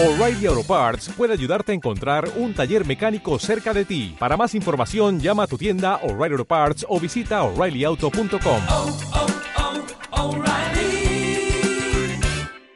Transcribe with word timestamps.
O'Reilly 0.00 0.46
Auto 0.46 0.62
Parts 0.62 1.08
puede 1.08 1.32
ayudarte 1.32 1.72
a 1.72 1.74
encontrar 1.74 2.30
un 2.36 2.54
taller 2.54 2.86
mecánico 2.86 3.36
cerca 3.40 3.74
de 3.74 3.84
ti. 3.84 4.14
Para 4.16 4.36
más 4.36 4.54
información, 4.54 5.18
llama 5.18 5.42
a 5.42 5.46
tu 5.48 5.58
tienda 5.58 5.96
O'Reilly 6.04 6.34
Auto 6.34 6.44
Parts 6.44 6.86
o 6.88 7.00
visita 7.00 7.42
oreillyauto.com. 7.42 8.62
oh, 8.70 8.96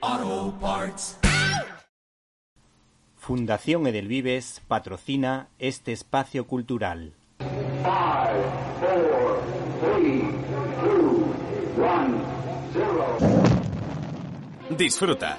oh, 0.01 0.55
Parts. 0.61 1.17
Fundación 3.19 3.87
Edelvives 3.87 4.61
patrocina 4.67 5.47
este 5.61 5.93
espacio 5.93 6.49
cultural. 6.49 7.13
Five, 7.39 7.49
four, 8.81 9.39
three, 9.81 10.23
two, 10.81 11.33
one, 11.81 12.15
zero. 12.73 13.17
Disfruta 14.77 15.39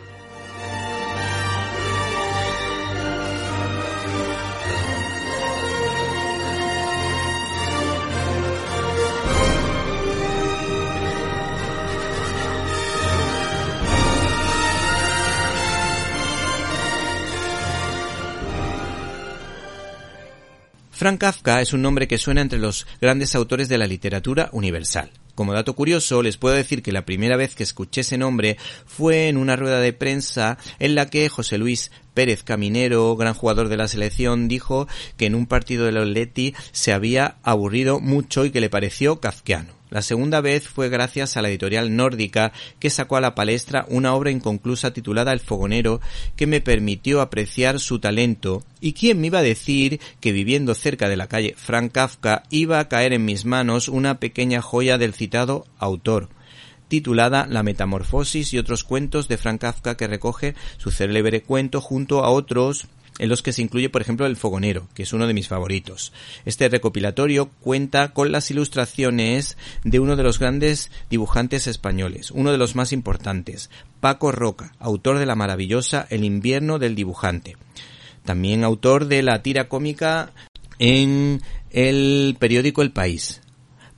Frank 21.01 21.19
Kafka 21.19 21.61
es 21.61 21.73
un 21.73 21.81
nombre 21.81 22.07
que 22.07 22.19
suena 22.19 22.41
entre 22.41 22.59
los 22.59 22.85
grandes 23.01 23.33
autores 23.33 23.67
de 23.67 23.79
la 23.79 23.87
literatura 23.87 24.49
universal. 24.51 25.09
Como 25.33 25.51
dato 25.51 25.73
curioso, 25.73 26.21
les 26.21 26.37
puedo 26.37 26.53
decir 26.53 26.83
que 26.83 26.91
la 26.91 27.05
primera 27.05 27.37
vez 27.37 27.55
que 27.55 27.63
escuché 27.63 28.01
ese 28.01 28.19
nombre 28.19 28.57
fue 28.85 29.27
en 29.27 29.37
una 29.37 29.55
rueda 29.55 29.79
de 29.79 29.93
prensa 29.93 30.59
en 30.77 30.93
la 30.93 31.09
que 31.09 31.27
José 31.27 31.57
Luis 31.57 31.91
Pérez 32.13 32.43
Caminero, 32.43 33.15
gran 33.15 33.33
jugador 33.33 33.67
de 33.67 33.77
la 33.77 33.87
selección, 33.87 34.47
dijo 34.47 34.87
que 35.17 35.25
en 35.25 35.33
un 35.33 35.47
partido 35.47 35.87
de 35.87 35.91
los 35.91 36.07
Leti 36.07 36.53
se 36.71 36.93
había 36.93 37.37
aburrido 37.41 37.99
mucho 37.99 38.45
y 38.45 38.51
que 38.51 38.61
le 38.61 38.69
pareció 38.69 39.19
kafkiano. 39.19 39.80
La 39.91 40.01
segunda 40.01 40.39
vez 40.39 40.69
fue 40.69 40.87
gracias 40.87 41.35
a 41.35 41.41
la 41.41 41.49
editorial 41.49 41.93
nórdica 41.93 42.53
que 42.79 42.89
sacó 42.89 43.17
a 43.17 43.21
la 43.21 43.35
palestra 43.35 43.85
una 43.89 44.15
obra 44.15 44.31
inconclusa 44.31 44.93
titulada 44.93 45.33
El 45.33 45.41
Fogonero 45.41 45.99
que 46.37 46.47
me 46.47 46.61
permitió 46.61 47.19
apreciar 47.19 47.77
su 47.81 47.99
talento. 47.99 48.63
Y 48.79 48.93
quién 48.93 49.19
me 49.19 49.27
iba 49.27 49.39
a 49.39 49.43
decir 49.43 49.99
que 50.21 50.31
viviendo 50.31 50.75
cerca 50.75 51.09
de 51.09 51.17
la 51.17 51.27
calle 51.27 51.55
Frank 51.57 51.91
Kafka 51.91 52.43
iba 52.49 52.79
a 52.79 52.87
caer 52.87 53.11
en 53.11 53.25
mis 53.25 53.43
manos 53.43 53.89
una 53.89 54.17
pequeña 54.17 54.61
joya 54.61 54.97
del 54.97 55.13
citado 55.13 55.65
autor 55.77 56.29
titulada 56.87 57.47
La 57.49 57.63
Metamorfosis 57.63 58.53
y 58.53 58.57
otros 58.57 58.83
cuentos 58.83 59.29
de 59.29 59.37
Frank 59.37 59.61
Kafka 59.61 59.95
que 59.95 60.07
recoge 60.07 60.55
su 60.77 60.91
célebre 60.91 61.41
cuento 61.41 61.79
junto 61.79 62.25
a 62.25 62.29
otros 62.29 62.87
en 63.21 63.29
los 63.29 63.43
que 63.43 63.53
se 63.53 63.61
incluye, 63.61 63.87
por 63.87 64.01
ejemplo, 64.01 64.25
El 64.25 64.35
Fogonero, 64.35 64.87
que 64.95 65.03
es 65.03 65.13
uno 65.13 65.27
de 65.27 65.35
mis 65.35 65.47
favoritos. 65.47 66.11
Este 66.43 66.67
recopilatorio 66.69 67.51
cuenta 67.61 68.13
con 68.13 68.31
las 68.31 68.49
ilustraciones 68.49 69.57
de 69.83 69.99
uno 69.99 70.15
de 70.15 70.23
los 70.23 70.39
grandes 70.39 70.89
dibujantes 71.07 71.67
españoles, 71.67 72.31
uno 72.31 72.51
de 72.51 72.57
los 72.57 72.75
más 72.75 72.91
importantes, 72.91 73.69
Paco 73.99 74.31
Roca, 74.31 74.73
autor 74.79 75.19
de 75.19 75.27
la 75.27 75.35
maravillosa 75.35 76.07
El 76.09 76.23
invierno 76.23 76.79
del 76.79 76.95
dibujante. 76.95 77.57
También 78.25 78.63
autor 78.63 79.05
de 79.05 79.21
la 79.21 79.43
tira 79.43 79.69
cómica 79.69 80.31
en 80.79 81.43
el 81.69 82.35
periódico 82.39 82.81
El 82.81 82.91
País. 82.91 83.41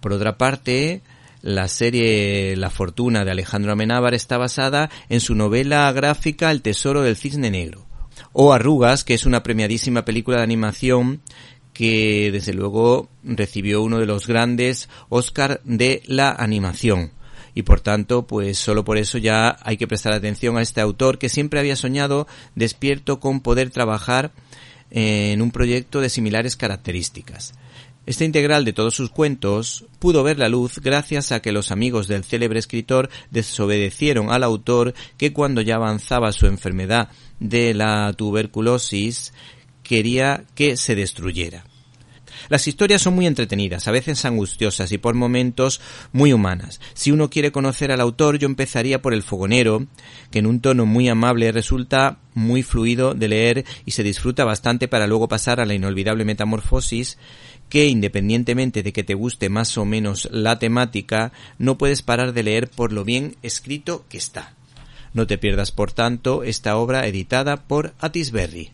Por 0.01 0.11
otra 0.11 0.37
parte, 0.37 1.01
la 1.41 1.69
serie 1.69 2.57
La 2.57 2.69
Fortuna 2.69 3.23
de 3.23 3.31
Alejandro 3.31 3.71
Amenábar 3.71 4.15
está 4.15 4.37
basada 4.37 4.89
en 5.07 5.21
su 5.21 5.33
novela 5.33 5.89
gráfica 5.93 6.51
El 6.51 6.61
Tesoro 6.61 7.03
del 7.03 7.15
Cisne 7.15 7.49
Negro 7.49 7.85
o 8.33 8.51
Arrugas, 8.51 9.03
que 9.03 9.13
es 9.13 9.25
una 9.25 9.43
premiadísima 9.43 10.03
película 10.03 10.37
de 10.37 10.43
animación 10.43 11.21
que 11.73 12.29
desde 12.31 12.53
luego 12.53 13.09
recibió 13.23 13.81
uno 13.81 13.99
de 13.99 14.05
los 14.05 14.27
grandes 14.27 14.89
Oscar 15.09 15.61
de 15.63 16.03
la 16.05 16.31
animación. 16.31 17.11
Y 17.55 17.63
por 17.63 17.81
tanto, 17.81 18.25
pues 18.25 18.57
solo 18.57 18.83
por 18.83 18.97
eso 18.97 19.17
ya 19.17 19.57
hay 19.61 19.77
que 19.77 19.87
prestar 19.87 20.13
atención 20.13 20.57
a 20.57 20.61
este 20.61 20.81
autor 20.81 21.19
que 21.19 21.29
siempre 21.29 21.59
había 21.59 21.75
soñado 21.75 22.27
despierto 22.55 23.19
con 23.19 23.41
poder 23.41 23.69
trabajar 23.69 24.31
en 24.89 25.41
un 25.41 25.51
proyecto 25.51 26.01
de 26.01 26.09
similares 26.09 26.55
características. 26.55 27.53
Este 28.05 28.25
integral 28.25 28.65
de 28.65 28.73
todos 28.73 28.93
sus 28.93 29.09
cuentos 29.11 29.85
pudo 29.99 30.23
ver 30.23 30.37
la 30.37 30.49
luz 30.49 30.79
gracias 30.79 31.31
a 31.31 31.41
que 31.41 31.53
los 31.53 31.71
amigos 31.71 32.07
del 32.09 32.25
célebre 32.25 32.59
escritor 32.59 33.09
desobedecieron 33.31 34.29
al 34.29 34.43
autor 34.43 34.93
que 35.17 35.31
cuando 35.31 35.61
ya 35.61 35.75
avanzaba 35.75 36.33
su 36.33 36.47
enfermedad 36.47 37.09
de 37.43 37.73
la 37.73 38.13
tuberculosis 38.13 39.33
quería 39.83 40.45
que 40.55 40.77
se 40.77 40.95
destruyera. 40.95 41.65
Las 42.49 42.67
historias 42.67 43.01
son 43.01 43.15
muy 43.15 43.27
entretenidas, 43.27 43.87
a 43.87 43.91
veces 43.91 44.25
angustiosas 44.25 44.91
y 44.91 44.97
por 44.97 45.13
momentos 45.13 45.79
muy 46.11 46.33
humanas. 46.33 46.81
Si 46.93 47.11
uno 47.11 47.29
quiere 47.29 47.51
conocer 47.51 47.91
al 47.91 48.01
autor, 48.01 48.37
yo 48.37 48.47
empezaría 48.47 49.01
por 49.01 49.13
El 49.13 49.23
Fogonero, 49.23 49.85
que 50.31 50.39
en 50.39 50.47
un 50.47 50.59
tono 50.59 50.85
muy 50.85 51.07
amable 51.09 51.51
resulta 51.51 52.17
muy 52.33 52.63
fluido 52.63 53.13
de 53.13 53.27
leer 53.27 53.65
y 53.85 53.91
se 53.91 54.03
disfruta 54.03 54.45
bastante 54.45 54.87
para 54.87 55.07
luego 55.07 55.27
pasar 55.27 55.59
a 55.59 55.65
la 55.65 55.73
inolvidable 55.73 56.25
Metamorfosis, 56.25 57.17
que 57.69 57.87
independientemente 57.87 58.83
de 58.83 58.93
que 58.93 59.03
te 59.03 59.13
guste 59.13 59.49
más 59.49 59.77
o 59.77 59.85
menos 59.85 60.27
la 60.31 60.59
temática, 60.59 61.31
no 61.57 61.77
puedes 61.77 62.01
parar 62.01 62.33
de 62.33 62.43
leer 62.43 62.69
por 62.69 62.91
lo 62.91 63.03
bien 63.03 63.35
escrito 63.41 64.05
que 64.09 64.17
está. 64.17 64.53
No 65.13 65.27
te 65.27 65.37
pierdas, 65.37 65.71
por 65.71 65.91
tanto, 65.91 66.41
esta 66.41 66.75
obra 66.75 67.05
editada 67.05 67.67
por 67.67 67.93
Atisberry. 67.99 68.71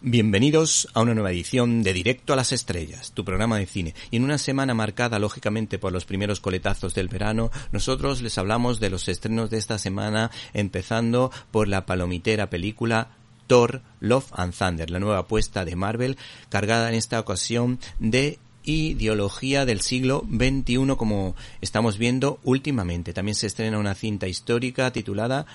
Bienvenidos 0.00 0.88
a 0.94 1.02
una 1.02 1.12
nueva 1.12 1.30
edición 1.30 1.82
de 1.82 1.92
Directo 1.92 2.32
a 2.32 2.36
las 2.36 2.52
Estrellas, 2.52 3.12
tu 3.12 3.22
programa 3.22 3.58
de 3.58 3.66
cine. 3.66 3.94
Y 4.10 4.16
en 4.16 4.24
una 4.24 4.38
semana 4.38 4.72
marcada, 4.72 5.18
lógicamente, 5.18 5.78
por 5.78 5.92
los 5.92 6.06
primeros 6.06 6.40
coletazos 6.40 6.94
del 6.94 7.08
verano, 7.08 7.50
nosotros 7.72 8.22
les 8.22 8.38
hablamos 8.38 8.80
de 8.80 8.88
los 8.88 9.08
estrenos 9.08 9.50
de 9.50 9.58
esta 9.58 9.76
semana, 9.76 10.30
empezando 10.54 11.30
por 11.50 11.68
la 11.68 11.84
palomitera 11.84 12.48
película 12.48 13.10
Thor, 13.46 13.82
Love 14.00 14.32
and 14.32 14.54
Thunder, 14.54 14.90
la 14.90 15.00
nueva 15.00 15.18
apuesta 15.18 15.66
de 15.66 15.76
Marvel, 15.76 16.16
cargada 16.48 16.88
en 16.88 16.94
esta 16.94 17.20
ocasión 17.20 17.78
de 17.98 18.38
ideología 18.64 19.64
del 19.64 19.80
siglo 19.80 20.26
XXI, 20.30 20.94
como 20.96 21.34
estamos 21.60 21.98
viendo 21.98 22.40
últimamente. 22.44 23.12
También 23.12 23.34
se 23.34 23.46
estrena 23.46 23.78
una 23.78 23.94
cinta 23.94 24.28
histórica 24.28 24.92
titulada 24.92 25.46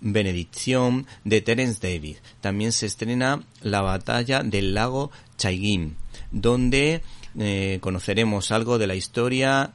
Benedicción 0.00 1.06
de 1.24 1.40
Terence 1.40 1.78
David. 1.80 2.16
También 2.40 2.72
se 2.72 2.86
estrena 2.86 3.42
La 3.62 3.80
batalla 3.80 4.42
del 4.42 4.74
lago 4.74 5.10
Chaigin, 5.36 5.96
donde 6.30 7.02
eh, 7.38 7.78
conoceremos 7.80 8.50
algo 8.50 8.78
de 8.78 8.86
la 8.86 8.94
historia 8.94 9.72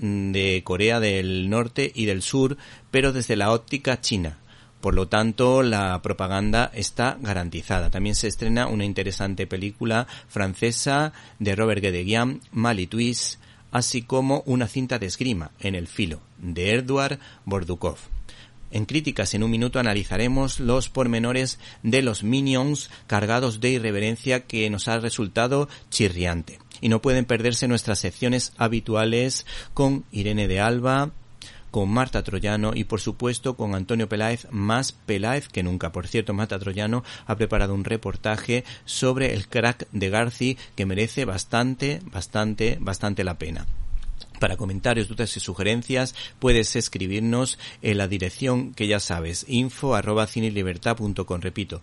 de 0.00 0.60
Corea 0.64 1.00
del 1.00 1.48
Norte 1.48 1.90
y 1.94 2.04
del 2.04 2.22
Sur, 2.22 2.56
pero 2.90 3.12
desde 3.12 3.36
la 3.36 3.52
óptica 3.52 4.00
china. 4.00 4.38
Por 4.86 4.94
lo 4.94 5.08
tanto, 5.08 5.64
la 5.64 6.00
propaganda 6.00 6.70
está 6.72 7.18
garantizada. 7.20 7.90
También 7.90 8.14
se 8.14 8.28
estrena 8.28 8.68
una 8.68 8.84
interesante 8.84 9.48
película 9.48 10.06
francesa 10.28 11.12
de 11.40 11.56
Robert 11.56 11.82
Guédiguian, 11.82 12.40
Mali 12.52 12.86
Twist, 12.86 13.40
así 13.72 14.02
como 14.02 14.44
una 14.46 14.68
cinta 14.68 15.00
de 15.00 15.06
esgrima, 15.06 15.50
En 15.58 15.74
el 15.74 15.88
filo, 15.88 16.20
de 16.38 16.74
Edouard 16.74 17.18
Bordukov. 17.44 17.96
En 18.70 18.84
Críticas 18.84 19.34
en 19.34 19.42
un 19.42 19.50
minuto 19.50 19.80
analizaremos 19.80 20.60
los 20.60 20.88
pormenores 20.88 21.58
de 21.82 22.02
los 22.02 22.22
Minions 22.22 22.88
cargados 23.08 23.58
de 23.58 23.70
irreverencia 23.70 24.44
que 24.44 24.70
nos 24.70 24.86
ha 24.86 25.00
resultado 25.00 25.68
chirriante. 25.90 26.60
Y 26.80 26.90
no 26.90 27.02
pueden 27.02 27.24
perderse 27.24 27.66
nuestras 27.66 27.98
secciones 27.98 28.52
habituales 28.56 29.46
con 29.74 30.04
Irene 30.12 30.46
de 30.46 30.60
Alba, 30.60 31.10
con 31.70 31.90
Marta 31.90 32.22
Troyano 32.22 32.72
y 32.74 32.84
por 32.84 33.00
supuesto 33.00 33.56
con 33.56 33.74
Antonio 33.74 34.08
Peláez, 34.08 34.46
más 34.50 34.92
Peláez 34.92 35.48
que 35.48 35.62
nunca. 35.62 35.92
Por 35.92 36.06
cierto, 36.06 36.34
Marta 36.34 36.58
Troyano 36.58 37.04
ha 37.26 37.36
preparado 37.36 37.74
un 37.74 37.84
reportaje 37.84 38.64
sobre 38.84 39.34
el 39.34 39.48
crack 39.48 39.88
de 39.92 40.10
Garci 40.10 40.56
que 40.74 40.86
merece 40.86 41.24
bastante, 41.24 42.00
bastante, 42.04 42.78
bastante 42.80 43.24
la 43.24 43.38
pena. 43.38 43.66
Para 44.38 44.56
comentarios, 44.56 45.08
dudas 45.08 45.36
y 45.36 45.40
sugerencias 45.40 46.14
puedes 46.38 46.76
escribirnos 46.76 47.58
en 47.80 47.98
la 47.98 48.08
dirección 48.08 48.74
que 48.74 48.86
ya 48.86 49.00
sabes, 49.00 49.46
info 49.48 49.94
arroba. 49.94 50.26
Repito, 51.40 51.80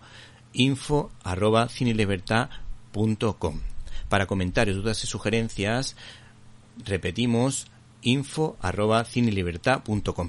info 0.52 1.10
arroba 1.24 1.68
cinelibertad.com. 1.68 3.60
Para 4.08 4.26
comentarios, 4.26 4.76
dudas 4.76 5.02
y 5.02 5.06
sugerencias, 5.08 5.96
repetimos, 6.84 7.66
info 8.04 8.56
arroba. 8.60 9.04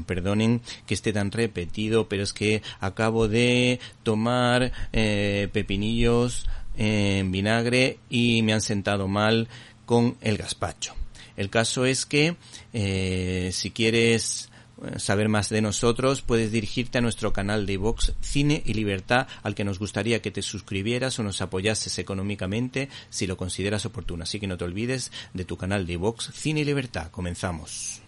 Perdonen 0.08 0.62
que 0.88 0.94
esté 0.94 1.14
tan 1.14 1.32
repetido, 1.32 2.10
pero 2.10 2.24
es 2.24 2.34
que 2.34 2.62
acabo 2.80 3.28
de 3.28 3.80
tomar 4.04 4.72
eh, 4.92 5.48
pepinillos 5.52 6.48
en 6.78 7.32
vinagre 7.32 8.00
y 8.10 8.42
me 8.42 8.54
han 8.54 8.62
sentado 8.62 9.08
mal 9.08 9.48
con 9.86 10.18
el 10.22 10.38
gazpacho. 10.38 10.96
El 11.38 11.50
caso 11.50 11.86
es 11.86 12.06
que 12.06 12.38
eh, 12.74 13.50
si 13.54 13.72
quieres 13.72 14.50
eh, 14.50 14.55
saber 14.98 15.30
más 15.30 15.50
de 15.50 15.62
nosotros, 15.62 16.22
puedes 16.22 16.52
dirigirte 16.52 16.98
a 16.98 17.02
nuestro 17.02 17.34
canal 17.34 17.66
de 17.66 17.74
iVox 17.74 18.14
Cine 18.22 18.62
y 18.66 18.74
Libertad, 18.74 19.28
al 19.44 19.56
que 19.56 19.64
nos 19.64 19.80
gustaría 19.80 20.22
que 20.22 20.32
te 20.32 20.42
suscribieras 20.42 21.18
o 21.20 21.24
nos 21.24 21.42
apoyases 21.42 21.98
económicamente 22.00 22.90
si 23.10 23.28
lo 23.28 23.38
consideras 23.38 23.86
oportuno. 23.86 24.24
Así 24.24 24.40
que 24.40 24.48
no 24.48 24.58
te 24.58 24.66
olvides 24.66 25.12
de 25.34 25.46
tu 25.46 25.58
canal 25.58 25.86
de 25.86 25.94
iVox 25.94 26.32
Cine 26.34 26.62
y 26.62 26.66
Libertad. 26.66 27.10
Comenzamos. 27.12 28.02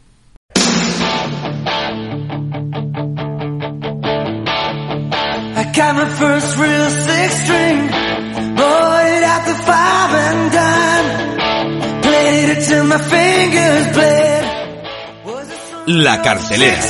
La 15.90 16.20
cartelera. 16.20 16.82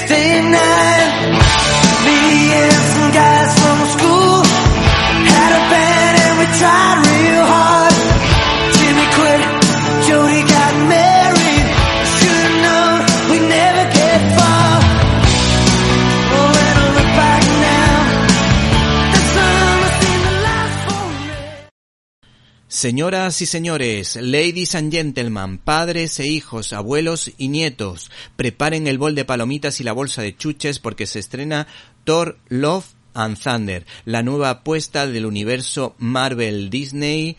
Señoras 22.77 23.41
y 23.41 23.47
señores, 23.47 24.17
ladies 24.17 24.75
and 24.75 24.91
gentlemen, 24.91 25.57
padres 25.57 26.19
e 26.19 26.27
hijos, 26.27 26.73
abuelos 26.73 27.31
y 27.39 27.47
nietos, 27.47 28.11
preparen 28.35 28.85
el 28.85 28.99
bol 28.99 29.15
de 29.15 29.25
palomitas 29.25 29.81
y 29.81 29.83
la 29.83 29.93
bolsa 29.93 30.21
de 30.21 30.37
chuches 30.37 30.77
porque 30.77 31.07
se 31.07 31.17
estrena 31.17 31.65
Thor 32.03 32.37
Love 32.49 32.85
and 33.15 33.39
Thunder, 33.39 33.87
la 34.05 34.21
nueva 34.21 34.51
apuesta 34.51 35.07
del 35.07 35.25
universo 35.25 35.95
Marvel 35.97 36.69
Disney 36.69 37.35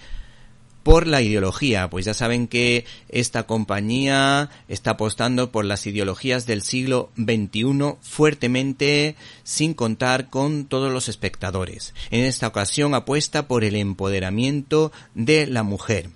por 0.82 1.06
la 1.06 1.20
ideología, 1.20 1.90
pues 1.90 2.06
ya 2.06 2.14
saben 2.14 2.48
que 2.48 2.84
esta 3.08 3.42
compañía 3.42 4.50
está 4.68 4.92
apostando 4.92 5.52
por 5.52 5.64
las 5.64 5.86
ideologías 5.86 6.46
del 6.46 6.62
siglo 6.62 7.10
XXI 7.16 7.96
fuertemente, 8.00 9.16
sin 9.44 9.74
contar 9.74 10.30
con 10.30 10.64
todos 10.64 10.92
los 10.92 11.08
espectadores. 11.08 11.94
En 12.10 12.24
esta 12.24 12.46
ocasión 12.46 12.94
apuesta 12.94 13.48
por 13.48 13.64
el 13.64 13.76
empoderamiento 13.76 14.92
de 15.14 15.46
la 15.46 15.62
mujer. 15.62 16.10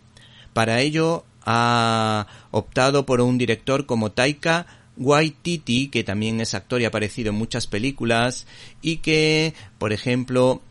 Para 0.52 0.80
ello 0.80 1.24
ha 1.44 2.26
optado 2.50 3.04
por 3.04 3.20
un 3.20 3.38
director 3.38 3.86
como 3.86 4.12
Taika 4.12 4.66
Waititi, 4.96 5.88
que 5.88 6.04
también 6.04 6.40
es 6.40 6.54
actor 6.54 6.80
y 6.80 6.84
ha 6.84 6.88
aparecido 6.88 7.30
en 7.30 7.36
muchas 7.36 7.66
películas, 7.66 8.46
y 8.80 8.98
que, 8.98 9.54
por 9.78 9.92
ejemplo, 9.92 10.62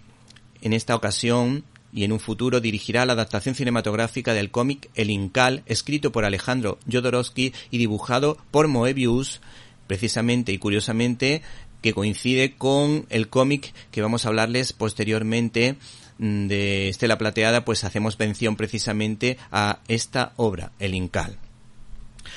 en 0.62 0.74
esta 0.74 0.96
ocasión 0.96 1.64
y 1.94 2.04
en 2.04 2.12
un 2.12 2.20
futuro 2.20 2.60
dirigirá 2.60 3.06
la 3.06 3.14
adaptación 3.14 3.56
cinematográfica 3.56 4.34
del 4.34 4.52
cómic 4.52 4.90
El 4.96 5.10
Incal, 5.10 5.64
escrito 5.66 6.12
por 6.12 6.26
Alejandro 6.26 6.80
Jodorowsky 6.92 7.54
y 7.70 7.78
dibujado 7.78 8.38
por 8.52 8.68
Moebius, 8.68 9.42
precisamente 9.88 10.52
y 10.52 10.58
curiosamente 10.58 11.42
que 11.82 11.94
coincide 11.94 12.56
con 12.56 13.06
el 13.10 13.28
cómic 13.28 13.74
que 13.92 14.02
vamos 14.02 14.26
a 14.26 14.30
hablarles 14.30 14.72
posteriormente 14.72 15.76
mm, 16.20 16.48
de 16.48 16.90
Estela 16.90 17.18
Plateada, 17.18 17.66
pues 17.66 17.84
hacemos 17.84 18.18
mención 18.20 18.56
precisamente 18.56 19.38
a 19.52 19.80
esta 19.88 20.34
obra, 20.38 20.72
El 20.80 20.94
Incal. 20.94 21.38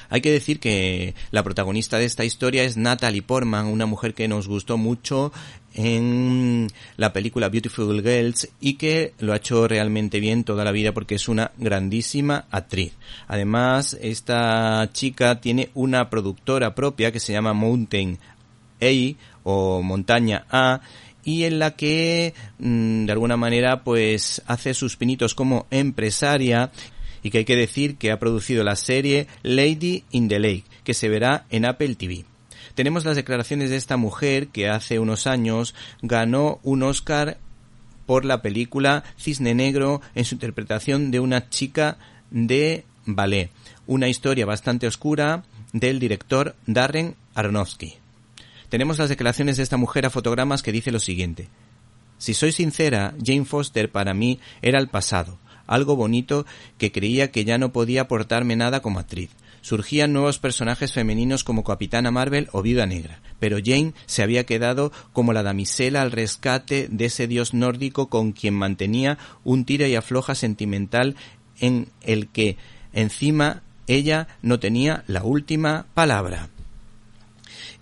Hay 0.08 0.20
que 0.20 0.31
decir 0.31 0.60
que 0.60 1.14
la 1.31 1.42
protagonista 1.42 1.98
de 1.98 2.04
esta 2.04 2.25
historia 2.25 2.64
es 2.64 2.76
Natalie 2.76 3.22
Portman, 3.22 3.66
una 3.66 3.86
mujer 3.86 4.14
que 4.14 4.28
nos 4.28 4.48
gustó 4.48 4.76
mucho 4.76 5.32
en 5.75 6.69
la 6.96 7.12
película 7.12 7.48
Beautiful 7.48 8.02
Girls 8.02 8.48
y 8.60 8.75
que 8.75 9.12
lo 9.19 9.32
ha 9.32 9.36
hecho 9.36 9.66
realmente 9.66 10.20
bien 10.20 10.44
toda 10.44 10.64
la 10.64 10.72
vida 10.72 10.92
porque 10.92 11.16
es 11.16 11.28
una 11.28 11.50
grandísima 11.56 12.46
actriz. 12.50 12.92
Además, 13.26 13.96
esta 14.00 14.88
chica 14.92 15.40
tiene 15.40 15.70
una 15.75 16.08
productora 16.10 16.75
propia 16.75 17.12
que 17.12 17.20
se 17.20 17.32
llama 17.32 17.52
Mountain 17.52 18.19
A 18.80 19.16
o 19.42 19.82
Montaña 19.82 20.46
A 20.50 20.80
y 21.25 21.44
en 21.44 21.58
la 21.58 21.72
que 21.72 22.34
mm, 22.58 23.06
de 23.06 23.12
alguna 23.12 23.37
manera 23.37 23.82
pues 23.82 24.42
hace 24.46 24.75
sus 24.75 24.96
pinitos 24.96 25.34
como 25.34 25.66
empresaria 25.70 26.70
y 27.25 27.31
que 27.31 27.38
hay 27.38 27.44
que 27.44 27.56
decir 27.56 27.97
que 27.97 28.12
ha 28.12 28.21
producido 28.21 28.62
la 28.62 28.76
serie 28.76 29.26
Lady 29.43 30.05
in 30.12 30.29
the 30.29 30.38
Lake, 30.38 30.65
que 30.85 30.94
se 30.94 31.09
verá 31.09 31.47
en 31.50 31.65
Apple 31.65 31.97
TV. 31.97 32.25
Tenemos 32.75 33.05
las 33.05 33.17
declaraciones 33.17 33.71
de 33.71 33.76
esta 33.76 33.97
mujer 33.97 34.49
que 34.49 34.69
hace 34.69 34.99
unos 34.99 35.26
años 35.26 35.75
ganó 36.03 36.61
un 36.62 36.82
Oscar 36.82 37.38
por 38.06 38.26
la 38.26 38.43
película 38.43 39.05
Cisne 39.19 39.55
Negro 39.55 40.03
en 40.15 40.26
su 40.26 40.35
interpretación 40.35 41.11
de 41.11 41.21
una 41.21 41.49
chica 41.49 41.97
de 42.31 42.85
ballet, 43.06 43.50
una 43.87 44.09
historia 44.09 44.44
bastante 44.44 44.87
oscura 44.87 45.44
del 45.73 45.99
director 45.99 46.55
Darren 46.67 47.17
Aronofsky. 47.35 47.94
Tenemos 48.69 48.99
las 48.99 49.09
declaraciones 49.09 49.56
de 49.56 49.62
esta 49.62 49.79
mujer 49.79 50.05
a 50.05 50.11
fotogramas 50.11 50.62
que 50.62 50.73
dice 50.73 50.93
lo 50.93 51.00
siguiente. 51.00 51.49
Si 52.19 52.35
soy 52.35 52.53
sincera, 52.53 53.15
Jane 53.25 53.44
Foster 53.44 53.91
para 53.91 54.15
mí 54.15 54.41
era 54.62 54.79
el 54.79 54.88
pasado, 54.88 55.38
algo 55.66 55.96
bonito 55.96 56.46
que 56.78 56.93
creía 56.93 57.31
que 57.31 57.44
ya 57.44 57.58
no 57.58 57.72
podía 57.72 58.02
aportarme 58.02 58.56
nada 58.56 58.81
como 58.81 58.99
actriz. 58.99 59.31
Surgían 59.61 60.12
nuevos 60.12 60.38
personajes 60.38 60.92
femeninos 60.92 61.42
como 61.42 61.64
Capitana 61.64 62.11
Marvel 62.11 62.49
o 62.52 62.61
Viuda 62.61 62.85
Negra, 62.85 63.21
pero 63.40 63.56
Jane 63.64 63.94
se 64.04 64.23
había 64.23 64.44
quedado 64.44 64.92
como 65.14 65.33
la 65.33 65.42
damisela 65.42 66.02
al 66.02 66.12
rescate 66.12 66.88
de 66.90 67.06
ese 67.06 67.26
dios 67.26 67.54
nórdico 67.54 68.11
con 68.11 68.33
quien 68.33 68.52
mantenía 68.52 69.16
un 69.42 69.64
tira 69.64 69.88
y 69.88 69.94
afloja 69.94 70.35
sentimental 70.35 71.16
en 71.61 71.88
el 72.02 72.28
que 72.28 72.59
encima 72.92 73.62
ella 73.87 74.28
no 74.42 74.61
tenía 74.61 75.04
la 75.06 75.25
última 75.25 75.87
palabra. 75.94 76.50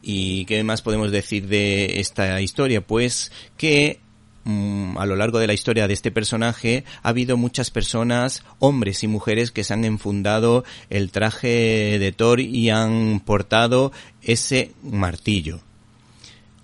¿Y 0.02 0.44
qué 0.46 0.62
más 0.64 0.82
podemos 0.82 1.12
decir 1.12 1.46
de 1.46 2.00
esta 2.00 2.40
historia? 2.40 2.84
Pues 2.84 3.30
que 3.56 4.00
mm, 4.44 4.98
a 4.98 5.06
lo 5.06 5.16
largo 5.16 5.38
de 5.38 5.46
la 5.46 5.54
historia 5.54 5.88
de 5.88 5.94
este 5.94 6.10
personaje 6.10 6.84
ha 7.02 7.10
habido 7.10 7.36
muchas 7.36 7.70
personas, 7.70 8.44
hombres 8.58 9.02
y 9.02 9.08
mujeres, 9.08 9.50
que 9.50 9.64
se 9.64 9.74
han 9.74 9.84
enfundado 9.84 10.64
el 10.90 11.10
traje 11.10 11.98
de 11.98 12.12
Thor 12.12 12.40
y 12.40 12.70
han 12.70 13.20
portado 13.20 13.92
ese 14.22 14.72
martillo. 14.82 15.60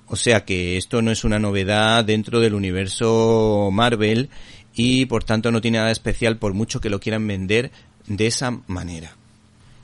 O 0.07 0.17
sea 0.17 0.45
que 0.45 0.79
esto 0.79 1.03
no 1.03 1.11
es 1.11 1.25
una 1.25 1.39
novedad 1.39 2.05
dentro 2.05 2.41
del 2.41 2.55
universo 2.55 3.69
Marvel 3.71 4.31
y 4.75 5.05
por 5.07 5.25
tanto 5.25 5.51
no 5.51 5.61
tiene 5.61 5.79
nada 5.79 5.91
especial 5.91 6.39
por 6.39 6.55
mucho 6.55 6.81
que 6.81 6.89
lo 6.89 6.99
quieran 6.99 7.27
vender 7.27 7.71
de 8.07 8.27
esa 8.27 8.59
manera. 8.67 9.18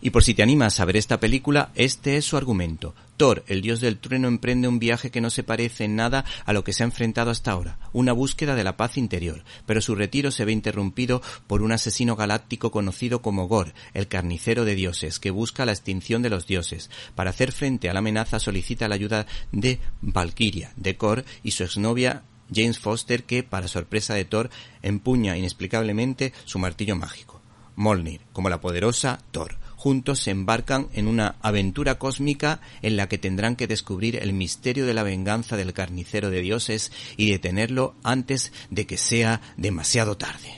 Y 0.04 0.10
por 0.10 0.22
si 0.22 0.34
te 0.34 0.42
animas 0.42 0.80
a 0.80 0.84
ver 0.84 0.98
esta 0.98 1.18
película, 1.18 1.70
este 1.74 2.18
es 2.18 2.26
su 2.26 2.36
argumento. 2.36 2.94
Thor, 3.16 3.42
el 3.46 3.62
dios 3.62 3.80
del 3.80 3.96
trueno, 3.96 4.28
emprende 4.28 4.68
un 4.68 4.78
viaje 4.78 5.10
que 5.10 5.22
no 5.22 5.30
se 5.30 5.44
parece 5.44 5.84
en 5.84 5.96
nada 5.96 6.26
a 6.44 6.52
lo 6.52 6.62
que 6.62 6.74
se 6.74 6.82
ha 6.82 6.84
enfrentado 6.84 7.30
hasta 7.30 7.52
ahora, 7.52 7.78
una 7.94 8.12
búsqueda 8.12 8.54
de 8.54 8.64
la 8.64 8.76
paz 8.76 8.98
interior, 8.98 9.44
pero 9.64 9.80
su 9.80 9.94
retiro 9.94 10.30
se 10.30 10.44
ve 10.44 10.52
interrumpido 10.52 11.22
por 11.46 11.62
un 11.62 11.72
asesino 11.72 12.16
galáctico 12.16 12.70
conocido 12.70 13.22
como 13.22 13.48
Gor, 13.48 13.72
el 13.94 14.06
carnicero 14.06 14.66
de 14.66 14.74
dioses, 14.74 15.18
que 15.18 15.30
busca 15.30 15.64
la 15.64 15.72
extinción 15.72 16.20
de 16.20 16.28
los 16.28 16.46
dioses. 16.46 16.90
Para 17.14 17.30
hacer 17.30 17.50
frente 17.50 17.88
a 17.88 17.94
la 17.94 18.00
amenaza 18.00 18.38
solicita 18.40 18.88
la 18.88 18.96
ayuda 18.96 19.26
de 19.52 19.80
Valkyria, 20.02 20.74
de 20.76 20.98
Kor 20.98 21.24
y 21.42 21.52
su 21.52 21.64
exnovia 21.64 22.24
James 22.54 22.78
Foster, 22.78 23.24
que, 23.24 23.42
para 23.42 23.68
sorpresa 23.68 24.12
de 24.12 24.26
Thor, 24.26 24.50
empuña 24.82 25.38
inexplicablemente 25.38 26.34
su 26.44 26.58
martillo 26.58 26.94
mágico. 26.94 27.40
Molnir, 27.74 28.20
como 28.34 28.50
la 28.50 28.60
poderosa 28.60 29.18
Thor 29.30 29.63
juntos 29.84 30.20
se 30.20 30.30
embarcan 30.30 30.88
en 30.94 31.06
una 31.06 31.34
aventura 31.42 31.96
cósmica 31.98 32.62
en 32.80 32.96
la 32.96 33.06
que 33.06 33.18
tendrán 33.18 33.54
que 33.54 33.66
descubrir 33.66 34.16
el 34.16 34.32
misterio 34.32 34.86
de 34.86 34.94
la 34.94 35.02
venganza 35.02 35.58
del 35.58 35.74
carnicero 35.74 36.30
de 36.30 36.40
dioses 36.40 36.90
y 37.18 37.30
detenerlo 37.30 37.94
antes 38.02 38.50
de 38.70 38.86
que 38.86 38.96
sea 38.96 39.42
demasiado 39.58 40.16
tarde. 40.16 40.54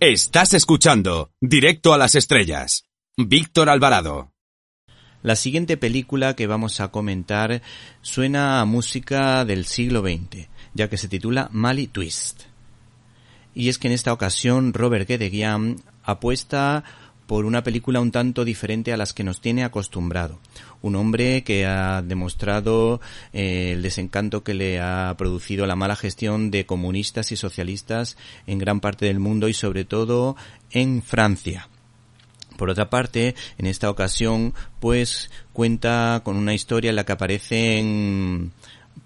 Estás 0.00 0.54
escuchando 0.54 1.30
Directo 1.42 1.92
a 1.92 1.98
las 1.98 2.14
Estrellas. 2.14 2.86
Víctor 3.18 3.68
Alvarado. 3.68 4.32
La 5.22 5.36
siguiente 5.36 5.76
película 5.76 6.34
que 6.34 6.46
vamos 6.46 6.80
a 6.80 6.88
comentar 6.88 7.60
suena 8.00 8.62
a 8.62 8.64
música 8.64 9.44
del 9.44 9.66
siglo 9.66 10.00
XX, 10.00 10.48
ya 10.72 10.88
que 10.88 10.96
se 10.96 11.08
titula 11.08 11.50
Mali 11.52 11.86
Twist. 11.86 12.44
Y 13.54 13.68
es 13.68 13.78
que 13.78 13.88
en 13.88 13.92
esta 13.92 14.14
ocasión 14.14 14.72
Robert 14.72 15.06
Guédiguian 15.06 15.76
apuesta 16.02 16.82
por 17.30 17.44
una 17.44 17.62
película 17.62 18.00
un 18.00 18.10
tanto 18.10 18.44
diferente 18.44 18.92
a 18.92 18.96
las 18.96 19.12
que 19.12 19.22
nos 19.22 19.40
tiene 19.40 19.62
acostumbrado. 19.62 20.40
Un 20.82 20.96
hombre 20.96 21.44
que 21.44 21.64
ha 21.64 22.02
demostrado 22.02 23.00
eh, 23.32 23.70
el 23.74 23.82
desencanto 23.82 24.42
que 24.42 24.52
le 24.52 24.80
ha 24.80 25.14
producido 25.16 25.64
la 25.64 25.76
mala 25.76 25.94
gestión 25.94 26.50
de 26.50 26.66
comunistas 26.66 27.30
y 27.30 27.36
socialistas 27.36 28.16
en 28.48 28.58
gran 28.58 28.80
parte 28.80 29.06
del 29.06 29.20
mundo 29.20 29.46
y 29.46 29.54
sobre 29.54 29.84
todo 29.84 30.34
en 30.72 31.04
Francia. 31.04 31.68
Por 32.56 32.68
otra 32.68 32.90
parte, 32.90 33.36
en 33.58 33.66
esta 33.66 33.90
ocasión, 33.90 34.52
pues 34.80 35.30
cuenta 35.52 36.22
con 36.24 36.36
una 36.36 36.52
historia 36.52 36.90
en 36.90 36.96
la 36.96 37.04
que 37.04 37.12
aparecen 37.12 38.50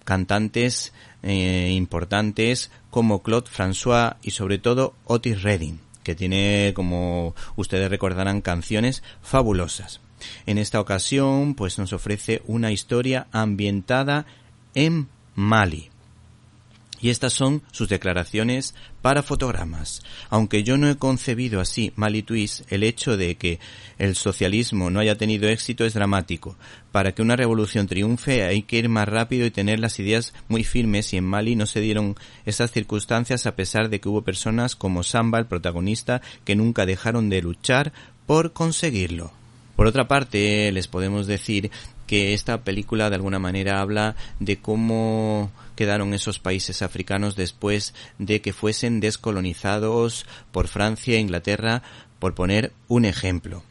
cantantes 0.07 0.95
eh, 1.23 1.73
importantes 1.75 2.71
como 2.89 3.23
Claude 3.23 3.51
François 3.51 4.17
y 4.23 4.31
sobre 4.31 4.57
todo 4.57 4.95
Otis 5.05 5.43
Redding, 5.43 5.84
que 6.05 6.15
tiene, 6.15 6.73
como 6.75 7.35
ustedes 7.57 7.91
recordarán, 7.91 8.41
canciones 8.41 9.03
fabulosas. 9.23 10.01
En 10.47 10.59
esta 10.59 10.81
ocasión, 10.81 11.55
pues 11.55 11.79
nos 11.79 11.93
ofrece 11.93 12.43
una 12.47 12.71
historia 12.71 13.27
ambientada 13.33 14.27
en 14.75 15.09
Mali. 15.35 15.91
Y 17.05 17.11
estas 17.11 17.35
son 17.35 17.61
sus 17.71 17.91
declaraciones 17.91 18.75
para 19.03 19.23
fotogramas. 19.23 20.01
Aunque 20.31 20.63
yo 20.63 20.79
no 20.79 20.89
he 20.89 20.97
concebido 20.97 21.61
así 21.61 21.93
Mali 21.97 22.23
Twist, 22.23 22.63
el 22.73 22.83
hecho 22.83 23.19
de 23.19 23.35
que 23.35 23.61
el 23.99 24.17
socialismo 24.17 24.89
no 24.89 25.01
haya 25.01 25.19
tenido 25.19 25.47
éxito 25.51 25.85
es 25.85 25.93
dramático. 25.93 26.57
Para 26.93 27.13
que 27.13 27.21
una 27.21 27.37
revolución 27.37 27.89
triunfe 27.89 28.45
hay 28.45 28.63
que 28.63 28.79
ir 28.79 28.89
más 28.89 29.07
rápido 29.07 29.45
y 29.45 29.51
tener 29.51 29.81
las 29.81 29.99
ideas 29.99 30.33
muy 30.49 30.65
firmes 30.65 31.13
y 31.13 31.19
en 31.19 31.27
Mali 31.27 31.57
no 31.57 31.67
se 31.67 31.83
dieron 31.83 32.17
esas 32.47 32.71
circunstancias 32.71 33.45
a 33.45 33.55
pesar 33.55 33.91
de 33.91 34.01
que 34.01 34.09
hubo 34.09 34.23
personas 34.23 34.75
como 34.75 35.03
Samba, 35.03 35.39
el 35.39 35.45
protagonista, 35.45 36.23
que 36.47 36.57
nunca 36.57 36.87
dejaron 36.87 37.29
de 37.29 37.43
luchar 37.43 37.93
por 38.25 38.55
conseguirlo. 38.55 39.31
Por 39.77 39.87
otra 39.87 40.09
parte, 40.09 40.73
les 40.73 40.89
podemos 40.89 41.27
decir 41.27 41.71
que 42.07 42.33
esta 42.33 42.63
película 42.63 43.11
de 43.11 43.17
alguna 43.17 43.39
manera 43.39 43.83
habla 43.83 44.17
de 44.41 44.57
cómo 44.57 45.51
quedaron 45.77 46.15
esos 46.15 46.39
países 46.39 46.83
africanos 46.83 47.37
después 47.37 47.95
de 48.19 48.41
que 48.41 48.53
fuesen 48.53 49.01
descolonizados 49.01 50.27
por 50.53 50.69
Francia 50.69 51.17
e 51.17 51.21
Inglaterra, 51.21 51.83
por 52.19 52.35
poner 52.35 52.73
un 52.89 53.05
ejemplo. 53.05 53.63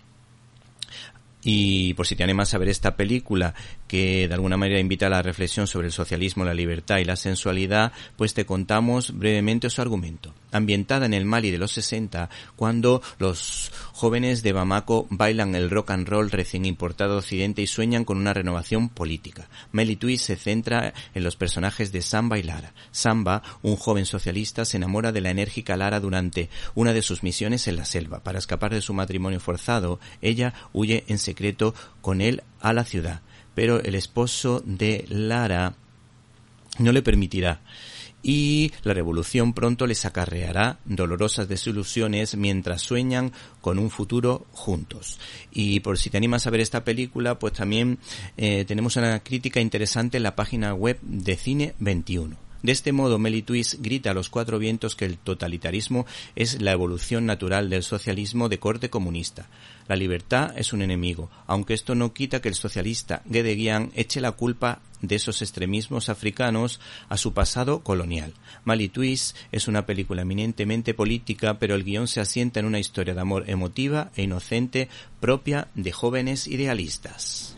Y 1.44 1.94
por 1.96 2.08
si 2.08 2.16
te 2.16 2.24
animas 2.24 2.54
a 2.54 2.58
ver 2.58 2.70
esta 2.70 2.96
película, 2.96 3.54
que 3.88 4.28
de 4.28 4.34
alguna 4.34 4.56
manera 4.56 4.80
invita 4.80 5.08
a 5.08 5.10
la 5.10 5.22
reflexión 5.22 5.68
sobre 5.68 5.88
el 5.88 5.94
socialismo, 5.94 6.46
la 6.46 6.54
libertad 6.54 7.00
y 7.00 7.06
la 7.06 7.18
sensualidad, 7.18 7.92
pues 8.16 8.34
te 8.34 8.46
contamos 8.46 9.18
brevemente 9.18 9.70
su 9.70 9.82
argumento. 9.82 10.34
Ambientada 10.54 11.06
en 11.06 11.14
el 11.14 11.26
Mali 11.26 11.52
de 11.52 11.58
los 11.58 11.74
60, 11.74 12.30
cuando 12.56 13.02
los 13.20 13.72
jóvenes 13.92 14.44
de 14.44 14.54
Bamako 14.54 15.08
bailan 15.10 15.56
el 15.56 15.70
rock 15.70 15.92
and 15.92 16.08
roll 16.08 16.32
recién 16.32 16.66
importado 16.66 17.16
a 17.16 17.18
Occidente 17.18 17.62
y 17.62 17.68
sueñan 17.68 18.06
con 18.06 18.18
una 18.18 18.34
renovación 18.34 18.90
política. 18.90 19.50
Melly 19.72 19.96
Twist 19.98 20.28
se 20.28 20.36
centra 20.36 20.94
en 21.14 21.24
los 21.24 21.36
personajes 21.36 21.92
de 21.92 22.02
Samba 22.02 22.40
y 22.40 22.44
Lara. 22.44 22.74
Samba, 22.92 23.44
un 23.62 23.76
joven 23.76 24.06
socialista, 24.06 24.66
se 24.66 24.78
enamora 24.78 25.12
de 25.12 25.22
la 25.22 25.32
enérgica 25.32 25.76
Lara 25.76 26.00
durante 26.00 26.50
una 26.76 26.94
de 26.94 27.02
sus 27.02 27.24
misiones 27.24 27.68
en 27.68 27.76
la 27.76 27.86
selva. 27.86 28.24
Para 28.24 28.40
escapar 28.40 28.74
de 28.74 28.82
su 28.82 28.94
matrimonio 28.94 29.40
forzado, 29.40 30.00
ella 30.22 30.54
huye 30.72 31.04
en 31.08 31.18
secreto 31.18 31.76
con 32.02 32.22
él 32.22 32.44
a 32.62 32.74
la 32.74 32.86
ciudad 32.86 33.22
pero 33.56 33.82
el 33.82 33.96
esposo 33.96 34.62
de 34.66 35.06
Lara 35.10 35.76
no 36.80 36.92
le 36.92 37.02
permitirá 37.02 37.62
y 38.24 38.72
la 38.84 38.94
revolución 38.94 39.54
pronto 39.54 39.86
les 39.86 40.06
acarreará 40.06 40.80
dolorosas 40.86 41.48
desilusiones 41.48 42.36
mientras 42.36 42.82
sueñan 42.82 43.34
con 43.62 43.78
un 43.78 43.90
futuro 43.90 44.48
juntos. 44.54 45.20
Y 45.52 45.82
por 45.82 45.98
si 46.00 46.10
te 46.10 46.18
animas 46.18 46.48
a 46.48 46.50
ver 46.50 46.62
esta 46.62 46.84
película, 46.84 47.38
pues 47.38 47.54
también 47.54 48.00
eh, 48.38 48.66
tenemos 48.66 48.96
una 48.96 49.20
crítica 49.20 49.60
interesante 49.60 50.18
en 50.18 50.24
la 50.24 50.36
página 50.36 50.74
web 50.74 50.98
de 51.02 51.36
Cine 51.36 51.76
21. 51.80 52.53
De 52.64 52.72
este 52.72 52.94
modo, 52.94 53.20
Twist 53.44 53.76
grita 53.82 54.12
a 54.12 54.14
los 54.14 54.30
cuatro 54.30 54.58
vientos 54.58 54.96
que 54.96 55.04
el 55.04 55.18
totalitarismo 55.18 56.06
es 56.38 56.62
la 56.62 56.72
evolución 56.72 57.26
natural 57.26 57.70
del 57.70 57.84
socialismo 57.84 58.48
de 58.48 58.58
corte 58.58 58.90
comunista. 58.90 59.50
La 59.90 59.98
libertad 59.98 60.58
es 60.58 60.72
un 60.72 60.82
enemigo, 60.82 61.30
aunque 61.46 61.74
esto 61.74 61.94
no 61.94 62.14
quita 62.14 62.42
que 62.42 62.48
el 62.48 62.56
socialista 62.56 63.22
Guédiguian 63.26 63.92
eche 63.96 64.22
la 64.22 64.32
culpa 64.32 64.80
de 65.02 65.16
esos 65.16 65.42
extremismos 65.42 66.08
africanos 66.08 66.80
a 67.10 67.18
su 67.18 67.34
pasado 67.34 67.84
colonial. 67.84 68.34
Mali 68.64 68.88
Twist 68.88 69.36
es 69.52 69.68
una 69.68 69.86
película 69.86 70.22
eminentemente 70.22 70.94
política, 70.94 71.60
pero 71.60 71.76
el 71.76 71.84
guion 71.84 72.08
se 72.08 72.22
asienta 72.22 72.62
en 72.62 72.66
una 72.66 72.80
historia 72.80 73.14
de 73.14 73.20
amor 73.20 73.50
emotiva 73.50 74.10
e 74.16 74.24
inocente 74.24 74.88
propia 75.20 75.68
de 75.76 75.92
jóvenes 75.92 76.48
idealistas. 76.48 77.58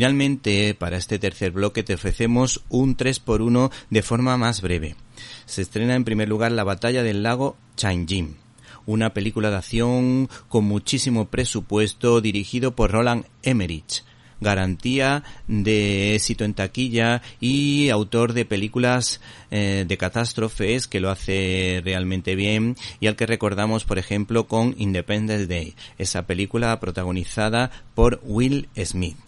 Finalmente, 0.00 0.74
para 0.74 0.96
este 0.96 1.18
tercer 1.18 1.50
bloque 1.50 1.82
te 1.82 1.92
ofrecemos 1.92 2.62
un 2.70 2.96
3x1 2.96 3.70
de 3.90 4.00
forma 4.00 4.38
más 4.38 4.62
breve. 4.62 4.96
Se 5.44 5.60
estrena 5.60 5.94
en 5.94 6.04
primer 6.04 6.26
lugar 6.26 6.52
La 6.52 6.64
batalla 6.64 7.02
del 7.02 7.22
lago 7.22 7.58
Changjin, 7.76 8.38
una 8.86 9.12
película 9.12 9.50
de 9.50 9.56
acción 9.56 10.30
con 10.48 10.64
muchísimo 10.64 11.26
presupuesto 11.26 12.22
dirigido 12.22 12.74
por 12.74 12.92
Roland 12.92 13.26
Emmerich 13.42 14.02
garantía 14.40 15.22
de 15.48 16.14
éxito 16.14 16.44
en 16.44 16.54
taquilla 16.54 17.20
y 17.38 17.90
autor 17.90 18.32
de 18.32 18.46
películas 18.46 19.20
eh, 19.50 19.84
de 19.86 19.98
catástrofes 19.98 20.88
que 20.88 21.00
lo 21.00 21.10
hace 21.10 21.82
realmente 21.84 22.36
bien 22.36 22.74
y 23.00 23.06
al 23.08 23.16
que 23.16 23.26
recordamos 23.26 23.84
por 23.84 23.98
ejemplo 23.98 24.46
con 24.46 24.74
Independence 24.78 25.46
Day, 25.46 25.74
esa 25.98 26.26
película 26.26 26.80
protagonizada 26.80 27.70
por 27.94 28.18
Will 28.24 28.66
Smith. 28.82 29.18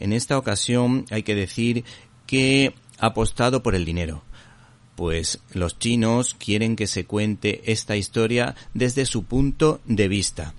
En 0.00 0.12
esta 0.12 0.38
ocasión 0.38 1.04
hay 1.10 1.22
que 1.22 1.34
decir 1.34 1.84
que 2.26 2.74
ha 2.98 3.06
apostado 3.06 3.62
por 3.62 3.74
el 3.74 3.84
dinero. 3.84 4.22
Pues 4.96 5.40
los 5.52 5.78
chinos 5.78 6.34
quieren 6.34 6.74
que 6.74 6.86
se 6.86 7.04
cuente 7.04 7.62
esta 7.66 7.96
historia 7.96 8.54
desde 8.74 9.06
su 9.06 9.24
punto 9.24 9.80
de 9.84 10.08
vista. 10.08 10.54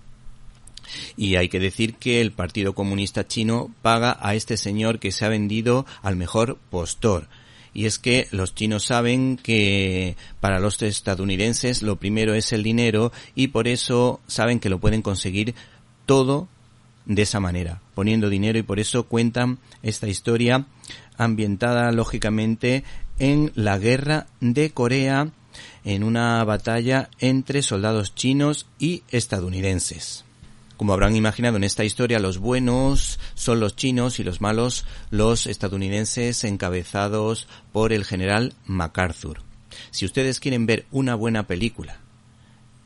Y 1.16 1.36
hay 1.36 1.50
que 1.50 1.60
decir 1.60 1.96
que 1.96 2.22
el 2.22 2.32
Partido 2.32 2.74
Comunista 2.74 3.28
Chino 3.28 3.74
paga 3.82 4.18
a 4.20 4.36
este 4.36 4.58
señor 4.58 5.00
que 5.00 5.12
se 5.12 5.26
ha 5.26 5.30
vendido 5.30 5.86
al 6.02 6.16
mejor 6.16 6.58
postor. 6.70 7.28
Y 7.74 7.86
es 7.86 8.00
que 8.00 8.28
los 8.32 8.54
chinos 8.54 8.84
saben 8.84 9.38
que 9.38 10.18
para 10.40 10.60
los 10.60 10.82
estadounidenses 10.82 11.82
lo 11.82 11.96
primero 11.96 12.34
es 12.34 12.52
el 12.52 12.64
dinero 12.64 13.14
y 13.34 13.48
por 13.48 13.68
eso 13.68 14.20
saben 14.28 14.60
que 14.60 14.70
lo 14.70 14.80
pueden 14.80 15.02
conseguir 15.02 15.56
todo 16.06 16.50
de 17.06 17.22
esa 17.22 17.40
manera, 17.40 17.82
poniendo 17.94 18.30
dinero 18.30 18.58
y 18.58 18.64
por 18.64 18.80
eso 18.80 19.04
cuentan 19.04 19.60
esta 19.84 20.08
historia 20.08 20.66
ambientada 21.18 21.92
lógicamente 21.92 22.84
en 23.20 23.52
la 23.56 23.78
guerra 23.78 24.28
de 24.40 24.72
Corea 24.72 25.30
en 25.84 26.04
una 26.04 26.44
batalla 26.44 27.10
entre 27.20 27.62
soldados 27.62 28.16
chinos 28.16 28.68
y 28.80 29.04
estadounidenses. 29.10 30.26
Como 30.78 30.94
habrán 30.94 31.16
imaginado 31.16 31.58
en 31.58 31.64
esta 31.64 31.84
historia, 31.84 32.20
los 32.20 32.40
buenos 32.40 33.20
son 33.36 33.60
los 33.60 33.76
chinos 33.76 34.20
y 34.20 34.24
los 34.24 34.42
malos 34.42 34.86
los 35.12 35.46
estadounidenses 35.46 36.44
encabezados 36.44 37.48
por 37.72 37.94
el 37.94 38.04
general 38.04 38.56
MacArthur. 38.66 39.42
Si 39.92 40.06
ustedes 40.06 40.40
quieren 40.40 40.66
ver 40.66 40.86
una 40.92 41.14
buena 41.14 41.46
película 41.46 42.00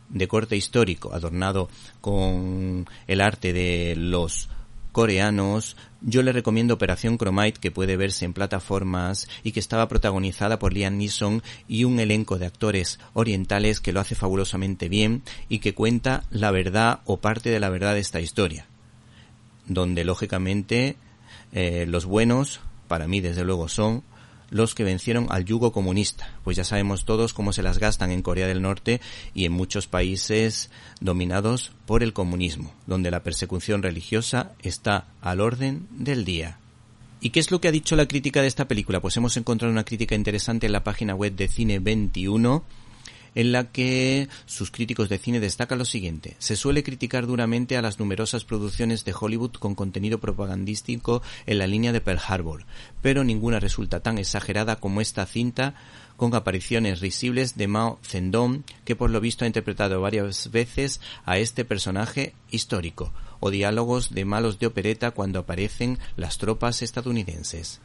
de 0.10 0.28
corte 0.28 0.56
histórico 0.56 1.14
adornado 1.14 1.70
con 2.02 2.88
el 3.08 3.22
arte 3.22 3.54
de 3.54 3.96
los 3.98 4.50
coreanos, 4.96 5.76
yo 6.00 6.24
le 6.24 6.32
recomiendo 6.32 6.76
Operación 6.76 7.18
Chromite 7.18 7.60
que 7.60 7.70
puede 7.70 7.98
verse 7.98 8.24
en 8.24 8.32
plataformas 8.32 9.28
y 9.44 9.52
que 9.52 9.60
estaba 9.60 9.90
protagonizada 9.90 10.58
por 10.58 10.72
Liam 10.72 10.98
Neeson 10.98 11.44
y 11.68 11.84
un 11.84 12.00
elenco 12.00 12.38
de 12.38 12.46
actores 12.46 12.98
orientales 13.14 13.82
que 13.82 13.92
lo 13.92 14.00
hace 14.00 14.16
fabulosamente 14.16 14.88
bien 14.88 15.24
y 15.50 15.60
que 15.60 15.74
cuenta 15.74 16.24
la 16.30 16.52
verdad 16.52 17.02
o 17.04 17.18
parte 17.18 17.50
de 17.50 17.60
la 17.60 17.70
verdad 17.70 17.94
de 17.96 18.00
esta 18.00 18.22
historia. 18.22 18.68
Donde 19.68 20.06
lógicamente 20.06 20.96
eh, 21.52 21.86
los 21.90 22.06
buenos, 22.06 22.62
para 22.88 23.06
mí 23.06 23.20
desde 23.20 23.44
luego 23.44 23.68
son 23.68 24.02
los 24.50 24.76
que 24.76 24.84
vencieron 24.84 25.28
al 25.30 25.46
yugo 25.46 25.72
comunista, 25.72 26.34
pues 26.44 26.58
ya 26.58 26.64
sabemos 26.64 27.06
todos 27.06 27.34
cómo 27.34 27.54
se 27.54 27.64
las 27.64 27.80
gastan 27.80 28.12
en 28.12 28.22
Corea 28.22 28.48
del 28.48 28.62
Norte 28.62 29.02
y 29.34 29.46
en 29.46 29.52
muchos 29.52 29.88
países 29.88 30.70
dominados 31.00 31.72
por 31.86 32.04
el 32.04 32.14
comunismo, 32.14 32.74
donde 32.88 33.12
la 33.12 33.24
persecución 33.24 33.84
religiosa 33.84 34.52
está 34.62 35.08
al 35.22 35.42
orden 35.42 35.88
del 35.92 36.26
día. 36.26 36.60
¿Y 37.22 37.32
qué 37.32 37.40
es 37.40 37.50
lo 37.50 37.60
que 37.60 37.68
ha 37.68 37.72
dicho 37.72 37.96
la 37.96 38.08
crítica 38.08 38.42
de 38.42 38.48
esta 38.48 38.68
película? 38.68 39.00
Pues 39.00 39.18
hemos 39.18 39.36
encontrado 39.38 39.72
una 39.72 39.86
crítica 39.86 40.16
interesante 40.16 40.68
en 40.68 40.74
la 40.74 40.84
página 40.84 41.16
web 41.16 41.36
de 41.36 41.48
Cine 41.48 41.80
21 41.80 42.64
en 43.36 43.52
la 43.52 43.72
que 43.72 44.28
sus 44.46 44.72
críticos 44.72 45.10
de 45.10 45.20
cine 45.20 45.40
destacan 45.40 45.78
lo 45.78 45.86
siguiente. 45.86 46.36
Se 46.40 46.56
suele 46.56 46.84
criticar 46.84 47.28
duramente 47.28 47.78
a 47.78 47.82
las 47.82 48.00
numerosas 48.00 48.46
producciones 48.46 49.06
de 49.06 49.14
Hollywood 49.18 49.52
con 49.52 49.76
contenido 49.76 50.20
propagandístico 50.20 51.22
en 51.46 51.60
la 51.60 51.68
línea 51.68 51.92
de 51.92 52.02
Pearl 52.02 52.22
Harbor, 52.26 52.66
pero 53.02 53.24
ninguna 53.24 53.60
resulta 53.60 54.00
tan 54.00 54.18
exagerada 54.18 54.78
como 54.78 55.02
esta 55.02 55.26
cinta 55.26 55.76
con 56.18 56.34
apariciones 56.34 57.02
risibles 57.02 57.58
de 57.58 57.68
Mao 57.68 58.00
Zedong, 58.04 58.64
que 58.86 58.96
por 58.96 59.10
lo 59.10 59.20
visto 59.20 59.44
ha 59.44 59.48
interpretado 59.48 60.00
varias 60.02 60.50
veces 60.52 61.02
a 61.26 61.38
este 61.38 61.66
personaje 61.66 62.34
histórico, 62.52 63.12
o 63.40 63.50
diálogos 63.50 64.14
de 64.14 64.26
malos 64.26 64.60
de 64.60 64.68
opereta 64.68 65.12
cuando 65.12 65.40
aparecen 65.40 66.00
las 66.16 66.38
tropas 66.38 66.82
estadounidenses. 66.82 67.82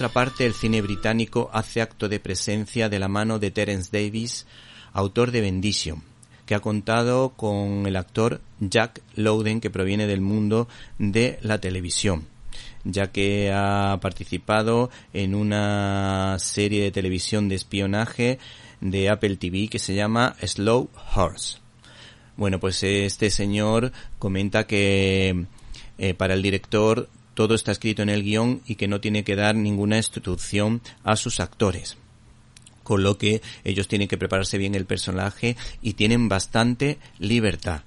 Otra 0.00 0.14
parte, 0.14 0.46
el 0.46 0.54
cine 0.54 0.80
británico 0.80 1.50
hace 1.52 1.82
acto 1.82 2.08
de 2.08 2.20
presencia 2.20 2.88
de 2.88 2.98
la 2.98 3.08
mano 3.08 3.38
de 3.38 3.50
Terence 3.50 3.90
Davis, 3.92 4.46
autor 4.94 5.30
de 5.30 5.42
Bendition, 5.42 6.02
que 6.46 6.54
ha 6.54 6.60
contado 6.60 7.34
con 7.36 7.86
el 7.86 7.96
actor 7.96 8.40
Jack 8.60 9.02
Lowden, 9.16 9.60
que 9.60 9.68
proviene 9.68 10.06
del 10.06 10.22
mundo 10.22 10.68
de 10.98 11.38
la 11.42 11.58
televisión 11.58 12.26
ya 12.82 13.12
que 13.12 13.52
ha 13.52 13.98
participado 14.00 14.88
en 15.12 15.34
una 15.34 16.38
serie 16.38 16.82
de 16.84 16.92
televisión 16.92 17.50
de 17.50 17.56
espionaje 17.56 18.38
de 18.80 19.10
Apple 19.10 19.36
TV 19.36 19.68
que 19.68 19.78
se 19.78 19.94
llama 19.94 20.34
Slow 20.42 20.88
Horse. 21.14 21.58
Bueno, 22.38 22.58
pues 22.58 22.82
este 22.82 23.28
señor 23.28 23.92
comenta 24.18 24.66
que 24.66 25.44
eh, 25.98 26.14
para 26.14 26.32
el 26.32 26.40
director 26.40 27.10
todo 27.34 27.54
está 27.54 27.72
escrito 27.72 28.02
en 28.02 28.08
el 28.08 28.22
guion 28.22 28.62
y 28.66 28.74
que 28.74 28.88
no 28.88 29.00
tiene 29.00 29.24
que 29.24 29.36
dar 29.36 29.54
ninguna 29.54 29.96
instrucción 29.96 30.82
a 31.04 31.16
sus 31.16 31.40
actores. 31.40 31.96
Con 32.82 33.02
lo 33.02 33.18
que 33.18 33.40
ellos 33.64 33.88
tienen 33.88 34.08
que 34.08 34.18
prepararse 34.18 34.58
bien 34.58 34.74
el 34.74 34.86
personaje 34.86 35.56
y 35.80 35.94
tienen 35.94 36.28
bastante 36.28 36.98
libertad. 37.18 37.82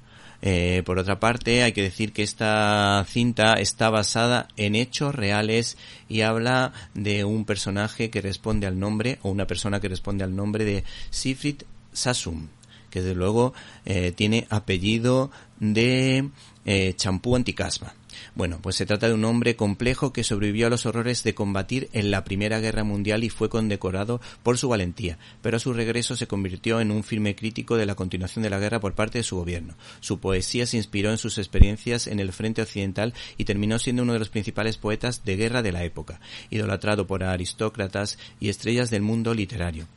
Eh, 0.45 0.83
por 0.85 0.99
otra 0.99 1.21
parte, 1.21 1.63
hay 1.63 1.71
que 1.71 1.81
decir 1.81 2.11
que 2.11 2.21
esta 2.21 3.05
cinta 3.07 3.53
está 3.53 3.89
basada 3.89 4.49
en 4.57 4.75
hechos 4.75 5.15
reales 5.15 5.77
y 6.09 6.19
habla 6.19 6.73
de 6.93 7.23
un 7.23 7.45
personaje 7.45 8.09
que 8.09 8.21
responde 8.21 8.67
al 8.67 8.77
nombre, 8.77 9.19
o 9.21 9.29
una 9.29 9.47
persona 9.47 9.79
que 9.79 9.87
responde 9.87 10.25
al 10.25 10.35
nombre 10.35 10.65
de 10.65 10.83
Sifrit 11.11 11.63
Sasum, 11.93 12.49
que 12.89 13.01
desde 13.01 13.15
luego 13.15 13.53
eh, 13.85 14.11
tiene 14.13 14.45
apellido 14.49 15.31
de 15.61 16.29
eh, 16.65 16.93
champú 16.97 17.37
anticasma. 17.37 17.93
Bueno, 18.35 18.59
pues 18.61 18.75
se 18.75 18.85
trata 18.85 19.07
de 19.07 19.13
un 19.13 19.25
hombre 19.25 19.55
complejo 19.55 20.13
que 20.13 20.23
sobrevivió 20.23 20.67
a 20.67 20.69
los 20.69 20.85
horrores 20.85 21.23
de 21.23 21.33
combatir 21.33 21.89
en 21.93 22.11
la 22.11 22.23
Primera 22.23 22.59
Guerra 22.59 22.83
Mundial 22.83 23.23
y 23.23 23.29
fue 23.29 23.49
condecorado 23.49 24.21
por 24.43 24.57
su 24.57 24.69
valentía, 24.69 25.17
pero 25.41 25.57
a 25.57 25.59
su 25.59 25.73
regreso 25.73 26.15
se 26.15 26.27
convirtió 26.27 26.79
en 26.79 26.91
un 26.91 27.03
firme 27.03 27.35
crítico 27.35 27.77
de 27.77 27.85
la 27.85 27.95
continuación 27.95 28.43
de 28.43 28.49
la 28.49 28.59
guerra 28.59 28.79
por 28.79 28.93
parte 28.93 29.19
de 29.19 29.23
su 29.23 29.37
gobierno. 29.37 29.75
Su 29.99 30.19
poesía 30.19 30.65
se 30.65 30.77
inspiró 30.77 31.11
en 31.11 31.17
sus 31.17 31.37
experiencias 31.37 32.07
en 32.07 32.19
el 32.19 32.33
frente 32.33 32.61
occidental 32.61 33.13
y 33.37 33.45
terminó 33.45 33.79
siendo 33.79 34.03
uno 34.03 34.13
de 34.13 34.19
los 34.19 34.29
principales 34.29 34.77
poetas 34.77 35.23
de 35.25 35.35
guerra 35.35 35.61
de 35.61 35.71
la 35.71 35.83
época, 35.83 36.19
idolatrado 36.49 37.07
por 37.07 37.23
aristócratas 37.23 38.17
y 38.39 38.49
estrellas 38.49 38.89
del 38.89 39.01
mundo 39.01 39.33
literario. 39.33 39.87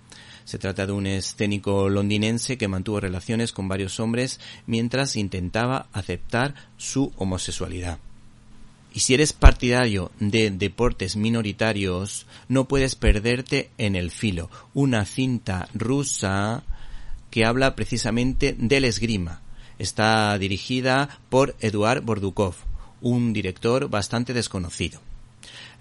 Se 0.44 0.58
trata 0.58 0.86
de 0.86 0.92
un 0.92 1.06
escénico 1.06 1.88
londinense 1.88 2.56
que 2.56 2.68
mantuvo 2.68 3.00
relaciones 3.00 3.52
con 3.52 3.66
varios 3.66 3.98
hombres 3.98 4.38
mientras 4.66 5.16
intentaba 5.16 5.88
aceptar 5.92 6.54
su 6.76 7.12
homosexualidad. 7.16 7.98
Y 8.96 9.00
si 9.00 9.12
eres 9.12 9.35
partidario 9.35 10.11
de 10.20 10.50
deportes 10.50 11.16
minoritarios, 11.16 12.26
no 12.48 12.66
puedes 12.66 12.94
perderte 12.94 13.68
en 13.76 13.94
el 13.94 14.11
filo, 14.11 14.48
una 14.72 15.04
cinta 15.04 15.68
rusa 15.74 16.62
que 17.30 17.44
habla 17.44 17.76
precisamente 17.76 18.56
del 18.59 18.87
esgrima. 18.87 19.42
Está 19.78 20.38
dirigida 20.38 21.20
por 21.28 21.56
Eduard 21.61 22.04
Bordukov, 22.04 22.54
un 23.02 23.35
director 23.35 23.90
bastante 23.90 24.32
desconocido. 24.32 25.02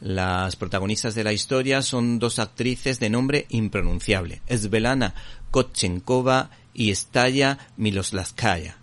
Las 0.02 0.58
protagonistas 0.58 1.16
de 1.16 1.24
la 1.24 1.32
historia 1.32 1.82
son 1.84 2.20
dos 2.20 2.38
actrices 2.38 3.00
de 3.00 3.10
nombre 3.10 3.46
impronunciable, 3.48 4.42
Svelana 4.50 5.16
Kotchenkova 5.52 6.50
y 6.74 6.94
Staya 6.94 7.60
Miloslaskaya 7.78 8.76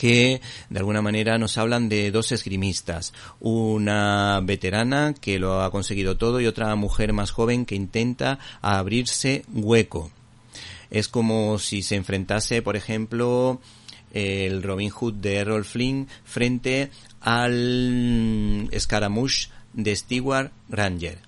que 0.00 0.40
de 0.70 0.78
alguna 0.78 1.02
manera 1.02 1.36
nos 1.36 1.58
hablan 1.58 1.90
de 1.90 2.10
dos 2.10 2.32
esgrimistas, 2.32 3.12
una 3.38 4.40
veterana 4.42 5.12
que 5.12 5.38
lo 5.38 5.60
ha 5.60 5.70
conseguido 5.70 6.16
todo 6.16 6.40
y 6.40 6.46
otra 6.46 6.74
mujer 6.74 7.12
más 7.12 7.32
joven 7.32 7.66
que 7.66 7.74
intenta 7.74 8.38
abrirse 8.62 9.44
hueco. 9.52 10.10
Es 10.90 11.08
como 11.08 11.58
si 11.58 11.82
se 11.82 11.96
enfrentase, 11.96 12.62
por 12.62 12.76
ejemplo, 12.76 13.60
el 14.14 14.62
Robin 14.62 14.88
Hood 14.88 15.16
de 15.16 15.36
Errol 15.36 15.66
Flynn 15.66 16.08
frente 16.24 16.88
al 17.20 18.70
Scaramouche 18.78 19.50
de 19.74 19.94
Stewart 19.94 20.50
Granger. 20.70 21.18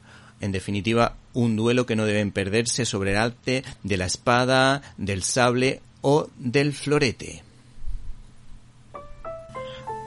En 0.40 0.50
definitiva, 0.50 1.16
un 1.34 1.56
duelo 1.56 1.84
que 1.84 1.94
no 1.94 2.06
deben 2.06 2.32
perderse 2.32 2.86
sobre 2.86 3.10
el 3.10 3.18
arte 3.18 3.64
de 3.82 3.98
la 3.98 4.06
espada, 4.06 4.80
del 4.96 5.24
sable 5.24 5.82
o 6.00 6.30
del 6.38 6.72
florete. 6.72 7.51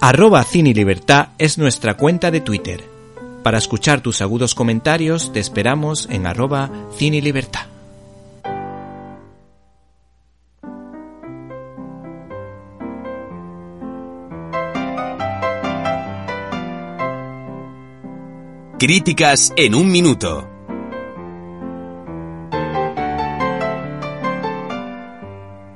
Arroba 0.07 0.43
Cine 0.43 0.69
y 0.69 0.73
Libertad 0.75 1.29
es 1.39 1.57
nuestra 1.57 1.97
cuenta 1.97 2.29
de 2.29 2.39
Twitter. 2.39 2.87
Para 3.41 3.57
escuchar 3.57 4.01
tus 4.01 4.21
agudos 4.21 4.53
comentarios 4.53 5.33
te 5.33 5.39
esperamos 5.39 6.07
en 6.11 6.27
arroba 6.27 6.69
Cine 6.95 7.17
y 7.17 7.21
Libertad. 7.21 7.65
Críticas 18.77 19.53
en 19.55 19.73
un 19.73 19.91
minuto. 19.91 20.47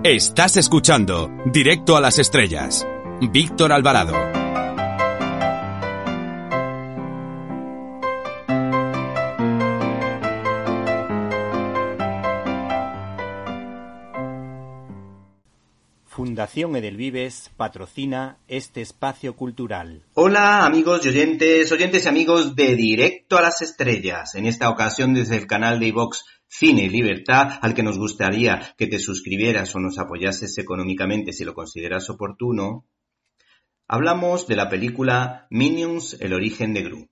Estás 0.03 0.55
escuchando 0.57 1.31
Directo 1.51 1.97
a 1.97 2.01
las 2.01 2.19
Estrellas 2.19 2.85
Víctor 3.21 3.73
Alvarado. 3.73 4.13
Fundación 16.05 16.75
Edelvives 16.77 17.51
patrocina 17.57 18.37
este 18.47 18.81
espacio 18.81 19.35
cultural. 19.35 20.03
Hola 20.13 20.65
amigos 20.65 21.05
y 21.05 21.09
oyentes, 21.09 21.69
oyentes 21.73 22.05
y 22.05 22.07
amigos 22.07 22.55
de 22.55 22.75
Directo 22.75 23.37
a 23.37 23.41
las 23.41 23.61
Estrellas. 23.61 24.35
En 24.35 24.45
esta 24.45 24.69
ocasión 24.69 25.13
desde 25.13 25.35
el 25.35 25.45
canal 25.45 25.79
de 25.79 25.87
iVox 25.87 26.23
Cine 26.47 26.83
y 26.83 26.89
Libertad, 26.89 27.59
al 27.61 27.73
que 27.73 27.83
nos 27.83 27.97
gustaría 27.97 28.73
que 28.77 28.87
te 28.87 28.97
suscribieras 28.97 29.75
o 29.75 29.79
nos 29.79 29.99
apoyases 29.99 30.57
económicamente 30.57 31.33
si 31.33 31.43
lo 31.43 31.53
consideras 31.53 32.09
oportuno, 32.09 32.85
hablamos 33.89 34.45
de 34.45 34.55
la 34.55 34.69
película 34.69 35.47
Minions, 35.49 36.15
el 36.21 36.33
origen 36.33 36.75
de 36.75 36.83
Gru. 36.83 37.09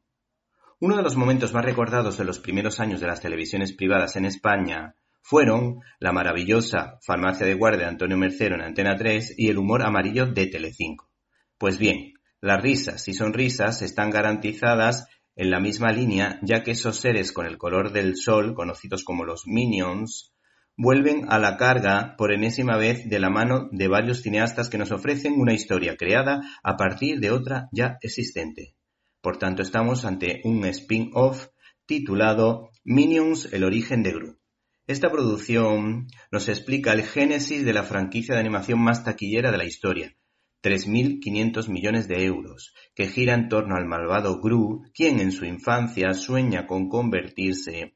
Uno 0.80 0.96
de 0.96 1.02
los 1.02 1.16
momentos 1.16 1.52
más 1.52 1.66
recordados 1.66 2.20
de 2.20 2.24
los 2.24 2.38
primeros 2.38 2.80
años 2.80 3.02
de 3.02 3.08
las 3.08 3.20
televisiones 3.20 3.74
privadas 3.74 4.16
en 4.16 4.26
España 4.26 4.96
fueron 5.24 5.80
la 6.00 6.12
maravillosa 6.12 7.00
Farmacia 7.02 7.48
de 7.48 7.56
Guardia 7.56 7.86
de 7.86 7.90
Antonio 7.90 8.16
Mercero 8.16 8.54
en 8.54 8.62
Antena 8.62 8.96
3 8.96 9.34
y 9.40 9.50
el 9.50 9.58
humor 9.58 9.82
amarillo 9.82 10.28
de 10.28 10.46
Telecinco. 10.46 11.10
Pues 11.58 11.80
bien, 11.80 12.14
las 12.42 12.62
risas 12.62 13.08
y 13.08 13.16
sonrisas 13.16 13.82
están 13.82 14.12
garantizadas 14.12 15.08
en 15.36 15.50
la 15.50 15.60
misma 15.60 15.92
línea, 15.92 16.40
ya 16.44 16.62
que 16.62 16.72
esos 16.72 16.98
seres 16.98 17.32
con 17.32 17.48
el 17.48 17.58
color 17.58 17.92
del 17.92 18.16
sol, 18.18 18.54
conocidos 18.54 19.04
como 19.04 19.26
los 19.26 19.48
Minions, 19.48 20.32
vuelven 20.78 21.26
a 21.28 21.40
la 21.40 21.58
carga 21.58 22.16
por 22.18 22.32
enésima 22.32 22.78
vez 22.78 23.10
de 23.10 23.20
la 23.20 23.32
mano 23.32 23.68
de 23.72 23.88
varios 23.88 24.22
cineastas 24.22 24.70
que 24.70 24.78
nos 24.78 24.92
ofrecen 24.92 25.34
una 25.34 25.54
historia 25.54 25.98
creada 25.98 26.42
a 26.64 26.78
partir 26.78 27.20
de 27.20 27.32
otra 27.32 27.68
ya 27.72 27.98
existente. 28.02 28.76
Por 29.22 29.38
tanto, 29.38 29.64
estamos 29.64 30.06
ante 30.06 30.42
un 30.44 30.64
spin-off 30.66 31.48
titulado 31.88 32.70
Minions, 32.84 33.52
el 33.52 33.64
origen 33.64 34.04
de 34.04 34.12
Gru. 34.12 34.40
Esta 34.86 35.10
producción 35.10 36.08
nos 36.32 36.48
explica 36.48 36.94
el 36.94 37.04
génesis 37.04 37.66
de 37.66 37.74
la 37.74 37.84
franquicia 37.84 38.36
de 38.36 38.42
animación 38.42 38.80
más 38.80 39.04
taquillera 39.04 39.52
de 39.52 39.58
la 39.58 39.66
historia, 39.66 40.16
3.500 40.64 41.68
millones 41.70 42.08
de 42.08 42.24
euros, 42.24 42.74
que 42.96 43.08
gira 43.08 43.34
en 43.34 43.50
torno 43.50 43.76
al 43.76 43.86
malvado 43.86 44.40
Gru, 44.40 44.84
quien 44.94 45.20
en 45.20 45.32
su 45.32 45.44
infancia 45.46 46.14
sueña 46.14 46.68
con 46.68 46.88
convertirse 46.88 47.96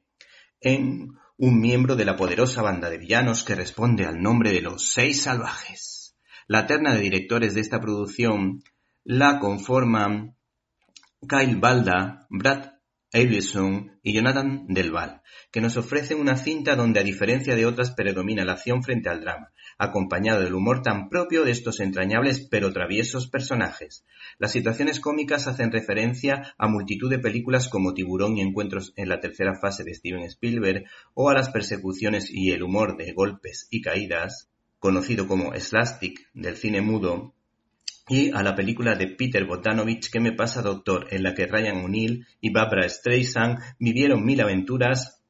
en 0.59 1.20
un 1.41 1.59
miembro 1.59 1.95
de 1.95 2.05
la 2.05 2.15
poderosa 2.15 2.61
banda 2.61 2.87
de 2.91 2.99
villanos 2.99 3.43
que 3.43 3.55
responde 3.55 4.05
al 4.05 4.21
nombre 4.21 4.51
de 4.51 4.61
los 4.61 4.91
Seis 4.91 5.23
Salvajes. 5.23 6.15
La 6.45 6.67
terna 6.67 6.93
de 6.93 7.01
directores 7.01 7.55
de 7.55 7.61
esta 7.61 7.81
producción 7.81 8.61
la 9.03 9.39
conforman 9.39 10.37
Kyle 11.27 11.55
Balda, 11.55 12.27
Brad 12.29 12.73
Avildsen 13.11 13.99
y 14.03 14.13
Jonathan 14.13 14.67
Del 14.67 14.91
Val, 14.91 15.23
que 15.51 15.61
nos 15.61 15.77
ofrecen 15.77 16.19
una 16.19 16.37
cinta 16.37 16.75
donde 16.75 16.99
a 16.99 17.03
diferencia 17.03 17.55
de 17.55 17.65
otras 17.65 17.89
predomina 17.89 18.45
la 18.45 18.51
acción 18.51 18.83
frente 18.83 19.09
al 19.09 19.21
drama, 19.21 19.51
acompañado 19.81 20.41
del 20.41 20.53
humor 20.53 20.83
tan 20.83 21.09
propio 21.09 21.43
de 21.43 21.51
estos 21.51 21.79
entrañables 21.79 22.47
pero 22.51 22.71
traviesos 22.71 23.27
personajes. 23.27 24.05
Las 24.37 24.51
situaciones 24.51 24.99
cómicas 24.99 25.47
hacen 25.47 25.71
referencia 25.71 26.53
a 26.59 26.67
multitud 26.67 27.09
de 27.09 27.17
películas 27.17 27.67
como 27.67 27.95
Tiburón 27.95 28.37
y 28.37 28.41
Encuentros 28.41 28.93
en 28.95 29.09
la 29.09 29.19
tercera 29.19 29.55
fase 29.59 29.83
de 29.83 29.95
Steven 29.95 30.21
Spielberg 30.23 30.85
o 31.15 31.29
a 31.29 31.33
las 31.33 31.49
persecuciones 31.49 32.29
y 32.29 32.51
el 32.51 32.61
humor 32.61 32.95
de 32.95 33.11
golpes 33.11 33.67
y 33.71 33.81
caídas, 33.81 34.51
conocido 34.77 35.27
como 35.27 35.51
Slastic 35.55 36.29
del 36.33 36.57
cine 36.57 36.81
mudo, 36.81 37.33
y 38.07 38.31
a 38.31 38.43
la 38.43 38.55
película 38.55 38.95
de 38.95 39.07
Peter 39.07 39.45
Bogdanovich 39.45 40.11
¿Qué 40.11 40.19
me 40.19 40.33
pasa 40.33 40.61
doctor?, 40.61 41.07
en 41.09 41.23
la 41.23 41.33
que 41.33 41.47
Ryan 41.47 41.85
O'Neill 41.85 42.27
y 42.39 42.51
Barbara 42.51 42.87
Streisand 42.87 43.57
vivieron 43.79 44.23
mil 44.23 44.41
aventuras 44.41 45.23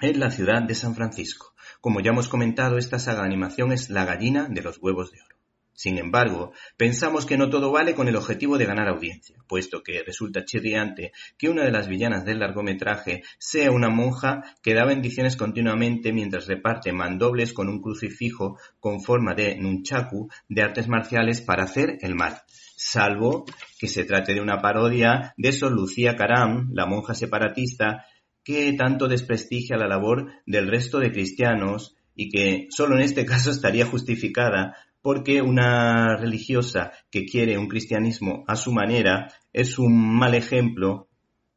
en 0.00 0.20
la 0.20 0.30
ciudad 0.30 0.62
de 0.62 0.74
San 0.74 0.94
Francisco. 0.94 1.55
Como 1.86 2.00
ya 2.00 2.10
hemos 2.10 2.26
comentado, 2.26 2.78
esta 2.78 2.98
saga 2.98 3.20
de 3.20 3.26
animación 3.26 3.70
es 3.70 3.90
la 3.90 4.04
gallina 4.04 4.48
de 4.50 4.60
los 4.60 4.78
huevos 4.82 5.12
de 5.12 5.20
oro. 5.20 5.36
Sin 5.72 5.98
embargo, 5.98 6.52
pensamos 6.76 7.26
que 7.26 7.38
no 7.38 7.48
todo 7.48 7.70
vale 7.70 7.94
con 7.94 8.08
el 8.08 8.16
objetivo 8.16 8.58
de 8.58 8.64
ganar 8.64 8.88
audiencia, 8.88 9.36
puesto 9.46 9.84
que 9.84 10.02
resulta 10.02 10.44
chirriante 10.44 11.12
que 11.38 11.48
una 11.48 11.62
de 11.62 11.70
las 11.70 11.86
villanas 11.86 12.24
del 12.24 12.40
largometraje 12.40 13.22
sea 13.38 13.70
una 13.70 13.88
monja 13.88 14.42
que 14.64 14.74
da 14.74 14.84
bendiciones 14.84 15.36
continuamente 15.36 16.12
mientras 16.12 16.48
reparte 16.48 16.92
mandobles 16.92 17.52
con 17.52 17.68
un 17.68 17.80
crucifijo 17.80 18.58
con 18.80 19.00
forma 19.00 19.34
de 19.34 19.54
nunchaku 19.54 20.28
de 20.48 20.62
artes 20.62 20.88
marciales 20.88 21.40
para 21.40 21.62
hacer 21.62 21.98
el 22.00 22.16
mal. 22.16 22.42
Salvo 22.74 23.44
que 23.78 23.86
se 23.86 24.04
trate 24.04 24.34
de 24.34 24.40
una 24.40 24.60
parodia 24.60 25.34
de 25.36 25.52
Sor 25.52 25.70
Lucía 25.70 26.16
Caram, 26.16 26.68
la 26.72 26.86
monja 26.86 27.14
separatista, 27.14 28.06
que 28.46 28.72
tanto 28.74 29.08
desprestigia 29.08 29.76
la 29.76 29.88
labor 29.88 30.30
del 30.46 30.68
resto 30.68 31.00
de 31.00 31.10
cristianos 31.10 31.96
y 32.14 32.28
que 32.30 32.68
solo 32.70 32.94
en 32.94 33.02
este 33.02 33.26
caso 33.32 33.50
estaría 33.50 33.86
justificada 33.86 34.76
porque 35.02 35.42
una 35.42 36.16
religiosa 36.16 36.92
que 37.10 37.24
quiere 37.24 37.58
un 37.58 37.66
cristianismo 37.66 38.44
a 38.46 38.54
su 38.54 38.70
manera 38.70 39.32
es 39.52 39.80
un 39.80 40.16
mal 40.16 40.34
ejemplo 40.34 41.08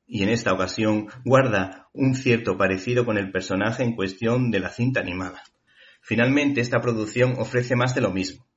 y 0.07 0.23
en 0.23 0.29
esta 0.29 0.51
ocasión 0.51 1.09
guarda 1.23 1.89
un 1.93 2.15
cierto 2.15 2.57
parecido 2.57 3.05
con 3.05 3.19
el 3.19 3.31
personaje 3.31 3.83
en 3.83 3.95
cuestión 3.95 4.49
de 4.49 4.59
la 4.59 4.69
cinta 4.69 4.99
animada. 4.99 5.43
Finalmente, 6.01 6.59
esta 6.59 6.81
producción 6.81 7.35
ofrece 7.37 7.75
más 7.75 7.93
de 7.93 8.01
lo 8.01 8.09
mismo. 8.09 8.47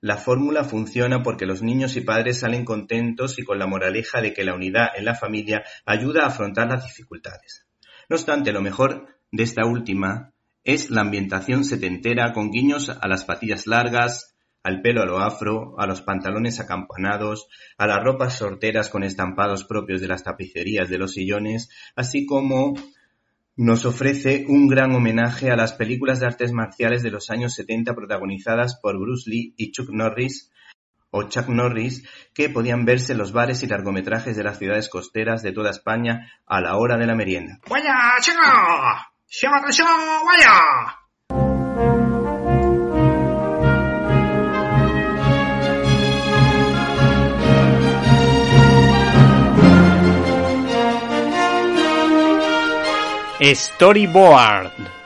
La 0.00 0.16
fórmula 0.16 0.64
funciona 0.64 1.22
porque 1.22 1.44
los 1.44 1.62
niños 1.62 1.96
y 1.96 2.00
padres 2.00 2.38
salen 2.38 2.64
contentos 2.64 3.38
y 3.38 3.44
con 3.44 3.58
la 3.58 3.66
moraleja 3.66 4.22
de 4.22 4.32
que 4.32 4.44
la 4.44 4.54
unidad 4.54 4.88
en 4.96 5.04
la 5.04 5.14
familia 5.14 5.62
ayuda 5.84 6.22
a 6.22 6.28
afrontar 6.28 6.68
las 6.68 6.84
dificultades. 6.84 7.66
No 8.12 8.16
obstante, 8.16 8.52
lo 8.52 8.60
mejor 8.60 9.06
de 9.30 9.42
esta 9.42 9.64
última 9.64 10.34
es 10.64 10.90
la 10.90 11.00
ambientación 11.00 11.64
setentera 11.64 12.34
con 12.34 12.50
guiños 12.50 12.90
a 12.90 13.08
las 13.08 13.24
patillas 13.24 13.66
largas, 13.66 14.36
al 14.62 14.82
pelo 14.82 15.00
a 15.00 15.06
lo 15.06 15.20
afro, 15.20 15.80
a 15.80 15.86
los 15.86 16.02
pantalones 16.02 16.60
acampanados, 16.60 17.48
a 17.78 17.86
las 17.86 18.04
ropas 18.04 18.36
sorteras 18.36 18.90
con 18.90 19.02
estampados 19.02 19.64
propios 19.64 20.02
de 20.02 20.08
las 20.08 20.24
tapicerías 20.24 20.90
de 20.90 20.98
los 20.98 21.14
sillones, 21.14 21.70
así 21.96 22.26
como 22.26 22.74
nos 23.56 23.86
ofrece 23.86 24.44
un 24.46 24.68
gran 24.68 24.94
homenaje 24.94 25.50
a 25.50 25.56
las 25.56 25.72
películas 25.72 26.20
de 26.20 26.26
artes 26.26 26.52
marciales 26.52 27.02
de 27.02 27.12
los 27.12 27.30
años 27.30 27.54
70 27.54 27.94
protagonizadas 27.94 28.78
por 28.78 29.00
Bruce 29.00 29.30
Lee 29.30 29.54
y 29.56 29.72
Chuck 29.72 29.88
Norris 29.88 30.51
o 31.12 31.24
Chuck 31.24 31.48
Norris, 31.48 32.02
que 32.34 32.48
podían 32.48 32.84
verse 32.84 33.12
en 33.12 33.18
los 33.18 33.32
bares 33.32 33.62
y 33.62 33.66
largometrajes 33.68 34.36
de 34.36 34.42
las 34.42 34.58
ciudades 34.58 34.88
costeras 34.88 35.42
de 35.42 35.52
toda 35.52 35.70
España 35.70 36.32
a 36.46 36.60
la 36.60 36.76
hora 36.76 36.96
de 36.96 37.06
la 37.06 37.14
merienda. 37.14 37.60
¡Vaya, 37.68 37.94
chica! 38.20 39.12
¡Vaya! 40.24 40.98
Storyboard. 53.54 55.01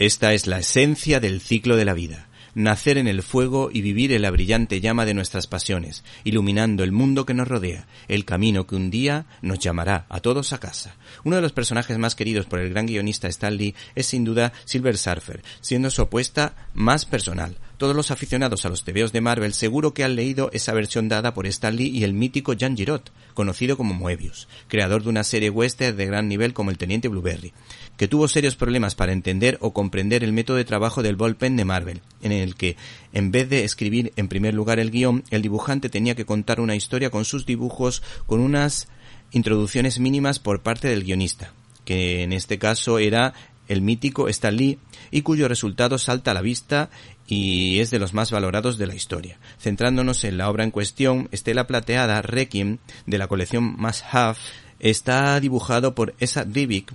Esta 0.00 0.32
es 0.32 0.46
la 0.46 0.60
esencia 0.60 1.18
del 1.18 1.40
ciclo 1.40 1.74
de 1.74 1.84
la 1.84 1.92
vida 1.92 2.28
nacer 2.54 2.98
en 2.98 3.06
el 3.06 3.22
fuego 3.22 3.70
y 3.72 3.82
vivir 3.82 4.12
en 4.12 4.22
la 4.22 4.30
brillante 4.30 4.80
llama 4.80 5.04
de 5.04 5.14
nuestras 5.14 5.46
pasiones, 5.46 6.02
iluminando 6.24 6.82
el 6.82 6.90
mundo 6.90 7.24
que 7.24 7.34
nos 7.34 7.46
rodea, 7.46 7.86
el 8.08 8.24
camino 8.24 8.66
que 8.66 8.74
un 8.74 8.90
día 8.90 9.26
nos 9.42 9.60
llamará 9.60 10.06
a 10.08 10.20
todos 10.20 10.52
a 10.52 10.58
casa. 10.58 10.96
Uno 11.22 11.36
de 11.36 11.42
los 11.42 11.52
personajes 11.52 11.98
más 11.98 12.16
queridos 12.16 12.46
por 12.46 12.58
el 12.58 12.70
gran 12.70 12.86
guionista 12.86 13.28
Stan 13.28 13.56
Lee 13.56 13.76
es 13.94 14.06
sin 14.06 14.24
duda 14.24 14.52
Silver 14.64 14.98
Surfer, 14.98 15.42
siendo 15.60 15.90
su 15.90 16.02
apuesta 16.02 16.68
más 16.74 17.04
personal. 17.04 17.56
Todos 17.78 17.94
los 17.94 18.10
aficionados 18.10 18.66
a 18.66 18.68
los 18.68 18.82
tebeos 18.82 19.12
de 19.12 19.20
Marvel 19.20 19.54
seguro 19.54 19.94
que 19.94 20.02
han 20.02 20.16
leído 20.16 20.50
esa 20.52 20.72
versión 20.72 21.08
dada 21.08 21.32
por 21.32 21.46
Stan 21.46 21.76
Lee 21.76 21.88
y 21.88 22.02
el 22.02 22.12
mítico 22.12 22.54
Jan 22.58 22.76
Girot, 22.76 23.12
conocido 23.34 23.76
como 23.76 23.94
Moebius, 23.94 24.48
creador 24.66 25.04
de 25.04 25.10
una 25.10 25.22
serie 25.22 25.48
western 25.48 25.96
de 25.96 26.06
gran 26.06 26.26
nivel 26.26 26.54
como 26.54 26.72
el 26.72 26.76
Teniente 26.76 27.06
Blueberry, 27.06 27.52
que 27.96 28.08
tuvo 28.08 28.26
serios 28.26 28.56
problemas 28.56 28.96
para 28.96 29.12
entender 29.12 29.58
o 29.60 29.72
comprender 29.72 30.24
el 30.24 30.32
método 30.32 30.56
de 30.56 30.64
trabajo 30.64 31.04
del 31.04 31.14
ballpen 31.14 31.54
de 31.54 31.64
Marvel, 31.64 32.00
en 32.20 32.32
el 32.32 32.56
que, 32.56 32.76
en 33.12 33.30
vez 33.30 33.48
de 33.48 33.62
escribir 33.62 34.12
en 34.16 34.26
primer 34.26 34.54
lugar 34.54 34.80
el 34.80 34.90
guion, 34.90 35.22
el 35.30 35.42
dibujante 35.42 35.88
tenía 35.88 36.16
que 36.16 36.26
contar 36.26 36.60
una 36.60 36.74
historia 36.74 37.10
con 37.10 37.24
sus 37.24 37.46
dibujos 37.46 38.02
con 38.26 38.40
unas 38.40 38.88
introducciones 39.30 40.00
mínimas 40.00 40.40
por 40.40 40.62
parte 40.62 40.88
del 40.88 41.04
guionista 41.04 41.52
que 41.84 42.22
en 42.22 42.34
este 42.34 42.58
caso 42.58 42.98
era 42.98 43.32
el 43.68 43.82
mítico 43.82 44.28
Stan 44.28 44.54
Lee, 44.54 44.78
y 45.10 45.22
cuyo 45.22 45.48
resultado 45.48 45.98
salta 45.98 46.32
a 46.32 46.34
la 46.34 46.42
vista 46.42 46.90
y 47.28 47.80
es 47.80 47.90
de 47.90 47.98
los 47.98 48.14
más 48.14 48.30
valorados 48.30 48.78
de 48.78 48.86
la 48.86 48.94
historia. 48.94 49.38
Centrándonos 49.60 50.24
en 50.24 50.38
la 50.38 50.48
obra 50.48 50.64
en 50.64 50.70
cuestión, 50.70 51.28
Estela 51.30 51.66
Plateada 51.66 52.22
Requiem 52.22 52.78
de 53.06 53.18
la 53.18 53.28
colección 53.28 53.76
Must 53.76 54.02
Have 54.10 54.38
está 54.80 55.38
dibujado 55.38 55.94
por 55.94 56.14
Esa 56.18 56.44
Rivik 56.44 56.92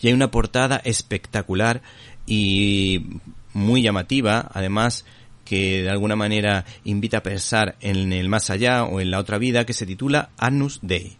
y 0.00 0.08
hay 0.08 0.12
una 0.12 0.30
portada 0.30 0.80
espectacular 0.84 1.82
y 2.26 3.20
muy 3.54 3.82
llamativa, 3.82 4.50
además 4.52 5.04
que 5.44 5.82
de 5.82 5.90
alguna 5.90 6.16
manera 6.16 6.64
invita 6.84 7.18
a 7.18 7.22
pensar 7.22 7.76
en 7.80 8.12
el 8.12 8.28
más 8.28 8.50
allá 8.50 8.84
o 8.84 9.00
en 9.00 9.10
la 9.10 9.18
otra 9.18 9.38
vida, 9.38 9.66
que 9.66 9.72
se 9.72 9.86
titula 9.86 10.30
Annus 10.38 10.80
Dei. 10.82 11.16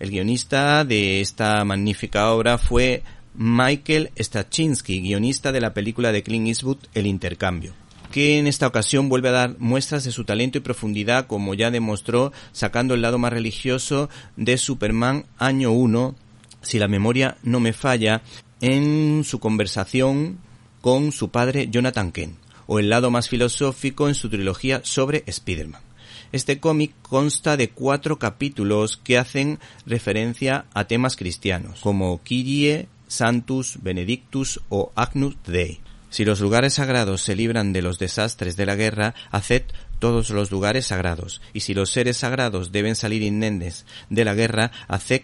El 0.00 0.10
guionista 0.10 0.84
de 0.84 1.20
esta 1.20 1.64
magnífica 1.64 2.30
obra 2.30 2.58
fue 2.58 3.02
Michael 3.34 4.10
Stachinsky, 4.18 5.00
guionista 5.00 5.52
de 5.52 5.60
la 5.60 5.74
película 5.74 6.12
de 6.12 6.22
Clint 6.22 6.48
Eastwood 6.48 6.78
El 6.94 7.06
intercambio 7.06 7.74
que 8.10 8.38
en 8.38 8.46
esta 8.46 8.66
ocasión 8.66 9.08
vuelve 9.08 9.28
a 9.28 9.32
dar 9.32 9.56
muestras 9.58 10.04
de 10.04 10.12
su 10.12 10.24
talento 10.24 10.58
y 10.58 10.62
profundidad 10.62 11.26
como 11.26 11.54
ya 11.54 11.70
demostró 11.70 12.32
sacando 12.52 12.94
el 12.94 13.02
lado 13.02 13.18
más 13.18 13.32
religioso 13.32 14.08
de 14.36 14.56
Superman 14.56 15.26
año 15.36 15.72
1, 15.72 16.14
si 16.62 16.78
la 16.78 16.88
memoria 16.88 17.36
no 17.42 17.60
me 17.60 17.72
falla, 17.72 18.22
en 18.60 19.22
su 19.24 19.38
conversación 19.38 20.38
con 20.80 21.12
su 21.12 21.30
padre 21.30 21.68
Jonathan 21.70 22.12
Kent, 22.12 22.38
o 22.66 22.78
el 22.78 22.88
lado 22.88 23.10
más 23.10 23.28
filosófico 23.28 24.08
en 24.08 24.14
su 24.14 24.28
trilogía 24.28 24.80
sobre 24.84 25.22
Spider-Man. 25.26 25.82
Este 26.30 26.60
cómic 26.60 26.92
consta 27.02 27.56
de 27.56 27.70
cuatro 27.70 28.18
capítulos 28.18 28.98
que 28.98 29.16
hacen 29.16 29.58
referencia 29.86 30.66
a 30.74 30.84
temas 30.84 31.16
cristianos, 31.16 31.80
como 31.80 32.20
Kyrie, 32.22 32.88
Santus, 33.08 33.78
Benedictus 33.82 34.60
o 34.68 34.92
Agnus 34.94 35.36
Dei. 35.46 35.80
Si 36.10 36.24
los 36.24 36.40
lugares 36.40 36.74
sagrados 36.74 37.22
se 37.22 37.36
libran 37.36 37.72
de 37.72 37.82
los 37.82 37.98
desastres 37.98 38.56
de 38.56 38.66
la 38.66 38.76
guerra, 38.76 39.14
haced 39.30 39.64
todos 39.98 40.30
los 40.30 40.50
lugares 40.50 40.86
sagrados, 40.86 41.42
y 41.52 41.60
si 41.60 41.74
los 41.74 41.90
seres 41.90 42.18
sagrados 42.18 42.72
deben 42.72 42.94
salir 42.94 43.22
indemnes 43.22 43.84
de 44.08 44.24
la 44.24 44.34
guerra, 44.34 44.70
haced 44.86 45.22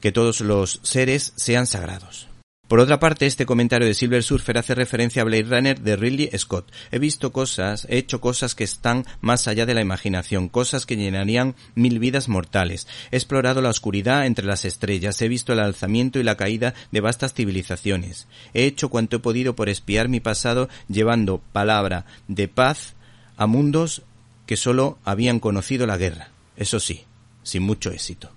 que 0.00 0.12
todos 0.12 0.40
los 0.40 0.80
seres 0.82 1.32
sean 1.36 1.66
sagrados. 1.66 2.29
Por 2.70 2.78
otra 2.78 3.00
parte, 3.00 3.26
este 3.26 3.46
comentario 3.46 3.88
de 3.88 3.94
Silver 3.94 4.22
Surfer 4.22 4.56
hace 4.56 4.76
referencia 4.76 5.22
a 5.22 5.24
Blade 5.24 5.42
Runner 5.42 5.80
de 5.80 5.96
Ridley 5.96 6.30
Scott. 6.38 6.70
He 6.92 7.00
visto 7.00 7.32
cosas, 7.32 7.84
he 7.90 7.98
hecho 7.98 8.20
cosas 8.20 8.54
que 8.54 8.62
están 8.62 9.04
más 9.20 9.48
allá 9.48 9.66
de 9.66 9.74
la 9.74 9.80
imaginación, 9.80 10.48
cosas 10.48 10.86
que 10.86 10.94
llenarían 10.94 11.56
mil 11.74 11.98
vidas 11.98 12.28
mortales. 12.28 12.86
He 13.10 13.16
explorado 13.16 13.60
la 13.60 13.70
oscuridad 13.70 14.24
entre 14.24 14.46
las 14.46 14.64
estrellas, 14.64 15.20
he 15.20 15.26
visto 15.26 15.52
el 15.52 15.58
alzamiento 15.58 16.20
y 16.20 16.22
la 16.22 16.36
caída 16.36 16.74
de 16.92 17.00
vastas 17.00 17.34
civilizaciones. 17.34 18.28
He 18.54 18.66
hecho 18.66 18.88
cuanto 18.88 19.16
he 19.16 19.18
podido 19.18 19.56
por 19.56 19.68
espiar 19.68 20.08
mi 20.08 20.20
pasado 20.20 20.68
llevando 20.88 21.42
palabra 21.52 22.06
de 22.28 22.46
paz 22.46 22.94
a 23.36 23.48
mundos 23.48 24.02
que 24.46 24.56
solo 24.56 24.96
habían 25.04 25.40
conocido 25.40 25.88
la 25.88 25.96
guerra. 25.96 26.28
Eso 26.56 26.78
sí, 26.78 27.02
sin 27.42 27.64
mucho 27.64 27.90
éxito. 27.90 28.30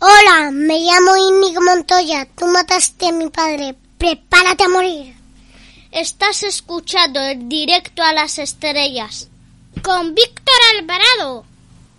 Hola, 0.00 0.50
me 0.50 0.80
llamo 0.80 1.16
Íñigo 1.16 1.62
Montoya. 1.62 2.26
Tú 2.36 2.46
mataste 2.46 3.08
a 3.08 3.12
mi 3.12 3.28
padre. 3.30 3.76
Prepárate 3.96 4.64
a 4.64 4.68
morir. 4.68 5.14
Estás 5.92 6.42
escuchando 6.42 7.20
el 7.20 7.48
directo 7.48 8.02
a 8.02 8.12
las 8.12 8.38
estrellas 8.38 9.30
con 9.82 10.14
Víctor 10.14 10.54
Alvarado. 10.78 11.44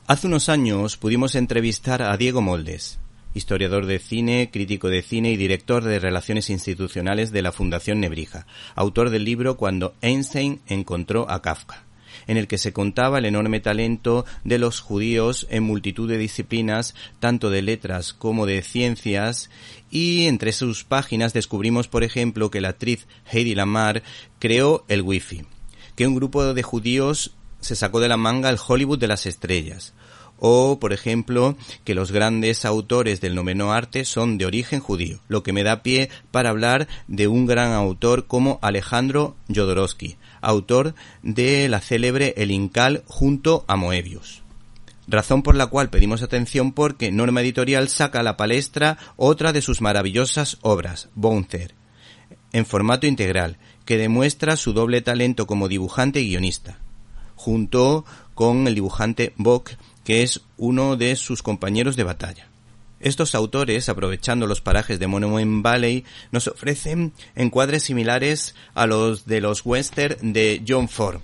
Hace 0.07 0.27
unos 0.27 0.49
años 0.49 0.97
pudimos 0.97 1.35
entrevistar 1.35 2.01
a 2.01 2.15
Diego 2.17 2.41
Moldes, 2.41 2.99
historiador 3.33 3.85
de 3.85 3.99
cine, 3.99 4.49
crítico 4.51 4.89
de 4.89 5.01
cine 5.01 5.31
y 5.31 5.37
director 5.37 5.83
de 5.83 5.99
Relaciones 5.99 6.49
Institucionales 6.49 7.31
de 7.31 7.41
la 7.41 7.53
Fundación 7.53 8.01
Nebrija, 8.01 8.45
autor 8.75 9.09
del 9.09 9.23
libro 9.23 9.55
Cuando 9.55 9.95
Einstein 10.01 10.61
encontró 10.67 11.29
a 11.29 11.41
Kafka 11.41 11.84
en 12.27 12.37
el 12.37 12.47
que 12.47 12.57
se 12.57 12.73
contaba 12.73 13.19
el 13.19 13.25
enorme 13.25 13.59
talento 13.59 14.25
de 14.43 14.59
los 14.59 14.79
judíos 14.79 15.47
en 15.49 15.63
multitud 15.63 16.09
de 16.09 16.17
disciplinas, 16.17 16.95
tanto 17.19 17.49
de 17.49 17.61
letras 17.61 18.13
como 18.13 18.45
de 18.45 18.61
ciencias, 18.61 19.49
y 19.89 20.25
entre 20.25 20.51
sus 20.51 20.83
páginas 20.83 21.33
descubrimos, 21.33 21.87
por 21.87 22.03
ejemplo, 22.03 22.51
que 22.51 22.61
la 22.61 22.69
actriz 22.69 23.07
Heidi 23.31 23.55
Lamar 23.55 24.03
creó 24.39 24.85
el 24.87 25.01
Wi-Fi, 25.01 25.45
que 25.95 26.07
un 26.07 26.15
grupo 26.15 26.53
de 26.53 26.63
judíos 26.63 27.35
se 27.59 27.75
sacó 27.75 27.99
de 27.99 28.09
la 28.09 28.17
manga 28.17 28.49
el 28.49 28.59
Hollywood 28.65 28.99
de 28.99 29.07
las 29.07 29.25
estrellas, 29.25 29.93
o, 30.37 30.79
por 30.79 30.93
ejemplo, 30.93 31.55
que 31.83 31.95
los 31.95 32.11
grandes 32.11 32.65
autores 32.65 33.21
del 33.21 33.35
noveno 33.35 33.71
arte 33.71 34.05
son 34.05 34.37
de 34.37 34.45
origen 34.45 34.79
judío, 34.79 35.19
lo 35.27 35.43
que 35.43 35.53
me 35.53 35.63
da 35.63 35.81
pie 35.81 36.09
para 36.31 36.49
hablar 36.49 36.87
de 37.07 37.27
un 37.27 37.45
gran 37.45 37.71
autor 37.71 38.27
como 38.27 38.59
Alejandro 38.61 39.35
Jodorowsky, 39.53 40.17
autor 40.41 40.95
de 41.23 41.67
la 41.69 41.81
célebre 41.81 42.33
El 42.37 42.51
Incal 42.51 43.03
junto 43.07 43.65
a 43.67 43.75
Moebius. 43.75 44.43
Razón 45.07 45.43
por 45.43 45.55
la 45.55 45.67
cual 45.67 45.89
pedimos 45.89 46.23
atención 46.23 46.71
porque 46.71 47.11
Norma 47.11 47.41
Editorial 47.41 47.89
saca 47.89 48.21
a 48.21 48.23
la 48.23 48.37
palestra 48.37 48.97
otra 49.17 49.53
de 49.53 49.61
sus 49.61 49.81
maravillosas 49.81 50.57
obras, 50.61 51.09
Bouncer, 51.13 51.75
en 52.53 52.65
formato 52.65 53.05
integral, 53.05 53.57
que 53.85 53.97
demuestra 53.97 54.55
su 54.55 54.73
doble 54.73 55.01
talento 55.01 55.45
como 55.45 55.67
dibujante 55.67 56.21
y 56.21 56.29
guionista, 56.29 56.79
junto 57.35 58.03
con 58.33 58.67
el 58.67 58.73
dibujante 58.73 59.33
Bock, 59.37 59.71
que 60.03 60.23
es 60.23 60.41
uno 60.57 60.95
de 60.95 61.15
sus 61.15 61.43
compañeros 61.43 61.95
de 61.95 62.03
batalla. 62.03 62.47
Estos 62.99 63.35
autores, 63.35 63.89
aprovechando 63.89 64.47
los 64.47 64.61
parajes 64.61 64.99
de 64.99 65.07
Monument 65.07 65.63
Valley, 65.63 66.05
nos 66.31 66.47
ofrecen 66.47 67.13
encuadres 67.35 67.83
similares 67.83 68.55
a 68.73 68.87
los 68.87 69.25
de 69.25 69.41
los 69.41 69.65
western 69.65 70.33
de 70.33 70.63
John 70.67 70.87
Ford 70.87 71.21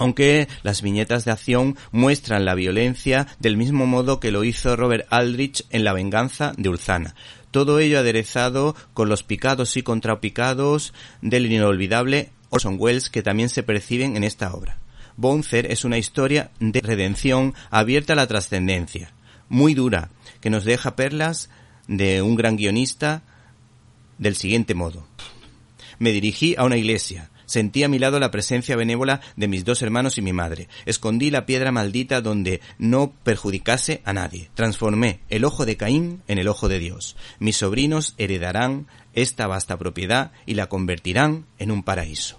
aunque 0.00 0.48
las 0.62 0.80
viñetas 0.80 1.26
de 1.26 1.32
acción 1.32 1.76
muestran 1.92 2.46
la 2.46 2.54
violencia 2.54 3.26
del 3.38 3.58
mismo 3.58 3.84
modo 3.84 4.18
que 4.18 4.30
lo 4.30 4.44
hizo 4.44 4.74
Robert 4.74 5.06
Aldrich 5.10 5.66
en 5.68 5.84
La 5.84 5.92
venganza 5.92 6.54
de 6.56 6.70
Ulzana. 6.70 7.14
Todo 7.50 7.80
ello 7.80 7.98
aderezado 7.98 8.74
con 8.94 9.10
los 9.10 9.22
picados 9.22 9.76
y 9.76 9.82
contrapicados 9.82 10.94
del 11.20 11.52
inolvidable 11.52 12.30
Orson 12.48 12.76
Welles 12.78 13.10
que 13.10 13.22
también 13.22 13.50
se 13.50 13.62
perciben 13.62 14.16
en 14.16 14.24
esta 14.24 14.54
obra. 14.54 14.78
Bouncer 15.18 15.70
es 15.70 15.84
una 15.84 15.98
historia 15.98 16.50
de 16.60 16.80
redención 16.80 17.52
abierta 17.70 18.14
a 18.14 18.16
la 18.16 18.26
trascendencia, 18.26 19.12
muy 19.50 19.74
dura, 19.74 20.08
que 20.40 20.50
nos 20.50 20.64
deja 20.64 20.96
perlas 20.96 21.50
de 21.86 22.22
un 22.22 22.34
gran 22.34 22.56
guionista 22.56 23.22
del 24.18 24.36
siguiente 24.36 24.74
modo. 24.74 25.06
Me 25.98 26.12
dirigí 26.12 26.54
a 26.56 26.64
una 26.64 26.76
iglesia, 26.76 27.30
Sentí 27.50 27.82
a 27.82 27.88
mi 27.88 27.98
lado 27.98 28.20
la 28.20 28.30
presencia 28.30 28.76
benévola 28.76 29.20
de 29.34 29.48
mis 29.48 29.64
dos 29.64 29.82
hermanos 29.82 30.18
y 30.18 30.22
mi 30.22 30.32
madre. 30.32 30.68
Escondí 30.86 31.32
la 31.32 31.46
piedra 31.46 31.72
maldita 31.72 32.20
donde 32.20 32.60
no 32.78 33.12
perjudicase 33.24 34.02
a 34.04 34.12
nadie. 34.12 34.50
Transformé 34.54 35.18
el 35.30 35.44
ojo 35.44 35.66
de 35.66 35.76
Caín 35.76 36.22
en 36.28 36.38
el 36.38 36.46
ojo 36.46 36.68
de 36.68 36.78
Dios. 36.78 37.16
Mis 37.40 37.56
sobrinos 37.56 38.14
heredarán 38.18 38.86
esta 39.14 39.48
vasta 39.48 39.76
propiedad 39.78 40.30
y 40.46 40.54
la 40.54 40.68
convertirán 40.68 41.46
en 41.58 41.72
un 41.72 41.82
paraíso. 41.82 42.38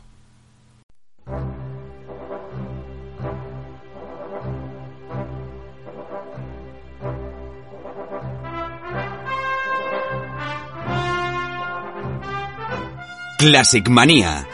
Classic 13.41 13.89
Manía. 13.89 14.45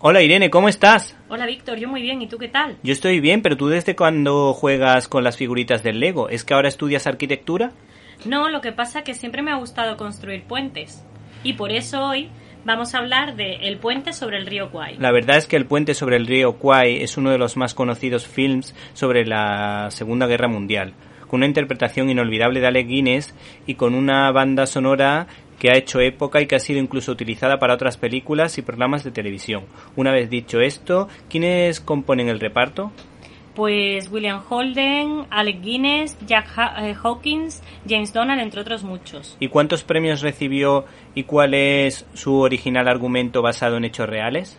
Hola 0.00 0.20
Irene, 0.20 0.50
¿cómo 0.50 0.68
estás? 0.68 1.16
Hola 1.28 1.46
Víctor, 1.46 1.78
yo 1.78 1.88
muy 1.88 2.02
bien, 2.02 2.20
¿y 2.20 2.26
tú 2.26 2.38
qué 2.38 2.48
tal? 2.48 2.76
Yo 2.82 2.92
estoy 2.92 3.20
bien, 3.20 3.40
pero 3.40 3.56
tú 3.56 3.68
desde 3.68 3.94
cuando 3.94 4.52
juegas 4.52 5.06
con 5.06 5.22
las 5.22 5.36
figuritas 5.36 5.84
del 5.84 6.00
Lego, 6.00 6.28
¿es 6.28 6.42
que 6.42 6.54
ahora 6.54 6.68
estudias 6.68 7.06
arquitectura? 7.06 7.70
No, 8.24 8.48
lo 8.48 8.60
que 8.60 8.72
pasa 8.72 9.00
es 9.00 9.04
que 9.04 9.14
siempre 9.14 9.42
me 9.42 9.50
ha 9.50 9.56
gustado 9.56 9.96
construir 9.96 10.44
puentes. 10.44 11.04
Y 11.42 11.54
por 11.54 11.72
eso 11.72 12.02
hoy 12.02 12.30
vamos 12.64 12.94
a 12.94 12.98
hablar 12.98 13.36
de 13.36 13.56
El 13.68 13.78
puente 13.78 14.12
sobre 14.12 14.38
el 14.38 14.46
río 14.46 14.70
Kwai. 14.70 14.96
La 14.98 15.12
verdad 15.12 15.36
es 15.36 15.46
que 15.46 15.56
El 15.56 15.66
puente 15.66 15.94
sobre 15.94 16.16
el 16.16 16.26
río 16.26 16.54
Kwai 16.54 17.02
es 17.02 17.16
uno 17.16 17.30
de 17.30 17.38
los 17.38 17.56
más 17.56 17.74
conocidos 17.74 18.26
films 18.26 18.74
sobre 18.94 19.26
la 19.26 19.88
Segunda 19.90 20.26
Guerra 20.26 20.48
Mundial, 20.48 20.94
con 21.28 21.38
una 21.38 21.46
interpretación 21.46 22.08
inolvidable 22.10 22.60
de 22.60 22.66
Alec 22.66 22.86
Guinness 22.86 23.34
y 23.66 23.74
con 23.74 23.94
una 23.94 24.30
banda 24.32 24.66
sonora 24.66 25.26
que 25.58 25.70
ha 25.70 25.76
hecho 25.76 26.00
época 26.00 26.40
y 26.40 26.46
que 26.46 26.56
ha 26.56 26.60
sido 26.60 26.80
incluso 26.80 27.12
utilizada 27.12 27.58
para 27.58 27.74
otras 27.74 27.96
películas 27.96 28.58
y 28.58 28.62
programas 28.62 29.04
de 29.04 29.10
televisión. 29.10 29.64
Una 29.96 30.12
vez 30.12 30.28
dicho 30.28 30.60
esto, 30.60 31.08
¿quiénes 31.28 31.80
componen 31.80 32.28
el 32.28 32.40
reparto? 32.40 32.92
Pues 33.54 34.10
William 34.10 34.42
Holden, 34.48 35.26
Alec 35.30 35.62
Guinness, 35.62 36.16
Jack 36.26 36.48
eh, 36.78 36.94
Hawkins, 37.00 37.62
James 37.88 38.12
Donald, 38.12 38.40
entre 38.40 38.60
otros 38.60 38.82
muchos. 38.82 39.36
¿Y 39.38 39.48
cuántos 39.48 39.84
premios 39.84 40.22
recibió 40.22 40.84
y 41.14 41.22
cuál 41.22 41.54
es 41.54 42.04
su 42.14 42.40
original 42.40 42.88
argumento 42.88 43.42
basado 43.42 43.76
en 43.76 43.84
hechos 43.84 44.08
reales? 44.08 44.58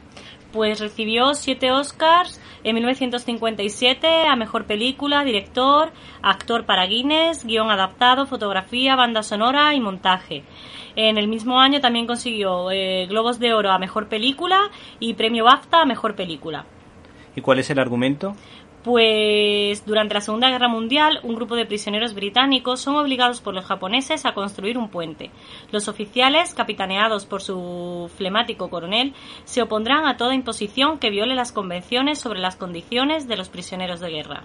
Pues 0.53 0.79
recibió 0.79 1.33
siete 1.33 1.73
Oscars 1.73 2.39
en 2.63 2.75
1957 2.75 4.07
a 4.25 4.37
Mejor 4.37 4.63
Película, 4.63 5.25
Director, 5.25 5.91
Actor 6.21 6.65
para 6.65 6.85
Guinness, 6.85 7.45
Guión 7.45 7.69
Adaptado, 7.69 8.25
Fotografía, 8.25 8.95
Banda 8.95 9.21
Sonora 9.21 9.75
y 9.75 9.81
Montaje. 9.81 10.43
En 10.95 11.17
el 11.17 11.27
mismo 11.27 11.59
año 11.59 11.81
también 11.81 12.07
consiguió 12.07 12.71
eh, 12.71 13.05
Globos 13.07 13.37
de 13.39 13.53
Oro 13.53 13.71
a 13.71 13.79
Mejor 13.79 14.07
Película 14.07 14.71
y 15.01 15.15
Premio 15.15 15.43
BAFTA 15.43 15.81
a 15.81 15.85
Mejor 15.85 16.15
Película. 16.15 16.65
¿Y 17.35 17.41
cuál 17.41 17.59
es 17.59 17.69
el 17.69 17.79
argumento? 17.79 18.33
Pues 18.85 19.83
durante 19.87 20.13
la 20.13 20.21
Segunda 20.21 20.51
Guerra 20.51 20.67
Mundial, 20.67 21.19
un 21.23 21.33
grupo 21.33 21.55
de 21.55 21.65
prisioneros 21.65 22.13
británicos 22.13 22.81
son 22.81 22.97
obligados 22.97 23.41
por 23.41 23.55
los 23.55 23.65
japoneses 23.65 24.27
a 24.27 24.35
construir 24.35 24.77
un 24.77 24.89
puente. 24.89 25.31
Los 25.71 25.87
oficiales, 25.87 26.53
capitaneados 26.53 27.25
por 27.25 27.41
su 27.41 28.11
flemático 28.15 28.69
coronel, 28.69 29.15
se 29.43 29.63
opondrán 29.63 30.05
a 30.05 30.17
toda 30.17 30.35
imposición 30.35 30.99
que 30.99 31.09
viole 31.09 31.33
las 31.33 31.51
convenciones 31.51 32.19
sobre 32.19 32.39
las 32.39 32.57
condiciones 32.57 33.27
de 33.27 33.37
los 33.37 33.49
prisioneros 33.49 34.01
de 34.01 34.11
guerra. 34.11 34.43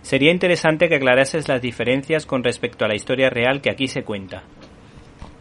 Sería 0.00 0.32
interesante 0.32 0.88
que 0.88 0.94
aclarases 0.94 1.46
las 1.48 1.60
diferencias 1.60 2.24
con 2.24 2.42
respecto 2.42 2.86
a 2.86 2.88
la 2.88 2.94
historia 2.94 3.28
real 3.28 3.60
que 3.60 3.70
aquí 3.70 3.88
se 3.88 4.04
cuenta. 4.04 4.42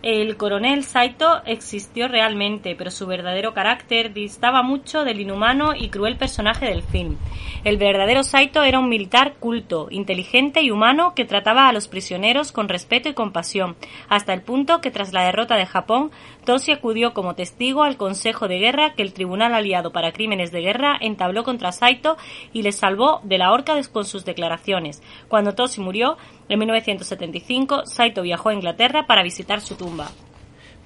El 0.04 0.36
coronel 0.36 0.84
Saito 0.84 1.44
existió 1.46 2.08
realmente, 2.08 2.76
pero 2.76 2.90
su 2.90 3.06
verdadero 3.06 3.54
carácter 3.54 4.14
distaba 4.14 4.64
mucho 4.64 5.04
del 5.04 5.20
inhumano 5.20 5.76
y 5.76 5.90
cruel 5.90 6.18
personaje 6.18 6.66
del 6.66 6.82
film. 6.82 7.18
El 7.64 7.78
verdadero 7.78 8.24
Saito 8.24 8.64
era 8.64 8.80
un 8.80 8.90
militar 8.90 9.36
culto, 9.40 9.90
inteligente 9.92 10.64
y 10.64 10.72
humano 10.72 11.14
que 11.16 11.26
trataba 11.26 11.68
a 11.68 11.74
los 11.74 11.88
prisioneros 11.88 12.52
con 12.52 12.68
respeto 12.68 13.10
y 13.10 13.14
compasión, 13.14 13.76
hasta 14.10 14.34
el 14.34 14.42
punto 14.42 14.82
que 14.82 14.90
tras 14.90 15.14
la 15.14 15.24
derrota 15.24 15.56
de 15.56 15.68
Japón, 15.68 16.10
Toshi 16.46 16.72
acudió 16.72 17.14
como 17.14 17.36
testigo 17.36 17.84
al 17.84 17.98
Consejo 17.98 18.48
de 18.48 18.58
Guerra 18.58 18.94
que 18.96 19.04
el 19.04 19.14
Tribunal 19.14 19.54
Aliado 19.54 19.92
para 19.92 20.12
Crímenes 20.12 20.52
de 20.52 20.62
Guerra 20.62 20.98
entabló 21.00 21.44
contra 21.44 21.72
Saito 21.72 22.18
y 22.52 22.64
le 22.64 22.72
salvó 22.72 23.22
de 23.24 23.38
la 23.38 23.52
horca 23.52 23.80
con 23.92 24.06
sus 24.06 24.26
declaraciones. 24.26 25.04
Cuando 25.28 25.54
Toshi 25.54 25.82
murió, 25.82 26.18
en 26.50 26.60
1975, 26.60 27.86
Saito 27.86 28.24
viajó 28.24 28.50
a 28.50 28.54
Inglaterra 28.54 29.06
para 29.06 29.24
visitar 29.24 29.62
su 29.62 29.76
tumba. 29.76 30.10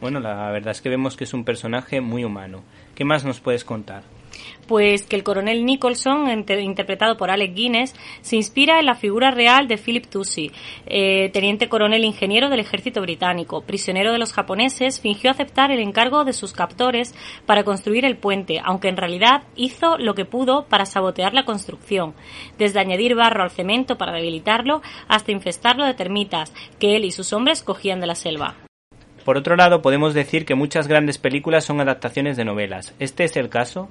Bueno, 0.01 0.19
la 0.19 0.51
verdad 0.51 0.71
es 0.71 0.81
que 0.81 0.89
vemos 0.89 1.15
que 1.15 1.23
es 1.23 1.33
un 1.33 1.45
personaje 1.45 2.01
muy 2.01 2.25
humano. 2.25 2.63
¿Qué 2.93 3.05
más 3.05 3.23
nos 3.23 3.39
puedes 3.39 3.63
contar? 3.63 4.03
Pues 4.67 5.03
que 5.03 5.15
el 5.15 5.23
coronel 5.23 5.65
Nicholson, 5.65 6.29
interpretado 6.59 7.17
por 7.17 7.29
Alec 7.29 7.53
Guinness, 7.53 7.93
se 8.21 8.35
inspira 8.35 8.79
en 8.79 8.85
la 8.85 8.95
figura 8.95 9.31
real 9.31 9.67
de 9.67 9.77
Philip 9.77 10.07
Toucey, 10.07 10.51
eh, 10.87 11.29
teniente 11.29 11.69
coronel 11.69 12.03
ingeniero 12.03 12.49
del 12.49 12.59
ejército 12.59 13.01
británico. 13.01 13.61
Prisionero 13.61 14.11
de 14.11 14.17
los 14.17 14.33
japoneses, 14.33 14.99
fingió 14.99 15.29
aceptar 15.29 15.71
el 15.71 15.79
encargo 15.79 16.23
de 16.23 16.33
sus 16.33 16.53
captores 16.53 17.13
para 17.45 17.63
construir 17.63 18.05
el 18.05 18.17
puente, 18.17 18.61
aunque 18.63 18.89
en 18.89 18.97
realidad 18.97 19.43
hizo 19.55 19.97
lo 19.97 20.15
que 20.15 20.25
pudo 20.25 20.65
para 20.65 20.85
sabotear 20.85 21.33
la 21.33 21.45
construcción, 21.45 22.13
desde 22.57 22.79
añadir 22.79 23.15
barro 23.15 23.43
al 23.43 23.51
cemento 23.51 23.97
para 23.97 24.13
debilitarlo 24.13 24.81
hasta 25.07 25.31
infestarlo 25.31 25.85
de 25.85 25.93
termitas 25.93 26.53
que 26.79 26.95
él 26.95 27.05
y 27.05 27.11
sus 27.11 27.33
hombres 27.33 27.63
cogían 27.63 27.99
de 27.99 28.07
la 28.07 28.15
selva. 28.15 28.55
Por 29.23 29.37
otro 29.37 29.55
lado, 29.55 29.81
podemos 29.81 30.13
decir 30.13 30.45
que 30.45 30.53
muchas 30.53 30.87
grandes 30.87 31.17
películas 31.17 31.65
son 31.65 31.81
adaptaciones 31.81 32.37
de 32.37 32.45
novelas. 32.45 32.93
¿Este 32.99 33.23
es 33.23 33.35
el 33.37 33.49
caso? 33.49 33.89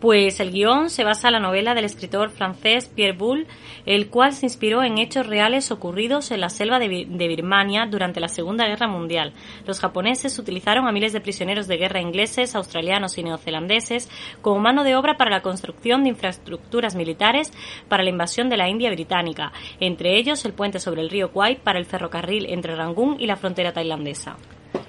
Pues 0.00 0.38
el 0.38 0.52
guion 0.52 0.90
se 0.90 1.02
basa 1.02 1.26
en 1.26 1.32
la 1.32 1.40
novela 1.40 1.74
del 1.74 1.84
escritor 1.84 2.30
francés 2.30 2.86
Pierre 2.86 3.18
Boulle, 3.18 3.48
el 3.84 4.10
cual 4.10 4.32
se 4.32 4.46
inspiró 4.46 4.84
en 4.84 4.96
hechos 4.96 5.26
reales 5.26 5.72
ocurridos 5.72 6.30
en 6.30 6.40
la 6.40 6.50
selva 6.50 6.78
de, 6.78 7.06
de 7.08 7.28
Birmania 7.28 7.84
durante 7.90 8.20
la 8.20 8.28
Segunda 8.28 8.68
Guerra 8.68 8.86
Mundial. 8.86 9.32
Los 9.66 9.80
japoneses 9.80 10.38
utilizaron 10.38 10.86
a 10.86 10.92
miles 10.92 11.12
de 11.12 11.20
prisioneros 11.20 11.66
de 11.66 11.78
guerra 11.78 12.00
ingleses, 12.00 12.54
australianos 12.54 13.18
y 13.18 13.24
neozelandeses 13.24 14.08
como 14.40 14.60
mano 14.60 14.84
de 14.84 14.94
obra 14.94 15.16
para 15.16 15.32
la 15.32 15.42
construcción 15.42 16.04
de 16.04 16.10
infraestructuras 16.10 16.94
militares 16.94 17.52
para 17.88 18.04
la 18.04 18.10
invasión 18.10 18.48
de 18.48 18.56
la 18.56 18.68
India 18.68 18.90
británica, 18.90 19.52
entre 19.80 20.16
ellos 20.16 20.44
el 20.44 20.52
puente 20.52 20.78
sobre 20.78 21.02
el 21.02 21.10
río 21.10 21.32
Kwai 21.32 21.56
para 21.56 21.80
el 21.80 21.86
ferrocarril 21.86 22.46
entre 22.46 22.76
Rangún 22.76 23.16
y 23.18 23.26
la 23.26 23.34
frontera 23.34 23.72
tailandesa. 23.72 24.36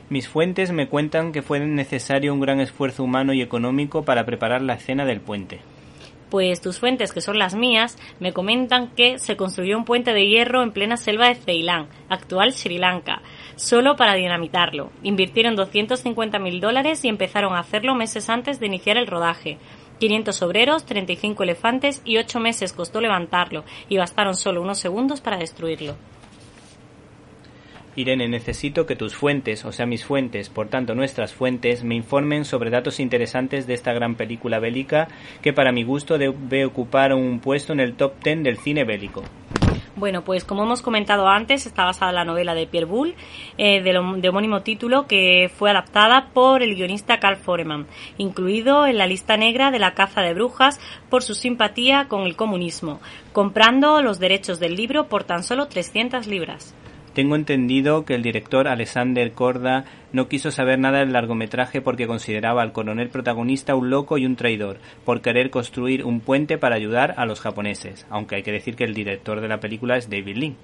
Mis 0.10 0.28
fuentes 0.28 0.72
me 0.72 0.88
cuentan 0.88 1.32
que 1.32 1.44
fue 1.44 1.60
necesario 1.60 2.34
un 2.34 2.40
gran 2.40 2.60
esfuerzo 2.60 3.04
humano 3.04 3.32
y 3.32 3.44
económico 3.44 4.04
para 4.04 4.26
preparar 4.26 4.64
la 4.64 4.74
escena 4.74 5.06
del 5.06 5.22
puente. 5.22 5.60
Pues 6.32 6.62
tus 6.62 6.80
fuentes, 6.80 7.14
que 7.14 7.22
son 7.22 7.38
las 7.38 7.54
mías, 7.54 7.96
me 8.20 8.34
comentan 8.34 8.90
que 8.96 9.20
se 9.20 9.38
construyó 9.38 9.78
un 9.78 9.86
puente 9.86 10.12
de 10.14 10.28
hierro 10.28 10.64
en 10.64 10.72
plena 10.72 10.98
selva 10.98 11.28
de 11.28 11.36
Ceilán, 11.36 11.90
actual 12.08 12.54
Sri 12.54 12.80
Lanka, 12.80 13.22
solo 13.56 13.96
para 13.96 14.16
dinamitarlo. 14.16 14.92
Invirtieron 15.04 15.56
250 15.56 16.40
mil 16.40 16.60
dólares 16.60 17.06
y 17.06 17.08
empezaron 17.08 17.54
a 17.54 17.60
hacerlo 17.60 17.94
meses 17.94 18.32
antes 18.32 18.60
de 18.60 18.66
iniciar 18.66 18.98
el 18.98 19.06
rodaje. 19.06 19.60
500 20.00 20.42
obreros, 20.42 20.86
35 20.86 21.44
elefantes 21.44 22.02
y 22.04 22.18
8 22.18 22.40
meses 22.40 22.74
costó 22.74 23.00
levantarlo 23.00 23.64
y 23.90 23.98
bastaron 23.98 24.36
solo 24.36 24.62
unos 24.62 24.80
segundos 24.80 25.22
para 25.22 25.38
destruirlo. 25.38 25.96
Irene, 27.96 28.28
necesito 28.28 28.86
que 28.86 28.96
tus 28.96 29.16
fuentes, 29.16 29.66
o 29.66 29.72
sea 29.72 29.86
mis 29.86 30.06
fuentes, 30.06 30.50
por 30.50 30.68
tanto 30.68 30.96
nuestras 30.96 31.34
fuentes, 31.34 31.84
me 31.84 31.96
informen 31.96 32.46
sobre 32.46 32.70
datos 32.70 33.00
interesantes 33.00 33.68
de 33.68 33.74
esta 33.74 33.94
gran 33.94 34.16
película 34.16 34.60
bélica 34.60 35.08
que 35.42 35.54
para 35.54 35.72
mi 35.72 35.84
gusto 35.84 36.18
debe 36.18 36.66
ocupar 36.66 37.14
un 37.14 37.40
puesto 37.40 37.74
en 37.74 37.80
el 37.80 37.96
top 37.96 38.14
10 38.24 38.44
del 38.44 38.58
cine 38.58 38.84
bélico. 38.84 39.24
Bueno, 40.00 40.24
pues 40.24 40.46
como 40.46 40.64
hemos 40.64 40.82
comentado 40.82 41.28
antes, 41.28 41.66
está 41.66 41.84
basada 41.84 42.12
en 42.12 42.16
la 42.16 42.24
novela 42.24 42.56
de 42.56 42.68
Pierre 42.68 42.86
Boulle, 42.86 43.16
eh, 43.58 43.82
de, 43.82 43.92
de 43.92 44.30
homónimo 44.30 44.62
título, 44.62 45.08
que 45.08 45.52
fue 45.54 45.72
adaptada 45.72 46.30
por 46.34 46.64
el 46.64 46.76
guionista 46.76 47.20
Carl 47.20 47.36
Foreman, 47.36 47.86
incluido 48.18 48.88
en 48.88 48.98
la 48.98 49.08
lista 49.08 49.36
negra 49.36 49.72
de 49.72 49.80
la 49.80 49.96
caza 49.96 50.22
de 50.22 50.34
brujas 50.34 50.80
por 51.10 51.22
su 51.22 51.36
simpatía 51.36 52.08
con 52.08 52.22
el 52.22 52.38
comunismo, 52.38 53.02
comprando 53.34 54.02
los 54.02 54.20
derechos 54.20 54.62
del 54.62 54.78
libro 54.78 55.10
por 55.10 55.26
tan 55.26 55.44
solo 55.44 55.68
300 55.68 56.28
libras. 56.28 56.74
Tengo 57.20 57.36
entendido 57.36 58.06
que 58.06 58.16
el 58.16 58.24
director 58.24 58.70
Alexander 58.70 59.34
Korda 59.34 59.84
no 60.14 60.30
quiso 60.30 60.52
saber 60.52 60.80
nada 60.80 61.00
del 61.00 61.12
largometraje 61.12 61.82
porque 61.82 62.08
consideraba 62.08 62.62
al 62.62 62.72
coronel 62.72 63.10
protagonista 63.10 63.76
un 63.76 63.90
loco 63.90 64.18
y 64.18 64.26
un 64.26 64.38
traidor, 64.38 64.78
por 65.04 65.20
querer 65.20 65.50
construir 65.50 66.06
un 66.06 66.22
puente 66.22 66.58
para 66.58 66.78
ayudar 66.78 67.16
a 67.18 67.26
los 67.26 67.42
japoneses, 67.42 68.08
aunque 68.10 68.38
hay 68.38 68.44
que 68.44 68.54
decir 68.54 68.78
que 68.78 68.86
el 68.86 68.94
director 68.94 69.42
de 69.42 69.50
la 69.50 69.60
película 69.60 69.98
es 69.98 70.10
David 70.10 70.38
Lean. 70.38 70.56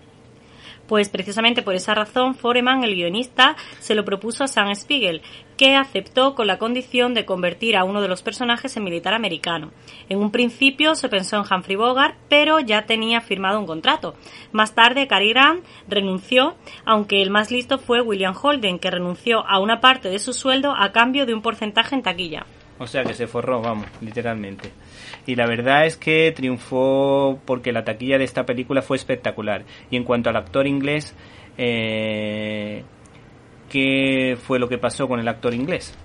Pues 0.87 1.09
precisamente 1.09 1.63
por 1.63 1.73
esa 1.73 1.95
razón, 1.95 2.35
Foreman, 2.35 2.83
el 2.83 2.95
guionista, 2.95 3.55
se 3.79 3.95
lo 3.95 4.05
propuso 4.05 4.43
a 4.43 4.47
Sam 4.47 4.73
Spiegel, 4.75 5.21
que 5.57 5.75
aceptó 5.75 6.35
con 6.35 6.47
la 6.47 6.57
condición 6.57 7.13
de 7.13 7.25
convertir 7.25 7.75
a 7.75 7.83
uno 7.83 8.01
de 8.01 8.07
los 8.07 8.21
personajes 8.21 8.75
en 8.77 8.83
militar 8.83 9.13
americano. 9.13 9.71
En 10.09 10.19
un 10.19 10.31
principio 10.31 10.95
se 10.95 11.09
pensó 11.09 11.37
en 11.37 11.43
Humphrey 11.51 11.75
Bogart, 11.75 12.17
pero 12.29 12.59
ya 12.59 12.85
tenía 12.85 13.21
firmado 13.21 13.59
un 13.59 13.65
contrato. 13.65 14.15
Más 14.51 14.75
tarde, 14.75 15.07
Cary 15.07 15.29
Grant 15.29 15.65
renunció, 15.87 16.55
aunque 16.85 17.21
el 17.21 17.31
más 17.31 17.51
listo 17.51 17.79
fue 17.79 18.01
William 18.01 18.35
Holden, 18.39 18.79
que 18.79 18.91
renunció 18.91 19.45
a 19.47 19.59
una 19.59 19.79
parte 19.79 20.09
de 20.09 20.19
su 20.19 20.33
sueldo 20.33 20.73
a 20.77 20.91
cambio 20.91 21.25
de 21.25 21.33
un 21.33 21.41
porcentaje 21.41 21.95
en 21.95 22.03
taquilla. 22.03 22.45
O 22.77 22.87
sea 22.87 23.03
que 23.03 23.13
se 23.13 23.25
forró, 23.25 23.61
vamos, 23.61 23.87
literalmente. 24.01 24.71
Y 25.27 25.35
la 25.35 25.47
verdad 25.47 25.85
es 25.85 25.97
que 25.97 26.31
triunfó 26.31 27.39
porque 27.45 27.71
la 27.71 27.83
taquilla 27.83 28.17
de 28.17 28.23
esta 28.25 28.45
película 28.45 28.81
fue 28.81 28.97
espectacular. 28.97 29.65
Y 29.89 29.97
en 29.97 30.03
cuanto 30.03 30.29
al 30.29 30.35
actor 30.35 30.67
inglés, 30.67 31.15
eh, 31.57 32.83
¿qué 33.69 34.37
fue 34.41 34.59
lo 34.59 34.69
que 34.69 34.77
pasó 34.77 35.07
con 35.07 35.19
el 35.19 35.27
actor 35.27 35.53
inglés? 35.53 35.97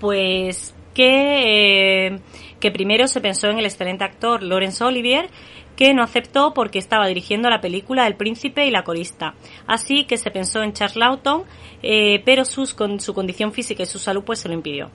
Pues 0.00 0.74
que, 0.94 2.06
eh, 2.06 2.18
que 2.60 2.70
primero 2.70 3.06
se 3.08 3.20
pensó 3.20 3.48
en 3.48 3.58
el 3.58 3.64
excelente 3.64 4.04
actor 4.04 4.42
Laurence 4.42 4.84
Olivier, 4.84 5.28
que 5.76 5.94
no 5.94 6.02
aceptó 6.02 6.54
porque 6.54 6.78
estaba 6.78 7.06
dirigiendo 7.06 7.48
la 7.48 7.60
película 7.60 8.06
El 8.06 8.16
príncipe 8.16 8.66
y 8.66 8.70
la 8.70 8.84
corista. 8.84 9.34
Así 9.66 10.04
que 10.04 10.16
se 10.16 10.30
pensó 10.30 10.62
en 10.62 10.72
Charles 10.72 10.96
Lawton, 10.96 11.44
eh, 11.82 12.22
pero 12.24 12.44
sus, 12.44 12.74
con 12.74 13.00
su 13.00 13.14
condición 13.14 13.52
física 13.52 13.82
y 13.82 13.86
su 13.86 13.98
salud 13.98 14.22
pues 14.24 14.38
se 14.38 14.48
lo 14.48 14.54
impidió. 14.54 14.90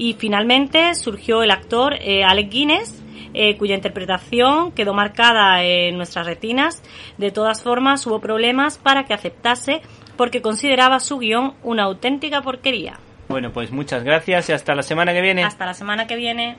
Y 0.00 0.14
finalmente 0.14 0.94
surgió 0.94 1.42
el 1.42 1.50
actor 1.50 1.92
eh, 2.00 2.24
Alec 2.24 2.48
Guinness, 2.48 3.02
eh, 3.34 3.58
cuya 3.58 3.74
interpretación 3.74 4.72
quedó 4.72 4.94
marcada 4.94 5.62
en 5.62 5.98
nuestras 5.98 6.24
retinas. 6.24 6.82
De 7.18 7.30
todas 7.30 7.62
formas, 7.62 8.06
hubo 8.06 8.18
problemas 8.18 8.78
para 8.78 9.04
que 9.04 9.12
aceptase 9.12 9.82
porque 10.16 10.40
consideraba 10.40 11.00
su 11.00 11.18
guion 11.18 11.52
una 11.62 11.82
auténtica 11.82 12.40
porquería. 12.40 12.98
Bueno, 13.28 13.52
pues 13.52 13.72
muchas 13.72 14.02
gracias 14.02 14.48
y 14.48 14.52
hasta 14.54 14.74
la 14.74 14.82
semana 14.82 15.12
que 15.12 15.20
viene. 15.20 15.44
Hasta 15.44 15.66
la 15.66 15.74
semana 15.74 16.06
que 16.06 16.16
viene. 16.16 16.56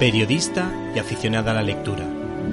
Periodista 0.00 0.68
y 0.92 0.98
aficionada 0.98 1.52
a 1.52 1.54
la 1.54 1.62
lectura. 1.62 2.04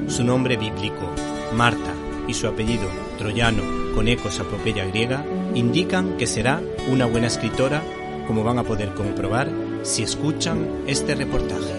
Su 0.08 0.24
nombre 0.24 0.58
bíblico, 0.58 1.14
Marta, 1.54 1.94
y 2.28 2.34
su 2.34 2.48
apellido, 2.48 2.88
troyano, 3.18 3.64
con 3.96 4.08
ecos 4.08 4.40
a 4.40 4.44
Popeya 4.44 4.86
griega, 4.86 5.26
indican 5.56 6.18
que 6.18 6.28
será 6.28 6.62
una 6.90 7.06
buena 7.06 7.28
escritora, 7.28 7.82
como 8.28 8.44
van 8.44 8.60
a 8.60 8.64
poder 8.64 8.94
comprobar 8.94 9.50
si 9.84 10.04
escuchan 10.04 10.84
este 10.88 11.16
reportaje. 11.16 11.79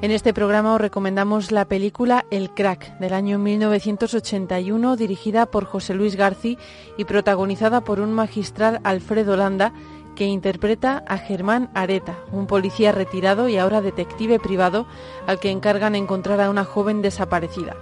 En 0.00 0.12
este 0.12 0.32
programa 0.32 0.74
os 0.74 0.80
recomendamos 0.80 1.50
la 1.50 1.64
película 1.64 2.24
El 2.30 2.50
Crack 2.50 2.98
del 3.00 3.12
año 3.12 3.36
1981 3.40 4.94
dirigida 4.94 5.46
por 5.46 5.64
José 5.64 5.92
Luis 5.92 6.14
García 6.14 6.56
y 6.96 7.04
protagonizada 7.04 7.80
por 7.80 7.98
un 7.98 8.12
magistral 8.12 8.78
Alfredo 8.84 9.36
Landa 9.36 9.72
que 10.14 10.26
interpreta 10.26 11.02
a 11.08 11.18
Germán 11.18 11.68
Areta, 11.74 12.16
un 12.30 12.46
policía 12.46 12.92
retirado 12.92 13.48
y 13.48 13.58
ahora 13.58 13.80
detective 13.80 14.38
privado 14.38 14.86
al 15.26 15.40
que 15.40 15.50
encargan 15.50 15.96
encontrar 15.96 16.40
a 16.40 16.50
una 16.50 16.64
joven 16.64 17.02
desaparecida. 17.02 17.74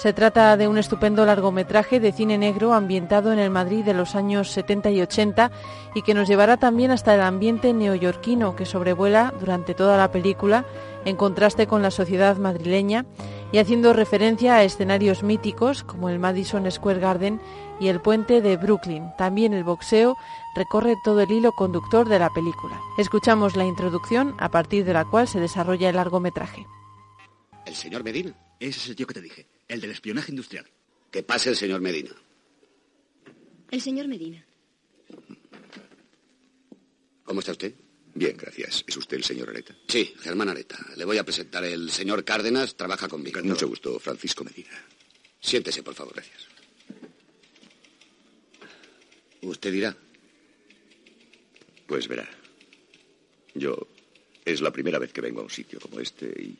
Se 0.00 0.12
trata 0.12 0.56
de 0.56 0.66
un 0.66 0.78
estupendo 0.78 1.26
largometraje 1.26 2.00
de 2.00 2.10
cine 2.10 2.38
negro 2.38 2.72
ambientado 2.72 3.32
en 3.32 3.38
el 3.38 3.50
Madrid 3.50 3.84
de 3.84 3.92
los 3.94 4.16
años 4.16 4.50
70 4.50 4.90
y 4.90 5.02
80 5.02 5.50
y 5.94 6.02
que 6.02 6.14
nos 6.14 6.26
llevará 6.26 6.56
también 6.56 6.90
hasta 6.90 7.14
el 7.14 7.20
ambiente 7.20 7.72
neoyorquino 7.74 8.56
que 8.56 8.64
sobrevuela 8.64 9.34
durante 9.38 9.74
toda 9.74 9.98
la 9.98 10.10
película 10.10 10.64
en 11.04 11.16
contraste 11.16 11.66
con 11.66 11.82
la 11.82 11.90
sociedad 11.90 12.36
madrileña 12.36 13.06
y 13.52 13.58
haciendo 13.58 13.92
referencia 13.92 14.56
a 14.56 14.64
escenarios 14.64 15.22
míticos 15.22 15.82
como 15.82 16.08
el 16.08 16.18
Madison 16.18 16.70
Square 16.70 17.00
Garden 17.00 17.40
y 17.80 17.88
el 17.88 18.00
puente 18.00 18.40
de 18.40 18.56
Brooklyn. 18.56 19.10
También 19.18 19.54
el 19.54 19.64
boxeo 19.64 20.16
recorre 20.54 20.94
todo 21.02 21.20
el 21.20 21.30
hilo 21.30 21.52
conductor 21.52 22.08
de 22.08 22.18
la 22.18 22.30
película. 22.30 22.80
Escuchamos 22.98 23.56
la 23.56 23.64
introducción 23.64 24.34
a 24.38 24.50
partir 24.50 24.84
de 24.84 24.92
la 24.92 25.04
cual 25.04 25.26
se 25.26 25.40
desarrolla 25.40 25.88
el 25.88 25.96
largometraje. 25.96 26.66
¿El 27.66 27.74
señor 27.74 28.04
Medina? 28.04 28.34
Ese 28.58 28.78
es 28.78 28.88
el 28.88 28.96
tío 28.96 29.06
que 29.06 29.14
te 29.14 29.22
dije, 29.22 29.46
el 29.68 29.80
del 29.80 29.90
espionaje 29.90 30.30
industrial. 30.30 30.66
Que 31.10 31.22
pase 31.22 31.50
el 31.50 31.56
señor 31.56 31.80
Medina. 31.80 32.10
El 33.70 33.80
señor 33.80 34.06
Medina. 34.06 34.44
¿Cómo 37.24 37.40
está 37.40 37.52
usted? 37.52 37.74
Bien, 38.14 38.36
gracias. 38.36 38.84
¿Es 38.86 38.96
usted 38.96 39.16
el 39.18 39.24
señor 39.24 39.50
Areta? 39.50 39.74
Sí, 39.88 40.14
Germán 40.20 40.48
Areta. 40.48 40.78
Le 40.96 41.04
voy 41.04 41.18
a 41.18 41.24
presentar. 41.24 41.64
El 41.64 41.90
señor 41.90 42.24
Cárdenas 42.24 42.76
trabaja 42.76 43.08
conmigo. 43.08 43.40
Con 43.40 43.48
mucho 43.48 43.68
gusto, 43.68 43.98
Francisco 44.00 44.44
Medina. 44.44 44.84
Siéntese, 45.40 45.82
por 45.82 45.94
favor. 45.94 46.14
Gracias. 46.14 46.48
Usted 49.42 49.72
dirá. 49.72 49.96
Pues 51.86 52.08
verá. 52.08 52.28
Yo 53.54 53.88
es 54.44 54.60
la 54.60 54.72
primera 54.72 54.98
vez 54.98 55.12
que 55.12 55.20
vengo 55.20 55.40
a 55.40 55.44
un 55.44 55.50
sitio 55.50 55.80
como 55.80 56.00
este 56.00 56.26
y... 56.26 56.58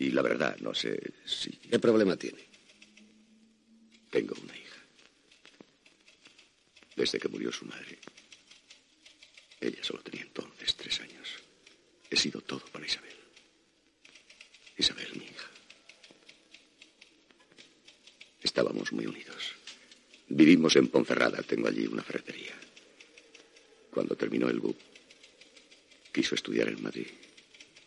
Y 0.00 0.10
la 0.10 0.22
verdad, 0.22 0.56
no 0.60 0.72
sé 0.74 1.12
si... 1.24 1.50
¿Qué 1.50 1.78
problema 1.80 2.16
tiene? 2.16 2.38
Tengo 4.10 4.36
una 4.40 4.56
hija. 4.56 4.76
Desde 6.94 7.18
que 7.18 7.28
murió 7.28 7.50
su 7.50 7.64
madre. 7.64 7.97
Ella 9.60 9.82
solo 9.82 10.02
tenía 10.02 10.22
entonces 10.22 10.74
tres 10.76 11.00
años. 11.00 11.28
He 12.10 12.16
sido 12.16 12.40
todo 12.40 12.64
para 12.66 12.86
Isabel. 12.86 13.16
Isabel, 14.76 15.08
mi 15.16 15.24
hija. 15.24 15.50
Estábamos 18.42 18.92
muy 18.92 19.06
unidos. 19.06 19.54
Vivimos 20.28 20.76
en 20.76 20.88
Ponferrada, 20.88 21.42
tengo 21.42 21.68
allí 21.68 21.86
una 21.86 22.02
ferretería. 22.02 22.54
Cuando 23.90 24.14
terminó 24.14 24.48
el 24.48 24.60
BUP, 24.60 24.78
quiso 26.12 26.34
estudiar 26.34 26.68
en 26.68 26.82
Madrid 26.82 27.08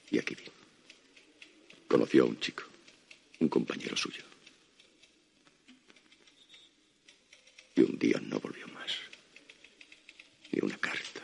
y 0.09 0.19
aquí 0.19 0.35
vino. 0.35 0.51
Conoció 1.87 2.23
a 2.23 2.27
un 2.27 2.39
chico, 2.39 2.63
un 3.39 3.47
compañero 3.47 3.95
suyo. 3.95 4.23
Y 7.75 7.81
un 7.81 7.97
día 7.97 8.19
no 8.21 8.39
volvió 8.39 8.67
más. 8.69 8.91
Ni 10.51 10.59
una 10.61 10.77
carta, 10.77 11.21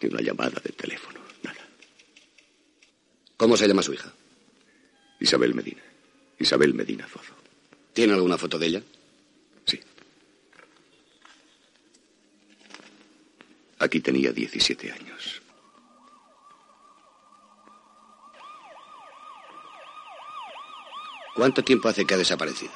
ni 0.00 0.08
una 0.08 0.15
llamada 0.26 0.60
de 0.62 0.72
teléfono, 0.72 1.20
nada. 1.42 1.64
¿Cómo 3.36 3.56
se 3.56 3.68
llama 3.68 3.82
su 3.82 3.94
hija? 3.94 4.12
Isabel 5.20 5.54
Medina. 5.54 5.82
Isabel 6.38 6.74
Medina 6.74 7.06
Zozo. 7.06 7.32
¿Tiene 7.92 8.14
alguna 8.14 8.36
foto 8.36 8.58
de 8.58 8.66
ella? 8.66 8.82
Sí. 9.64 9.80
Aquí 13.78 14.00
tenía 14.00 14.32
17 14.32 14.92
años. 14.92 15.42
¿Cuánto 21.34 21.62
tiempo 21.62 21.88
hace 21.88 22.04
que 22.04 22.14
ha 22.14 22.18
desaparecido? 22.18 22.72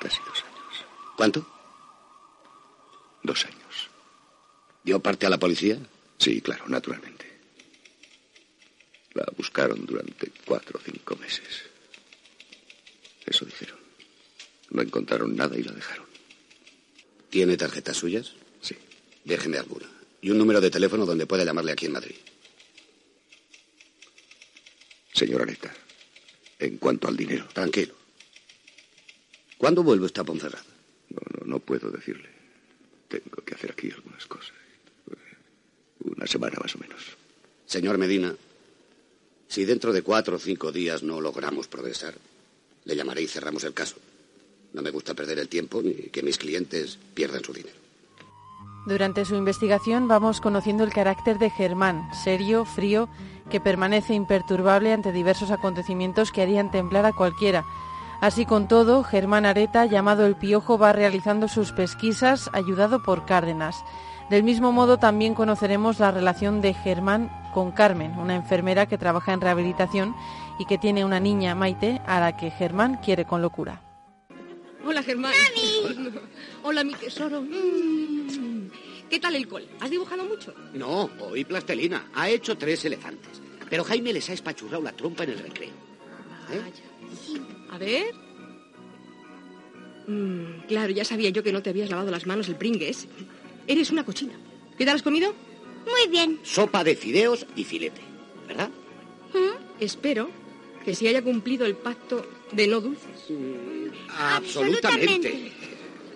Casi 0.00 0.18
dos 0.26 0.44
años. 0.44 0.84
¿Cuánto? 1.16 1.46
Dos 3.22 3.44
años. 3.46 3.90
¿Dio 4.84 5.00
parte 5.00 5.26
a 5.26 5.30
la 5.30 5.38
policía? 5.38 5.78
Sí, 6.18 6.40
claro, 6.40 6.64
naturalmente. 6.68 7.26
La 9.14 9.26
buscaron 9.36 9.84
durante 9.84 10.30
cuatro 10.44 10.78
o 10.78 10.82
cinco 10.82 11.16
meses. 11.16 11.64
Eso 13.26 13.44
dijeron. 13.44 13.78
No 14.70 14.82
encontraron 14.82 15.36
nada 15.36 15.56
y 15.58 15.62
la 15.62 15.72
dejaron. 15.72 16.06
¿Tiene 17.28 17.56
tarjetas 17.56 17.96
suyas? 17.96 18.32
Sí. 18.60 18.76
Déjeme 19.24 19.58
alguna. 19.58 19.86
Y 20.20 20.30
un 20.30 20.38
número 20.38 20.60
de 20.60 20.70
teléfono 20.70 21.04
donde 21.04 21.26
pueda 21.26 21.44
llamarle 21.44 21.72
aquí 21.72 21.86
en 21.86 21.92
Madrid. 21.92 22.16
Señora 25.12 25.44
Neta, 25.44 25.72
en 26.58 26.78
cuanto 26.78 27.08
al 27.08 27.16
dinero. 27.16 27.46
Tranquilo. 27.52 27.94
¿Cuándo 29.58 29.82
vuelve 29.82 30.06
usted 30.06 30.22
a 30.22 30.24
Ponferrada? 30.24 30.64
No, 31.10 31.20
no, 31.38 31.46
no 31.46 31.58
puedo 31.58 31.90
decirle. 31.90 32.28
Tengo 33.08 33.44
que 33.44 33.54
hacer 33.54 33.72
aquí 33.72 33.90
algunas 33.90 34.26
cosas. 34.26 34.61
Una 36.04 36.26
semana 36.26 36.56
más 36.60 36.74
o 36.74 36.78
menos. 36.78 37.16
Señor 37.66 37.98
Medina, 37.98 38.34
si 39.48 39.64
dentro 39.64 39.92
de 39.92 40.02
cuatro 40.02 40.36
o 40.36 40.38
cinco 40.38 40.72
días 40.72 41.02
no 41.02 41.20
logramos 41.20 41.68
progresar, 41.68 42.14
le 42.84 42.96
llamaré 42.96 43.22
y 43.22 43.28
cerramos 43.28 43.64
el 43.64 43.74
caso. 43.74 43.96
No 44.72 44.82
me 44.82 44.90
gusta 44.90 45.14
perder 45.14 45.38
el 45.38 45.48
tiempo 45.48 45.82
ni 45.82 45.94
que 45.94 46.22
mis 46.22 46.38
clientes 46.38 46.98
pierdan 47.14 47.44
su 47.44 47.52
dinero. 47.52 47.76
Durante 48.86 49.24
su 49.24 49.36
investigación 49.36 50.08
vamos 50.08 50.40
conociendo 50.40 50.82
el 50.82 50.92
carácter 50.92 51.38
de 51.38 51.50
Germán, 51.50 52.08
serio, 52.24 52.64
frío, 52.64 53.08
que 53.48 53.60
permanece 53.60 54.14
imperturbable 54.14 54.92
ante 54.92 55.12
diversos 55.12 55.50
acontecimientos 55.50 56.32
que 56.32 56.42
harían 56.42 56.70
temblar 56.70 57.06
a 57.06 57.12
cualquiera. 57.12 57.64
Así 58.20 58.46
con 58.46 58.68
todo, 58.68 59.04
Germán 59.04 59.46
Areta, 59.46 59.84
llamado 59.86 60.26
el 60.26 60.36
Piojo, 60.36 60.78
va 60.78 60.92
realizando 60.92 61.46
sus 61.46 61.72
pesquisas 61.72 62.50
ayudado 62.52 63.02
por 63.02 63.24
Cárdenas. 63.26 63.76
Del 64.32 64.44
mismo 64.44 64.72
modo 64.72 64.96
también 64.96 65.34
conoceremos 65.34 65.98
la 65.98 66.10
relación 66.10 66.62
de 66.62 66.72
Germán 66.72 67.30
con 67.52 67.70
Carmen, 67.70 68.12
una 68.12 68.34
enfermera 68.34 68.86
que 68.86 68.96
trabaja 68.96 69.34
en 69.34 69.42
rehabilitación 69.42 70.16
y 70.58 70.64
que 70.64 70.78
tiene 70.78 71.04
una 71.04 71.20
niña, 71.20 71.54
Maite, 71.54 72.00
a 72.06 72.18
la 72.18 72.34
que 72.34 72.50
Germán 72.50 72.98
quiere 73.04 73.26
con 73.26 73.42
locura. 73.42 73.82
Hola, 74.86 75.02
Germán. 75.02 75.34
Hola, 76.62 76.82
mi 76.82 76.94
tesoro. 76.94 77.42
Mm. 77.42 78.70
¿Qué 79.10 79.20
tal 79.20 79.36
el 79.36 79.46
col? 79.46 79.68
¿Has 79.80 79.90
dibujado 79.90 80.24
mucho? 80.24 80.54
No, 80.72 81.10
hoy 81.20 81.44
plastelina. 81.44 82.08
Ha 82.14 82.30
hecho 82.30 82.56
tres 82.56 82.86
elefantes. 82.86 83.42
Pero 83.68 83.84
Jaime 83.84 84.14
les 84.14 84.30
ha 84.30 84.32
espachurrado 84.32 84.82
la 84.82 84.92
trompa 84.92 85.24
en 85.24 85.30
el 85.32 85.40
recreo. 85.40 85.72
¿Eh? 86.50 86.72
A 87.70 87.76
ver. 87.76 88.14
Mm, 90.06 90.66
claro, 90.68 90.90
ya 90.90 91.04
sabía 91.04 91.28
yo 91.28 91.42
que 91.42 91.52
no 91.52 91.62
te 91.62 91.68
habías 91.68 91.90
lavado 91.90 92.10
las 92.10 92.26
manos 92.26 92.48
el 92.48 92.56
pringues. 92.56 93.06
Eres 93.66 93.90
una 93.90 94.04
cochina. 94.04 94.34
¿Qué 94.76 94.84
tal 94.84 94.96
has 94.96 95.02
comido? 95.02 95.34
Muy 95.84 96.10
bien. 96.10 96.40
Sopa 96.42 96.84
de 96.84 96.96
fideos 96.96 97.46
y 97.56 97.64
filete. 97.64 98.00
¿Verdad? 98.46 98.70
Espero 99.80 100.30
que 100.84 100.94
se 100.94 101.08
haya 101.08 101.22
cumplido 101.22 101.66
el 101.66 101.76
pacto 101.76 102.26
de 102.52 102.66
no 102.66 102.80
dulces. 102.80 103.28
Absolutamente. 104.16 105.52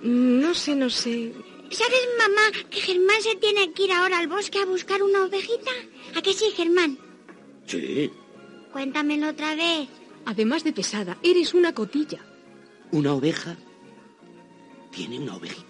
No 0.03 0.55
sé, 0.55 0.75
no 0.77 0.91
sé. 0.91 1.33
¿Sabes, 1.71 2.09
mamá, 2.19 2.69
que 2.71 2.81
Germán 2.81 3.21
se 3.23 3.37
tiene 3.37 3.73
que 3.73 3.85
ir 3.85 3.93
ahora 3.93 4.19
al 4.19 4.29
bosque 4.29 4.59
a 4.59 4.67
buscar 4.67 5.03
una 5.03 5.25
ovejita? 5.25 5.71
¿A 6.15 6.23
que 6.23 6.33
sí, 6.33 6.47
Germán? 6.55 6.99
Sí. 7.67 8.11
Cuéntamelo 8.73 9.31
otra 9.31 9.55
vez. 9.55 9.89
Además 10.27 10.63
de 10.63 10.73
pesada, 10.73 11.19
eres 11.23 11.55
una 11.55 11.75
cotilla. 11.75 12.25
Una 12.93 13.15
oveja 13.15 13.57
tiene 14.93 15.19
una 15.19 15.37
ovejita. 15.37 15.66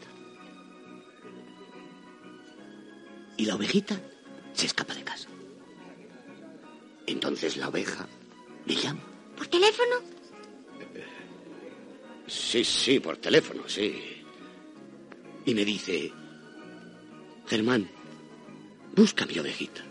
Y 3.36 3.44
la 3.44 3.54
ovejita 3.54 4.00
se 4.52 4.66
escapa 4.66 4.94
de 4.94 5.02
casa. 5.02 5.28
Entonces 7.06 7.56
la 7.56 7.68
oveja 7.68 8.06
le 8.64 8.74
llama. 8.74 9.00
¿Por 9.36 9.46
teléfono? 9.48 9.96
Sí, 12.26 12.64
sí, 12.64 12.98
por 12.98 13.18
teléfono, 13.18 13.68
sí. 13.68 14.22
Y 15.44 15.54
me 15.54 15.64
dice, 15.64 16.10
Germán, 17.46 17.88
busca 18.96 19.26
mi 19.26 19.38
ovejita. 19.38 19.82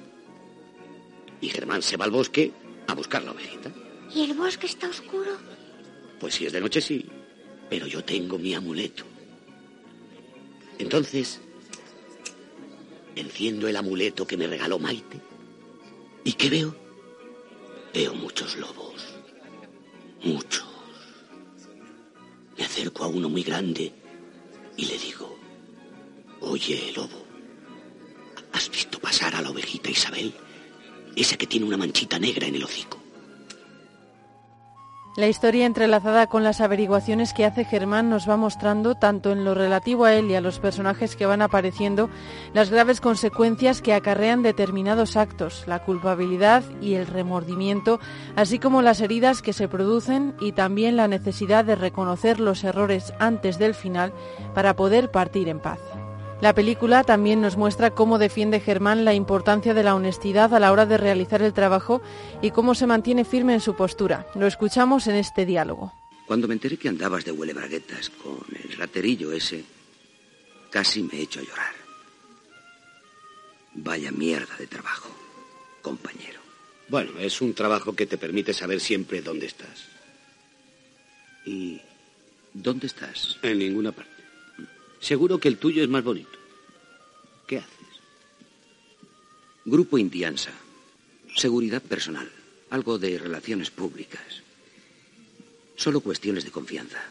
Y 1.39 1.49
Germán 1.49 1.81
se 1.81 1.95
va 1.95 2.05
al 2.05 2.11
bosque 2.11 2.51
a 2.87 2.93
buscar 2.93 3.23
la 3.23 3.31
ovejita. 3.31 3.71
¿Y 4.13 4.23
el 4.23 4.33
bosque 4.33 4.65
está 4.65 4.89
oscuro? 4.89 5.37
Pues 6.19 6.35
si 6.35 6.45
es 6.45 6.53
de 6.53 6.61
noche 6.61 6.81
sí, 6.81 7.05
pero 7.69 7.87
yo 7.87 8.03
tengo 8.03 8.37
mi 8.37 8.53
amuleto. 8.53 9.03
Entonces, 10.77 11.39
enciendo 13.15 13.67
el 13.67 13.75
amuleto 13.75 14.27
que 14.27 14.37
me 14.37 14.47
regaló 14.47 14.79
Maite. 14.79 15.19
¿Y 16.23 16.33
qué 16.33 16.49
veo? 16.49 16.75
Veo 17.93 18.13
muchos 18.13 18.57
lobos. 18.57 18.95
Muchos. 20.23 20.65
Me 22.57 22.65
acerco 22.65 23.03
a 23.03 23.07
uno 23.07 23.29
muy 23.29 23.43
grande 23.43 23.93
y 24.77 24.85
le 24.85 24.97
digo, 24.97 25.37
oye, 26.41 26.91
lobo, 26.95 27.25
¿has 28.53 28.69
visto 28.69 28.99
pasar 28.99 29.35
a 29.35 29.41
la 29.41 29.49
ovejita 29.49 29.89
Isabel? 29.89 30.33
Esa 31.15 31.37
que 31.37 31.47
tiene 31.47 31.65
una 31.65 31.77
manchita 31.77 32.19
negra 32.19 32.47
en 32.47 32.55
el 32.55 32.63
hocico. 32.63 33.04
La 35.15 35.29
historia 35.29 35.65
entrelazada 35.65 36.27
con 36.27 36.43
las 36.43 36.59
averiguaciones 36.59 37.33
que 37.33 37.45
hace 37.45 37.63
Germán 37.63 38.09
nos 38.09 38.29
va 38.29 38.35
mostrando, 38.35 38.95
tanto 38.95 39.31
en 39.31 39.45
lo 39.45 39.53
relativo 39.53 40.03
a 40.03 40.13
él 40.13 40.29
y 40.29 40.35
a 40.35 40.41
los 40.41 40.59
personajes 40.59 41.15
que 41.15 41.25
van 41.25 41.41
apareciendo, 41.41 42.09
las 42.53 42.69
graves 42.69 42.99
consecuencias 42.99 43.81
que 43.81 43.93
acarrean 43.93 44.43
determinados 44.43 45.15
actos, 45.15 45.63
la 45.67 45.79
culpabilidad 45.79 46.63
y 46.81 46.95
el 46.95 47.07
remordimiento, 47.07 48.01
así 48.35 48.59
como 48.59 48.81
las 48.81 48.99
heridas 48.99 49.41
que 49.41 49.53
se 49.53 49.69
producen 49.69 50.35
y 50.41 50.51
también 50.51 50.97
la 50.97 51.07
necesidad 51.07 51.63
de 51.63 51.75
reconocer 51.75 52.41
los 52.41 52.65
errores 52.65 53.13
antes 53.17 53.57
del 53.57 53.73
final 53.73 54.11
para 54.53 54.75
poder 54.75 55.11
partir 55.11 55.47
en 55.47 55.61
paz. 55.61 55.79
La 56.41 56.53
película 56.53 57.03
también 57.03 57.39
nos 57.39 57.55
muestra 57.55 57.91
cómo 57.91 58.17
defiende 58.17 58.59
Germán 58.59 59.05
la 59.05 59.13
importancia 59.13 59.73
de 59.73 59.83
la 59.83 59.95
honestidad 59.95 60.53
a 60.53 60.59
la 60.59 60.71
hora 60.71 60.85
de 60.85 60.97
realizar 60.97 61.41
el 61.41 61.53
trabajo 61.53 62.01
y 62.41 62.51
cómo 62.51 62.75
se 62.75 62.87
mantiene 62.87 63.23
firme 63.23 63.53
en 63.53 63.61
su 63.61 63.75
postura. 63.75 64.27
Lo 64.35 64.45
escuchamos 64.45 65.07
en 65.07 65.15
este 65.15 65.45
diálogo. 65.45 65.93
Cuando 66.27 66.47
me 66.47 66.55
enteré 66.55 66.77
que 66.77 66.89
andabas 66.89 67.23
de 67.23 67.31
huele 67.31 67.53
braguetas 67.53 68.09
con 68.09 68.39
el 68.53 68.77
raterillo 68.77 69.31
ese, 69.31 69.63
casi 70.69 71.03
me 71.03 71.19
he 71.19 71.21
hecho 71.21 71.41
llorar. 71.41 71.73
Vaya 73.75 74.11
mierda 74.11 74.57
de 74.57 74.67
trabajo, 74.67 75.09
compañero. 75.81 76.41
Bueno, 76.89 77.17
es 77.19 77.41
un 77.41 77.53
trabajo 77.53 77.95
que 77.95 78.05
te 78.05 78.17
permite 78.17 78.53
saber 78.53 78.81
siempre 78.81 79.21
dónde 79.21 79.45
estás. 79.45 79.85
¿Y 81.45 81.79
dónde 82.53 82.87
estás? 82.87 83.39
En 83.41 83.57
ninguna 83.59 83.91
parte. 83.91 84.14
Seguro 85.05 85.37
que 85.37 85.47
el 85.47 85.59
tuyo 85.59 85.83
es 85.83 85.89
más 85.89 86.03
bonito. 86.03 86.39
¿Qué 87.45 87.59
haces? 87.59 88.01
Grupo 89.63 89.99
Indiansa. 89.99 90.49
Seguridad 91.35 91.83
personal. 91.83 92.27
Algo 92.71 92.97
de 92.97 93.19
relaciones 93.19 93.69
públicas. 93.69 94.41
Solo 95.75 95.99
cuestiones 95.99 96.43
de 96.43 96.49
confianza. 96.49 97.03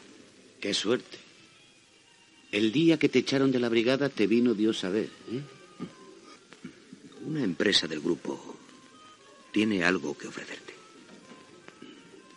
Qué 0.61 0.75
suerte. 0.75 1.19
El 2.51 2.73
día 2.73 2.99
que 2.99 3.09
te 3.09 3.21
echaron 3.21 3.53
de 3.53 3.61
la 3.61 3.69
brigada 3.69 4.09
te 4.09 4.27
vino 4.27 4.55
Dios 4.55 4.83
a 4.83 4.91
ver. 4.91 5.11
¿eh? 5.31 5.43
Una 7.25 7.45
empresa 7.45 7.87
del 7.87 8.01
grupo 8.01 8.57
tiene 9.53 9.85
algo 9.85 10.19
que 10.19 10.27
ofrecerte. 10.27 10.75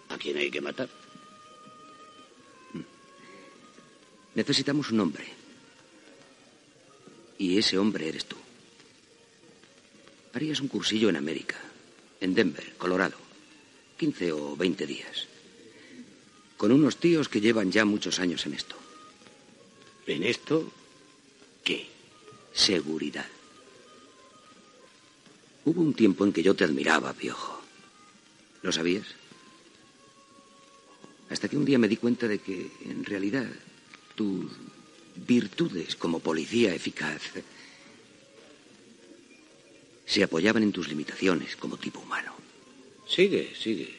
¿A 0.09 0.19
quién 0.19 0.37
hay 0.37 0.51
que 0.51 0.61
matar? 0.61 0.87
Necesitamos 4.35 4.91
un 4.91 4.99
hombre. 4.99 5.36
Y 7.37 7.57
ese 7.57 7.77
hombre 7.77 8.09
eres 8.09 8.25
tú. 8.25 8.35
Harías 10.33 10.61
un 10.61 10.67
cursillo 10.67 11.09
en 11.09 11.15
América, 11.15 11.57
en 12.19 12.33
Denver, 12.33 12.73
Colorado. 12.77 13.17
15 13.97 14.31
o 14.31 14.55
20 14.55 14.85
días. 14.85 15.27
Con 16.55 16.71
unos 16.71 16.97
tíos 16.97 17.29
que 17.29 17.41
llevan 17.41 17.71
ya 17.71 17.85
muchos 17.85 18.19
años 18.19 18.45
en 18.45 18.53
esto. 18.53 18.75
¿En 20.05 20.23
esto? 20.23 20.71
¿Qué? 21.63 21.87
Seguridad. 22.53 23.25
Hubo 25.65 25.81
un 25.81 25.93
tiempo 25.93 26.23
en 26.25 26.31
que 26.31 26.43
yo 26.43 26.55
te 26.55 26.63
admiraba, 26.63 27.11
viejo. 27.13 27.59
¿Lo 28.61 28.71
sabías? 28.71 29.07
Hasta 31.29 31.49
que 31.49 31.57
un 31.57 31.65
día 31.65 31.77
me 31.77 31.89
di 31.89 31.97
cuenta 31.97 32.27
de 32.27 32.39
que, 32.39 32.71
en 32.85 33.03
realidad, 33.03 33.47
tus 34.15 34.51
virtudes 35.25 35.95
como 35.95 36.19
policía 36.19 36.73
eficaz 36.73 37.21
se 40.05 40.23
apoyaban 40.23 40.63
en 40.63 40.71
tus 40.71 40.87
limitaciones 40.87 41.55
como 41.55 41.77
tipo 41.77 41.99
humano. 41.99 42.33
Sigue, 43.07 43.53
sigue. 43.55 43.97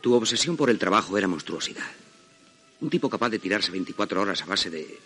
Tu 0.00 0.12
obsesión 0.12 0.56
por 0.56 0.68
el 0.68 0.78
trabajo 0.78 1.16
era 1.16 1.28
monstruosidad. 1.28 1.90
Un 2.80 2.90
tipo 2.90 3.08
capaz 3.08 3.30
de 3.30 3.38
tirarse 3.38 3.70
24 3.70 4.20
horas 4.20 4.42
a 4.42 4.46
base 4.46 4.68
de 4.68 4.98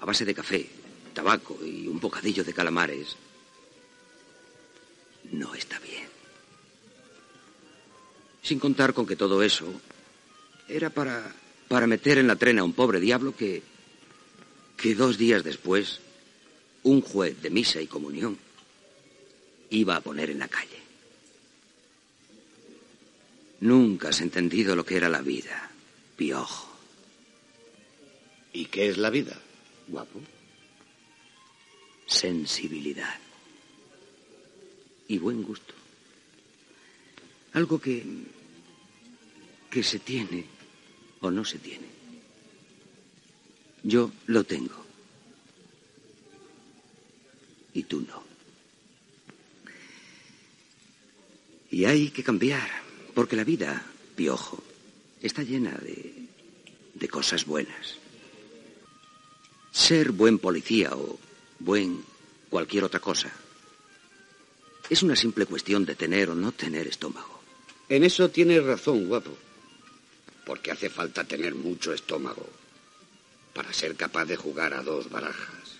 a 0.00 0.04
base 0.04 0.24
de 0.24 0.34
café, 0.34 0.68
tabaco 1.14 1.58
y 1.64 1.86
un 1.88 1.98
bocadillo 1.98 2.44
de 2.44 2.52
calamares 2.52 3.16
no 5.32 5.54
está 5.54 5.78
bien. 5.80 6.08
Sin 8.42 8.58
contar 8.58 8.94
con 8.94 9.06
que 9.06 9.16
todo 9.16 9.42
eso 9.42 9.66
era 10.68 10.90
para 10.90 11.34
para 11.68 11.86
meter 11.86 12.18
en 12.18 12.26
la 12.26 12.36
trena 12.36 12.62
a 12.62 12.64
un 12.64 12.72
pobre 12.72 13.00
diablo 13.00 13.36
que 13.36 13.62
que 14.76 14.94
dos 14.94 15.18
días 15.18 15.42
después 15.42 16.00
un 16.82 17.00
juez 17.00 17.40
de 17.42 17.50
misa 17.50 17.80
y 17.80 17.86
comunión 17.86 18.38
iba 19.70 19.96
a 19.96 20.00
poner 20.00 20.30
en 20.30 20.38
la 20.38 20.48
calle. 20.48 20.78
Nunca 23.60 24.10
has 24.10 24.20
entendido 24.20 24.76
lo 24.76 24.84
que 24.84 24.96
era 24.96 25.08
la 25.08 25.22
vida, 25.22 25.70
piojo. 26.16 26.70
¿Y 28.52 28.66
qué 28.66 28.88
es 28.88 28.98
la 28.98 29.10
vida, 29.10 29.36
guapo? 29.88 30.20
Sensibilidad. 32.06 33.18
Y 35.08 35.18
buen 35.18 35.42
gusto. 35.42 35.74
Algo 37.54 37.80
que. 37.80 38.04
que 39.70 39.82
se 39.82 39.98
tiene 39.98 40.55
o 41.20 41.30
no 41.30 41.44
se 41.44 41.58
tiene. 41.58 41.86
Yo 43.82 44.10
lo 44.26 44.44
tengo. 44.44 44.84
Y 47.74 47.82
tú 47.84 48.00
no. 48.00 48.24
Y 51.70 51.84
hay 51.84 52.10
que 52.10 52.22
cambiar, 52.22 52.68
porque 53.14 53.36
la 53.36 53.44
vida, 53.44 53.84
piojo, 54.14 54.62
está 55.20 55.42
llena 55.42 55.72
de, 55.72 56.26
de 56.94 57.08
cosas 57.08 57.44
buenas. 57.44 57.96
Ser 59.72 60.12
buen 60.12 60.38
policía 60.38 60.96
o 60.96 61.18
buen 61.58 62.02
cualquier 62.48 62.84
otra 62.84 63.00
cosa 63.00 63.30
es 64.88 65.02
una 65.02 65.16
simple 65.16 65.46
cuestión 65.46 65.84
de 65.84 65.94
tener 65.94 66.30
o 66.30 66.34
no 66.34 66.52
tener 66.52 66.86
estómago. 66.86 67.40
En 67.88 68.04
eso 68.04 68.30
tienes 68.30 68.64
razón, 68.64 69.06
guapo. 69.08 69.36
Porque 70.46 70.70
hace 70.70 70.88
falta 70.88 71.24
tener 71.24 71.54
mucho 71.54 71.92
estómago 71.92 72.46
para 73.52 73.72
ser 73.72 73.96
capaz 73.96 74.24
de 74.24 74.36
jugar 74.36 74.72
a 74.72 74.82
dos 74.82 75.10
barajas. 75.10 75.76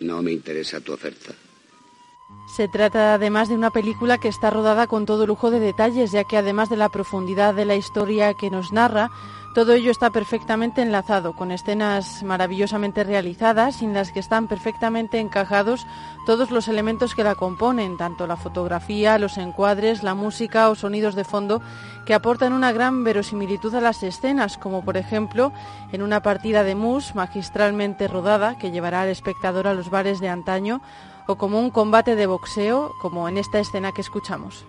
No 0.00 0.22
me 0.22 0.32
interesa 0.32 0.80
tu 0.80 0.92
oferta. 0.92 1.34
Se 2.56 2.68
trata 2.68 3.14
además 3.14 3.48
de 3.48 3.54
una 3.54 3.70
película 3.70 4.18
que 4.18 4.28
está 4.28 4.50
rodada 4.50 4.86
con 4.86 5.06
todo 5.06 5.26
lujo 5.26 5.50
de 5.50 5.60
detalles, 5.60 6.12
ya 6.12 6.24
que 6.24 6.36
además 6.36 6.70
de 6.70 6.76
la 6.76 6.88
profundidad 6.88 7.54
de 7.54 7.64
la 7.64 7.74
historia 7.74 8.34
que 8.34 8.50
nos 8.50 8.72
narra, 8.72 9.10
todo 9.56 9.72
ello 9.72 9.90
está 9.90 10.10
perfectamente 10.10 10.82
enlazado, 10.82 11.32
con 11.32 11.50
escenas 11.50 12.22
maravillosamente 12.22 13.04
realizadas, 13.04 13.80
en 13.80 13.94
las 13.94 14.12
que 14.12 14.20
están 14.20 14.48
perfectamente 14.48 15.18
encajados 15.18 15.86
todos 16.26 16.50
los 16.50 16.68
elementos 16.68 17.14
que 17.14 17.24
la 17.24 17.36
componen, 17.36 17.96
tanto 17.96 18.26
la 18.26 18.36
fotografía, 18.36 19.16
los 19.16 19.38
encuadres, 19.38 20.02
la 20.02 20.14
música 20.14 20.68
o 20.68 20.74
sonidos 20.74 21.14
de 21.14 21.24
fondo, 21.24 21.62
que 22.04 22.12
aportan 22.12 22.52
una 22.52 22.70
gran 22.70 23.02
verosimilitud 23.02 23.74
a 23.74 23.80
las 23.80 24.02
escenas, 24.02 24.58
como 24.58 24.84
por 24.84 24.98
ejemplo 24.98 25.54
en 25.90 26.02
una 26.02 26.20
partida 26.20 26.62
de 26.62 26.74
mus 26.74 27.14
magistralmente 27.14 28.08
rodada 28.08 28.58
que 28.58 28.70
llevará 28.70 29.00
al 29.00 29.08
espectador 29.08 29.68
a 29.68 29.72
los 29.72 29.88
bares 29.88 30.20
de 30.20 30.28
antaño, 30.28 30.82
o 31.26 31.36
como 31.36 31.58
un 31.58 31.70
combate 31.70 32.14
de 32.14 32.26
boxeo, 32.26 32.92
como 33.00 33.26
en 33.26 33.38
esta 33.38 33.58
escena 33.58 33.92
que 33.92 34.02
escuchamos. 34.02 34.66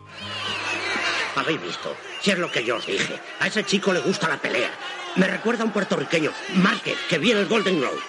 Habéis 1.35 1.61
visto, 1.61 1.89
si 2.22 2.32
es 2.32 2.38
lo 2.38 2.51
que 2.51 2.63
yo 2.63 2.78
os 2.78 2.86
dije. 2.86 3.20
A 3.39 3.47
ese 3.47 3.63
chico 3.63 3.93
le 3.93 3.99
gusta 3.99 4.28
la 4.28 4.38
pelea. 4.38 4.72
Me 5.15 5.28
recuerda 5.28 5.63
a 5.63 5.65
un 5.65 5.72
puertorriqueño, 5.72 6.32
Márquez, 6.55 6.97
que 7.09 7.18
viene 7.18 7.41
el 7.41 7.47
Golden 7.47 7.80
Globe. 7.80 7.99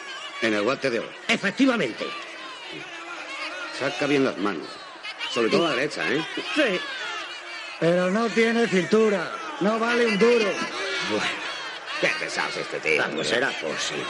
En 0.42 0.54
el 0.54 0.62
guante 0.62 0.90
de 0.90 1.00
oro. 1.00 1.10
Efectivamente. 1.26 2.06
Saca 3.78 4.06
bien 4.06 4.24
las 4.24 4.36
manos. 4.38 4.68
Sobre 5.30 5.50
todo 5.50 5.68
la 5.68 5.74
derecha, 5.74 6.08
¿eh? 6.10 6.24
Sí. 6.54 6.80
Pero 7.80 8.10
no 8.10 8.28
tiene 8.28 8.66
cintura. 8.68 9.30
No 9.60 9.78
vale 9.78 10.06
un 10.06 10.18
duro. 10.18 10.46
Bueno, 11.10 11.26
qué 12.00 12.10
pesado 12.20 12.48
es 12.50 12.56
este 12.58 12.80
tío. 12.80 13.04
¿Cómo 13.04 13.24
será 13.24 13.50
posible? 13.50 14.04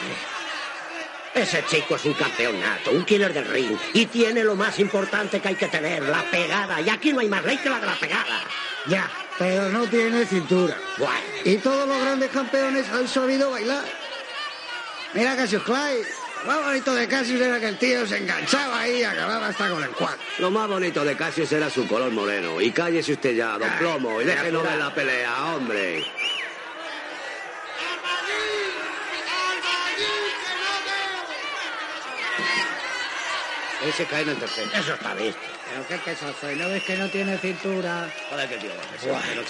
Ese 1.34 1.64
chico 1.66 1.96
es 1.96 2.04
un 2.04 2.14
campeón 2.14 2.58
nato, 2.60 2.90
un 2.90 3.04
killer 3.04 3.32
del 3.32 3.46
ring, 3.46 3.76
y 3.92 4.06
tiene 4.06 4.42
lo 4.42 4.56
más 4.56 4.78
importante 4.78 5.40
que 5.40 5.48
hay 5.48 5.54
que 5.54 5.68
tener, 5.68 6.02
la 6.02 6.22
pegada. 6.30 6.80
Y 6.80 6.88
aquí 6.88 7.12
no 7.12 7.20
hay 7.20 7.28
más 7.28 7.44
ley 7.44 7.58
que 7.58 7.70
la 7.70 7.78
de 7.78 7.86
la 7.86 7.94
pegada. 7.94 8.42
Ya, 8.86 9.08
pero 9.38 9.68
no 9.68 9.86
tiene 9.86 10.24
cintura. 10.26 10.76
Bueno, 10.96 11.14
Y 11.44 11.56
todos 11.58 11.86
los 11.86 12.00
grandes 12.00 12.30
campeones 12.30 12.88
han 12.88 13.06
sabido 13.06 13.50
bailar. 13.50 13.84
Mira 15.14 15.36
Cassius 15.36 15.62
Clay. 15.62 16.02
Lo 16.44 16.52
más 16.52 16.64
bonito 16.64 16.94
de 16.94 17.08
Cassius 17.08 17.40
era 17.40 17.58
que 17.58 17.66
el 17.66 17.78
tío 17.78 18.06
se 18.06 18.18
enganchaba 18.18 18.80
ahí 18.80 19.00
y 19.00 19.04
acababa 19.04 19.48
hasta 19.48 19.68
con 19.68 19.82
el 19.82 19.90
cuadro. 19.90 20.18
Lo 20.38 20.50
más 20.50 20.68
bonito 20.68 21.04
de 21.04 21.16
Cassius 21.16 21.50
era 21.52 21.68
su 21.68 21.86
color 21.88 22.12
moreno. 22.12 22.60
Y 22.60 22.70
cállese 22.70 23.12
usted 23.12 23.34
ya, 23.34 23.58
don 23.58 23.70
Plomo, 23.78 24.20
y 24.20 24.24
déjenos 24.24 24.62
ver 24.62 24.78
la 24.78 24.94
pelea, 24.94 25.46
hombre. 25.46 26.04
Ese 33.84 34.06
cae 34.06 34.22
en 34.22 34.30
el 34.30 34.36
tercero. 34.38 34.70
Eso 34.74 34.94
está 34.94 35.14
visto. 35.14 35.40
Pero 35.68 35.86
qué 35.86 35.98
queso 35.98 36.34
soy, 36.40 36.56
¿no 36.56 36.68
ves 36.68 36.82
que 36.82 36.96
no 36.96 37.08
tiene 37.08 37.38
cintura? 37.38 38.08
Joder, 38.30 38.48
que 38.48 38.56
tío, 38.56 38.70
Buah. 39.04 39.22
que 39.22 39.34
no 39.34 39.42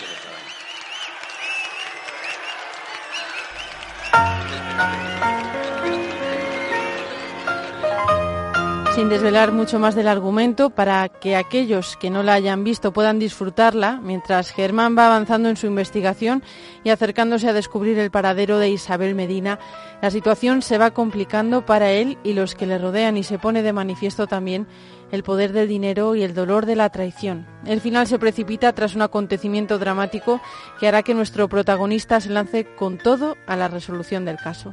Sin 8.98 9.08
desvelar 9.08 9.52
mucho 9.52 9.78
más 9.78 9.94
del 9.94 10.08
argumento, 10.08 10.70
para 10.70 11.08
que 11.08 11.36
aquellos 11.36 11.96
que 11.96 12.10
no 12.10 12.24
la 12.24 12.32
hayan 12.32 12.64
visto 12.64 12.92
puedan 12.92 13.20
disfrutarla, 13.20 14.00
mientras 14.02 14.50
Germán 14.50 14.98
va 14.98 15.06
avanzando 15.06 15.48
en 15.48 15.56
su 15.56 15.68
investigación 15.68 16.42
y 16.82 16.90
acercándose 16.90 17.48
a 17.48 17.52
descubrir 17.52 17.96
el 18.00 18.10
paradero 18.10 18.58
de 18.58 18.70
Isabel 18.70 19.14
Medina, 19.14 19.60
la 20.02 20.10
situación 20.10 20.62
se 20.62 20.78
va 20.78 20.90
complicando 20.90 21.64
para 21.64 21.92
él 21.92 22.18
y 22.24 22.32
los 22.32 22.56
que 22.56 22.66
le 22.66 22.76
rodean 22.76 23.16
y 23.16 23.22
se 23.22 23.38
pone 23.38 23.62
de 23.62 23.72
manifiesto 23.72 24.26
también 24.26 24.66
el 25.12 25.22
poder 25.22 25.52
del 25.52 25.68
dinero 25.68 26.16
y 26.16 26.24
el 26.24 26.34
dolor 26.34 26.66
de 26.66 26.74
la 26.74 26.90
traición. 26.90 27.46
El 27.66 27.80
final 27.80 28.08
se 28.08 28.18
precipita 28.18 28.72
tras 28.72 28.96
un 28.96 29.02
acontecimiento 29.02 29.78
dramático 29.78 30.40
que 30.80 30.88
hará 30.88 31.04
que 31.04 31.14
nuestro 31.14 31.48
protagonista 31.48 32.20
se 32.20 32.30
lance 32.30 32.64
con 32.74 32.98
todo 32.98 33.36
a 33.46 33.54
la 33.54 33.68
resolución 33.68 34.24
del 34.24 34.38
caso. 34.38 34.72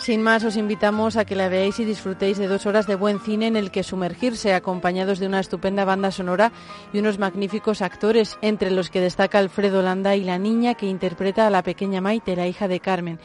Sin 0.00 0.22
más, 0.22 0.44
os 0.44 0.56
invitamos 0.56 1.18
a 1.18 1.26
que 1.26 1.36
la 1.36 1.50
veáis 1.50 1.78
y 1.78 1.84
disfrutéis 1.84 2.38
de 2.38 2.48
dos 2.48 2.64
horas 2.64 2.86
de 2.86 2.94
buen 2.94 3.20
cine 3.20 3.48
en 3.48 3.54
el 3.54 3.70
que 3.70 3.82
sumergirse, 3.82 4.54
acompañados 4.54 5.18
de 5.18 5.26
una 5.26 5.40
estupenda 5.40 5.84
banda 5.84 6.10
sonora 6.10 6.52
y 6.94 7.00
unos 7.00 7.18
magníficos 7.18 7.82
actores, 7.82 8.38
entre 8.40 8.70
los 8.70 8.88
que 8.88 9.02
destaca 9.02 9.38
Alfredo 9.38 9.82
Landa 9.82 10.16
y 10.16 10.24
la 10.24 10.38
niña 10.38 10.72
que 10.72 10.86
interpreta 10.86 11.46
a 11.46 11.50
la 11.50 11.62
pequeña 11.62 12.00
Maite, 12.00 12.34
la 12.34 12.46
hija 12.46 12.66
de 12.66 12.80
Carmen. 12.80 13.20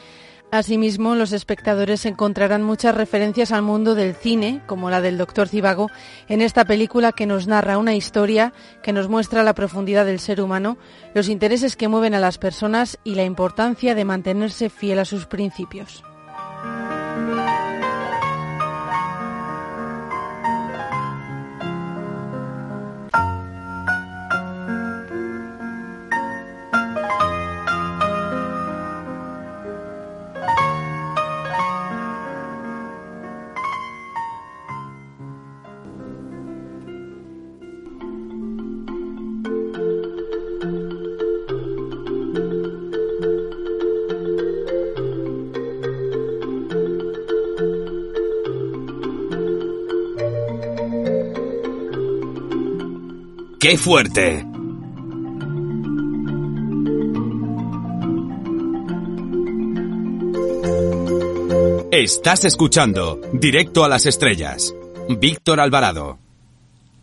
Asimismo, 0.50 1.14
los 1.14 1.32
espectadores 1.32 2.04
encontrarán 2.04 2.62
muchas 2.62 2.94
referencias 2.94 3.52
al 3.52 3.62
mundo 3.62 3.94
del 3.94 4.14
cine, 4.14 4.60
como 4.66 4.90
la 4.90 5.00
del 5.00 5.16
Doctor 5.16 5.48
Zivago, 5.48 5.90
en 6.28 6.42
esta 6.42 6.66
película 6.66 7.12
que 7.12 7.24
nos 7.24 7.46
narra 7.46 7.78
una 7.78 7.94
historia 7.94 8.52
que 8.82 8.92
nos 8.92 9.08
muestra 9.08 9.42
la 9.42 9.54
profundidad 9.54 10.04
del 10.04 10.20
ser 10.20 10.42
humano, 10.42 10.76
los 11.14 11.30
intereses 11.30 11.74
que 11.74 11.88
mueven 11.88 12.12
a 12.12 12.20
las 12.20 12.36
personas 12.36 12.98
y 13.02 13.14
la 13.14 13.24
importancia 13.24 13.94
de 13.94 14.04
mantenerse 14.04 14.68
fiel 14.68 14.98
a 14.98 15.06
sus 15.06 15.24
principios. 15.24 16.04
¡Qué 53.68 53.76
fuerte! 53.76 54.46
Estás 61.90 62.44
escuchando 62.44 63.20
Directo 63.32 63.82
a 63.82 63.88
las 63.88 64.06
Estrellas. 64.06 64.72
Víctor 65.18 65.58
Alvarado. 65.58 66.20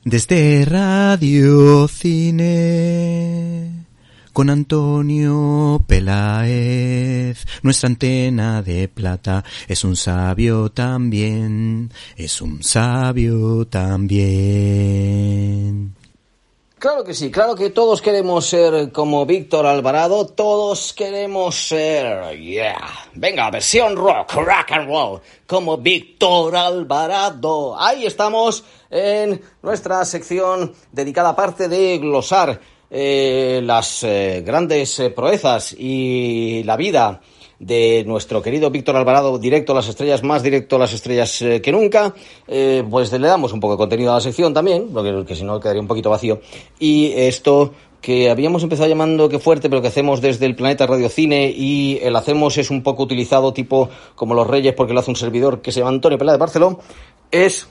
Desde 0.05 0.63
Radio 0.63 1.89
Cine 1.89 3.83
con 4.31 4.49
Antonio 4.49 5.83
Peláez, 5.85 7.45
nuestra 7.61 7.87
antena 7.87 8.61
de 8.61 8.87
plata 8.87 9.43
es 9.67 9.83
un 9.83 9.97
sabio 9.97 10.69
también, 10.71 11.91
es 12.15 12.41
un 12.41 12.63
sabio 12.63 13.67
también. 13.67 14.23
Claro 16.83 17.05
que 17.05 17.13
sí, 17.13 17.31
claro 17.31 17.55
que 17.55 17.69
todos 17.69 18.01
queremos 18.01 18.45
ser 18.45 18.91
como 18.91 19.25
Víctor 19.25 19.65
Alvarado, 19.65 20.25
todos 20.25 20.91
queremos 20.91 21.55
ser, 21.55 22.37
yeah, 22.37 23.07
venga, 23.13 23.49
versión 23.49 23.95
rock, 23.95 24.33
rock 24.33 24.71
and 24.71 24.89
roll, 24.89 25.21
como 25.47 25.77
Víctor 25.77 26.57
Alvarado. 26.57 27.79
Ahí 27.79 28.05
estamos 28.05 28.65
en 28.89 29.41
nuestra 29.61 30.03
sección 30.03 30.73
dedicada 30.91 31.29
a 31.29 31.35
parte 31.37 31.69
de 31.69 31.99
glosar 31.99 32.59
eh, 32.89 33.61
las 33.63 34.03
eh, 34.03 34.43
grandes 34.45 34.99
eh, 34.99 35.09
proezas 35.09 35.73
y 35.79 36.63
la 36.65 36.75
vida 36.75 37.21
de 37.59 38.03
nuestro 38.05 38.41
querido 38.41 38.69
Víctor 38.69 38.95
Alvarado, 38.95 39.37
directo 39.37 39.71
a 39.71 39.75
las 39.75 39.87
estrellas, 39.87 40.23
más 40.23 40.43
directo 40.43 40.75
a 40.75 40.79
las 40.79 40.93
estrellas 40.93 41.41
eh, 41.41 41.61
que 41.61 41.71
nunca, 41.71 42.13
eh, 42.47 42.83
pues 42.89 43.11
le 43.11 43.27
damos 43.27 43.53
un 43.53 43.59
poco 43.59 43.73
de 43.73 43.77
contenido 43.77 44.11
a 44.11 44.15
la 44.15 44.21
sección 44.21 44.53
también, 44.53 44.89
porque 44.93 45.25
que 45.25 45.35
si 45.35 45.43
no 45.43 45.59
quedaría 45.59 45.81
un 45.81 45.87
poquito 45.87 46.09
vacío. 46.09 46.41
Y 46.79 47.11
esto 47.15 47.71
que 48.03 48.29
habíamos 48.29 48.61
empezado 48.63 48.89
llamando 48.89 49.29
que 49.29 49.39
fuerte, 49.39 49.69
pero 49.69 49.81
que 49.81 49.87
hacemos 49.87 50.19
desde 50.19 50.45
el 50.45 50.55
planeta 50.55 50.85
Radio 50.85 51.07
Cine 51.07 51.53
y 51.55 51.99
el 52.03 52.15
hacemos 52.17 52.57
es 52.57 52.69
un 52.69 52.83
poco 52.83 53.03
utilizado 53.03 53.53
tipo 53.53 53.89
como 54.15 54.33
los 54.33 54.45
Reyes 54.45 54.73
porque 54.73 54.93
lo 54.93 54.99
hace 54.99 55.09
un 55.09 55.15
servidor 55.15 55.61
que 55.61 55.71
se 55.71 55.79
llama 55.79 55.91
Antonio 55.91 56.17
Pelá 56.17 56.33
de 56.33 56.37
Barcelona, 56.37 56.77
es 57.31 57.69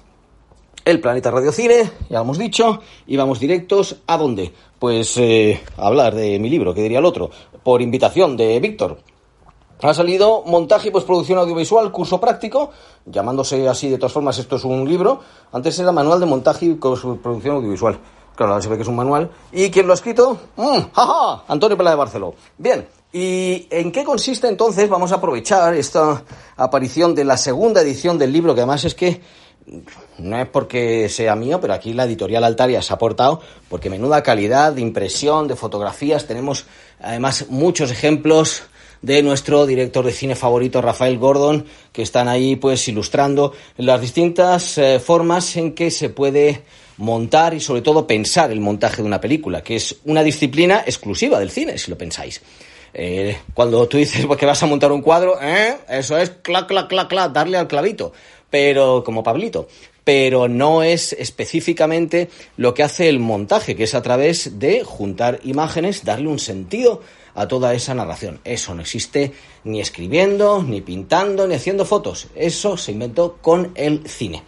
el 0.87 1.01
planeta 1.01 1.31
Radio 1.31 1.53
Cine, 1.53 1.91
ya 2.09 2.17
lo 2.17 2.23
hemos 2.23 2.39
dicho, 2.39 2.81
y 3.07 3.17
vamos 3.17 3.41
directos 3.41 3.97
a 4.07 4.17
dónde? 4.17 4.53
Pues 4.79 5.17
eh, 5.19 5.61
a 5.77 5.87
hablar 5.87 6.15
de 6.15 6.39
mi 6.39 6.49
libro, 6.49 6.73
que 6.73 6.83
diría 6.83 6.99
el 6.99 7.05
otro, 7.05 7.31
por 7.63 7.83
invitación 7.83 8.37
de 8.37 8.59
Víctor. 8.59 8.99
Ha 9.83 9.95
salido 9.95 10.45
montaje 10.47 10.89
y 10.89 10.91
postproducción 10.93 11.41
audiovisual, 11.41 11.91
curso 11.91 12.21
práctico, 12.21 12.71
llamándose 13.05 13.69
así 13.69 13.91
de 13.91 13.99
todas 13.99 14.13
formas, 14.13 14.39
esto 14.39 14.55
es 14.55 14.65
un 14.65 14.89
libro. 14.89 15.21
Antes 15.51 15.77
era 15.81 15.91
manual 15.91 16.21
de 16.21 16.27
montaje 16.27 16.67
y 16.67 16.75
postproducción 16.75 17.57
audiovisual. 17.57 17.99
Claro, 18.37 18.53
ahora 18.53 18.63
se 18.63 18.69
ve 18.69 18.77
que 18.77 18.83
es 18.83 18.89
un 18.89 18.95
manual. 18.95 19.29
¿Y 19.51 19.71
quién 19.71 19.89
lo 19.89 19.93
ha 19.93 19.97
escrito? 19.97 20.39
¡Mm! 20.57 20.79
¡Ja, 20.93 21.45
Antonio 21.49 21.77
Pela 21.77 21.91
de 21.91 21.97
Barceló. 21.97 22.35
Bien, 22.57 22.87
¿y 23.13 23.67
en 23.71 23.91
qué 23.91 24.05
consiste 24.05 24.47
entonces? 24.47 24.89
Vamos 24.89 25.11
a 25.11 25.17
aprovechar 25.17 25.75
esta 25.75 26.23
aparición 26.57 27.17
de 27.17 27.25
la 27.25 27.37
segunda 27.37 27.81
edición 27.83 28.19
del 28.19 28.33
libro, 28.33 28.55
que 28.55 28.61
además 28.61 28.85
es 28.85 28.95
que 28.95 29.21
no 30.19 30.39
es 30.39 30.49
porque 30.49 31.09
sea 31.09 31.35
mío, 31.35 31.61
pero 31.61 31.75
aquí 31.75 31.93
la 31.93 32.05
editorial 32.05 32.45
Altaria 32.45 32.83
se 32.83 32.93
ha 32.93 32.97
aportado, 32.97 33.41
porque 33.69 33.91
menuda 33.91 34.23
calidad 34.23 34.73
de 34.73 34.81
impresión, 34.81 35.49
de 35.49 35.57
fotografías. 35.57 36.27
Tenemos 36.27 36.67
además 37.01 37.47
muchos 37.49 37.91
ejemplos 37.91 38.63
de 39.03 39.23
nuestro 39.23 39.67
director 39.67 40.05
de 40.05 40.13
cine 40.13 40.37
favorito, 40.37 40.81
Rafael 40.81 41.19
Gordon, 41.19 41.67
que 41.93 42.03
están 42.03 42.29
ahí 42.29 42.57
pues 42.57 42.87
ilustrando 42.89 43.53
las 43.77 44.01
distintas 44.01 44.79
eh, 44.79 45.01
formas 45.01 45.57
en 45.57 45.75
que 45.75 45.91
se 45.91 46.09
puede 46.09 46.63
montar 46.99 47.53
y 47.53 47.61
sobre 47.61 47.83
todo 47.83 48.07
pensar 48.07 48.53
el 48.53 48.61
montaje 48.61 49.03
de 49.03 49.09
una 49.09 49.21
película, 49.21 49.63
que 49.63 49.77
es 49.77 49.97
una 50.05 50.23
disciplina 50.23 50.85
exclusiva 50.87 51.39
del 51.41 51.51
cine, 51.51 51.77
si 51.79 51.91
lo 51.91 51.99
pensáis. 51.99 52.41
Eh, 52.95 53.39
cuando 53.55 53.89
tú 53.89 53.97
dices 53.97 54.25
pues, 54.27 54.39
que 54.39 54.47
vas 54.47 54.63
a 54.63 54.67
montar 54.67 54.93
un 54.93 55.03
cuadro, 55.03 55.41
¿eh? 55.41 55.77
eso 55.89 56.17
es 56.17 56.31
clac, 56.43 56.69
clac, 56.69 56.89
clac, 56.89 57.09
clac, 57.09 57.33
darle 57.33 57.57
al 57.57 57.69
clavito, 57.69 58.13
pero 58.49 59.03
como 59.05 59.23
Pablito. 59.23 59.69
Pero 60.05 60.49
no 60.49 60.83
es 60.83 61.13
específicamente 61.13 62.29
lo 62.57 62.75
que 62.75 62.83
hace 62.83 63.09
el 63.09 63.21
montaje, 63.21 63.77
que 63.77 63.85
es 63.85 63.95
a 63.95 64.03
través 64.03 64.59
de 64.59 64.83
juntar 64.83 65.39
imágenes, 65.45 66.05
darle 66.05 66.29
un 66.29 66.41
sentido 66.41 67.03
a 67.35 67.49
toda 67.49 67.75
esa 67.75 67.95
narración. 67.95 68.41
Eso 68.45 68.75
no 68.75 68.83
existe 68.83 69.33
ni 69.65 69.81
escribiendo, 69.81 70.63
ni 70.63 70.81
pintando, 70.81 71.47
ni 71.47 71.55
haciendo 71.55 71.85
fotos. 71.85 72.29
Eso 72.35 72.77
se 72.77 72.93
inventó 72.93 73.39
con 73.41 73.73
el 73.75 74.07
cine. 74.07 74.43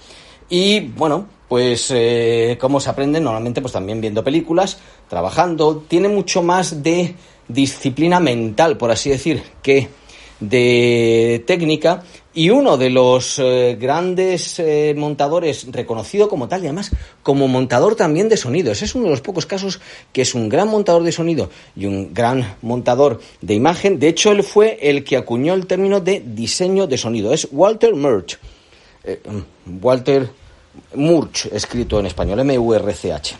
Y 0.49 0.81
bueno, 0.81 1.27
pues 1.49 1.91
eh, 1.91 2.59
cómo 2.61 2.81
se 2.81 2.91
aprende 2.91 3.21
normalmente, 3.21 3.61
pues 3.61 3.73
también 3.73 4.01
viendo 4.01 4.25
películas, 4.25 4.79
trabajando. 5.09 5.85
Tiene 5.89 6.09
mucho 6.09 6.43
más 6.43 6.83
de 6.83 7.15
disciplina 7.49 8.21
mental, 8.21 8.77
por 8.77 8.91
así 8.91 9.11
decir, 9.11 9.43
que 9.63 9.89
de 10.41 11.43
técnica 11.47 12.03
y 12.35 12.51
uno 12.51 12.77
de 12.77 12.91
los 12.91 13.39
eh, 13.39 13.77
grandes 13.81 14.59
eh, 14.59 14.95
montadores 14.97 15.67
reconocido 15.71 16.29
como 16.29 16.49
tal 16.49 16.63
y 16.63 16.67
además 16.67 16.91
como 17.23 17.47
montador 17.47 17.95
también 17.95 18.29
de 18.29 18.37
sonido. 18.37 18.73
Ese 18.73 18.87
es 18.87 18.95
uno 18.95 19.05
de 19.05 19.11
los 19.11 19.21
pocos 19.21 19.47
casos 19.47 19.81
que 20.13 20.23
es 20.23 20.35
un 20.35 20.49
gran 20.49 20.69
montador 20.69 21.05
de 21.05 21.13
sonido 21.13 21.51
y 21.77 21.87
un 21.87 22.13
gran 22.13 22.57
montador 22.63 23.21
de 23.41 23.55
imagen. 23.55 23.99
De 24.01 24.09
hecho, 24.09 24.33
él 24.33 24.43
fue 24.43 24.79
el 24.83 25.05
que 25.05 25.17
acuñó 25.17 25.55
el 25.55 25.67
término 25.67 26.01
de 26.01 26.23
diseño 26.27 26.87
de 26.87 26.99
sonido. 26.99 27.33
Es 27.33 27.49
Walter 27.53 27.95
Murch. 27.95 28.39
Eh, 29.05 29.21
Walter 29.81 30.29
Murch, 30.95 31.47
escrito 31.53 32.01
en 32.01 32.07
español, 32.07 32.41
M-U-R-C-H. 32.41 33.37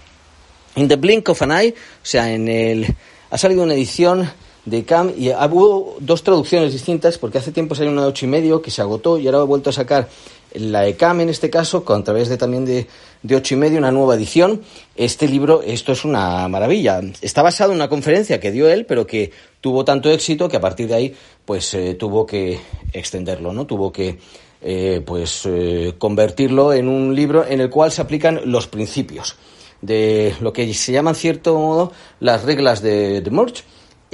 In 0.77 0.89
the 0.89 0.97
Blink 0.97 1.29
of 1.29 1.43
an 1.43 1.53
Eye, 1.53 1.75
o 1.75 2.07
sea, 2.07 2.33
en 2.33 2.49
el... 2.49 2.95
Ha 3.31 3.39
salido 3.39 3.65
una 3.65 3.75
edición 3.75 4.31
de 4.65 4.85
Cam 4.85 5.13
y 5.17 5.31
hubo 5.31 5.97
dos 6.01 6.23
traducciones 6.23 6.73
distintas 6.73 7.19
porque 7.19 7.39
hace 7.39 7.53
tiempo 7.53 7.75
salió 7.75 7.93
una 7.93 8.03
de 8.03 8.09
ocho 8.09 8.25
y 8.25 8.29
medio 8.29 8.63
que 8.63 8.71
se 8.71 8.81
agotó 8.81 9.19
y 9.19 9.27
ahora 9.27 9.41
he 9.41 9.45
vuelto 9.45 9.71
a 9.71 9.73
sacar 9.73 10.09
la 10.55 10.83
de 10.83 10.95
Cam 10.95 11.21
en 11.21 11.29
este 11.29 11.51
caso 11.51 11.85
con, 11.85 12.01
a 12.01 12.05
través 12.05 12.29
de 12.29 12.37
también 12.37 12.65
de, 12.65 12.87
de 13.23 13.37
ocho 13.37 13.55
y 13.55 13.59
medio 13.59 13.79
una 13.79 13.91
nueva 13.91 14.15
edición. 14.15 14.63
Este 14.97 15.29
libro 15.29 15.63
esto 15.63 15.93
es 15.93 16.05
una 16.05 16.47
maravilla. 16.49 17.01
Está 17.21 17.43
basado 17.43 17.73
en 17.73 17.77
una 17.77 17.89
conferencia 17.89 18.41
que 18.41 18.53
dio 18.53 18.69
él 18.69 18.87
pero 18.87 19.07
que 19.07 19.33
tuvo 19.61 19.85
tanto 19.85 20.11
éxito 20.11 20.49
que 20.49 20.57
a 20.57 20.61
partir 20.61 20.89
de 20.89 20.95
ahí 20.95 21.15
pues 21.45 21.75
eh, 21.75 21.95
tuvo 21.95 22.25
que 22.25 22.59
extenderlo 22.93 23.53
no 23.53 23.67
tuvo 23.67 23.93
que 23.93 24.19
eh, 24.63 25.03
pues 25.05 25.43
eh, 25.45 25.95
convertirlo 25.99 26.73
en 26.73 26.89
un 26.89 27.15
libro 27.15 27.45
en 27.47 27.61
el 27.61 27.69
cual 27.69 27.93
se 27.93 28.01
aplican 28.01 28.41
los 28.47 28.67
principios 28.67 29.37
de 29.83 30.35
lo 30.41 30.55
que 30.55 30.73
se 30.73 30.93
llaman 30.93 31.15
cierto 31.15 31.59
modo 31.59 31.93
las 32.21 32.45
reglas 32.45 32.81
de, 32.81 33.21
de 33.21 33.31
Murch 33.31 33.63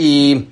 y 0.00 0.48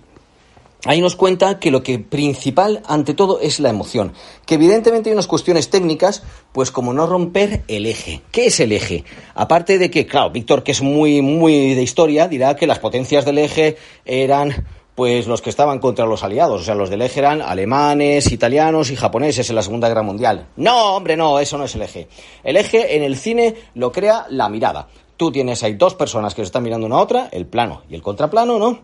ahí 0.85 1.01
nos 1.01 1.17
cuenta 1.17 1.59
que 1.59 1.71
lo 1.71 1.83
que 1.83 1.99
principal 1.99 2.83
ante 2.87 3.15
todo 3.15 3.41
es 3.41 3.61
la 3.61 3.71
emoción, 3.71 4.13
que 4.45 4.57
evidentemente 4.57 5.09
hay 5.09 5.15
unas 5.15 5.27
cuestiones 5.27 5.71
técnicas, 5.71 6.23
pues 6.53 6.71
como 6.71 6.93
no 6.93 7.07
romper 7.07 7.63
el 7.67 7.87
eje. 7.87 8.21
¿Qué 8.31 8.49
es 8.49 8.61
el 8.61 8.73
eje? 8.73 9.05
Aparte 9.35 9.79
de 9.79 9.91
que, 9.91 10.07
claro, 10.07 10.31
Víctor, 10.31 10.63
que 10.63 10.73
es 10.73 10.83
muy 10.83 11.23
muy 11.23 11.75
de 11.75 11.83
historia, 11.83 12.29
dirá 12.29 12.57
que 12.57 12.67
las 12.67 12.79
potencias 12.79 13.25
del 13.25 13.39
eje 13.39 13.79
eran 14.05 14.67
pues 14.95 15.27
los 15.27 15.41
que 15.41 15.49
estaban 15.49 15.79
contra 15.79 16.05
los 16.05 16.25
aliados, 16.25 16.61
o 16.61 16.65
sea, 16.65 16.75
los 16.75 16.91
del 16.91 17.01
eje 17.01 17.21
eran 17.21 17.41
alemanes, 17.41 18.31
italianos 18.31 18.91
y 18.91 18.97
japoneses 18.97 19.49
en 19.49 19.57
la 19.57 19.63
Segunda 19.63 19.89
Guerra 19.89 20.03
Mundial. 20.03 20.49
No, 20.57 20.97
hombre, 20.97 21.17
no, 21.17 21.39
eso 21.39 21.57
no 21.57 21.65
es 21.65 21.75
el 21.75 21.83
eje. 21.83 22.07
El 22.45 22.59
eje 22.59 22.97
en 22.97 23.03
el 23.03 23.17
cine 23.17 23.55
lo 23.75 23.93
crea 23.93 24.27
la 24.29 24.51
mirada. 24.51 24.89
Tú 25.17 25.33
tienes 25.33 25.63
ahí 25.63 25.73
dos 25.73 25.95
personas 25.95 26.35
que 26.35 26.43
se 26.43 26.47
están 26.47 26.65
mirando 26.65 26.87
una 26.87 26.97
a 26.97 27.01
otra, 27.01 27.29
el 27.33 27.47
plano 27.47 27.83
y 27.89 27.95
el 27.95 28.03
contraplano, 28.03 28.59
¿no? 28.59 28.81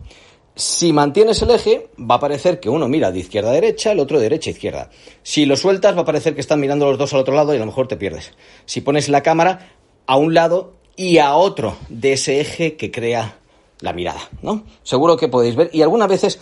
Si 0.56 0.92
mantienes 0.92 1.42
el 1.42 1.50
eje, 1.50 1.88
va 1.98 2.14
a 2.14 2.20
parecer 2.20 2.60
que 2.60 2.68
uno 2.68 2.86
mira 2.86 3.10
de 3.10 3.18
izquierda 3.18 3.50
a 3.50 3.54
derecha, 3.54 3.90
el 3.90 3.98
otro 3.98 4.18
de 4.18 4.24
derecha 4.24 4.50
a 4.50 4.52
izquierda. 4.52 4.90
Si 5.24 5.46
lo 5.46 5.56
sueltas, 5.56 5.96
va 5.96 6.02
a 6.02 6.04
parecer 6.04 6.34
que 6.36 6.40
están 6.40 6.60
mirando 6.60 6.86
los 6.86 6.96
dos 6.96 7.12
al 7.12 7.20
otro 7.20 7.34
lado 7.34 7.52
y 7.52 7.56
a 7.56 7.60
lo 7.60 7.66
mejor 7.66 7.88
te 7.88 7.96
pierdes. 7.96 8.30
Si 8.64 8.80
pones 8.80 9.08
la 9.08 9.22
cámara 9.22 9.72
a 10.06 10.16
un 10.16 10.32
lado 10.32 10.74
y 10.94 11.18
a 11.18 11.34
otro 11.34 11.76
de 11.88 12.12
ese 12.12 12.40
eje 12.40 12.76
que 12.76 12.92
crea 12.92 13.38
la 13.80 13.92
mirada, 13.92 14.20
¿no? 14.42 14.62
Seguro 14.84 15.16
que 15.16 15.26
podéis 15.26 15.56
ver. 15.56 15.70
Y 15.72 15.82
algunas 15.82 16.08
veces, 16.08 16.38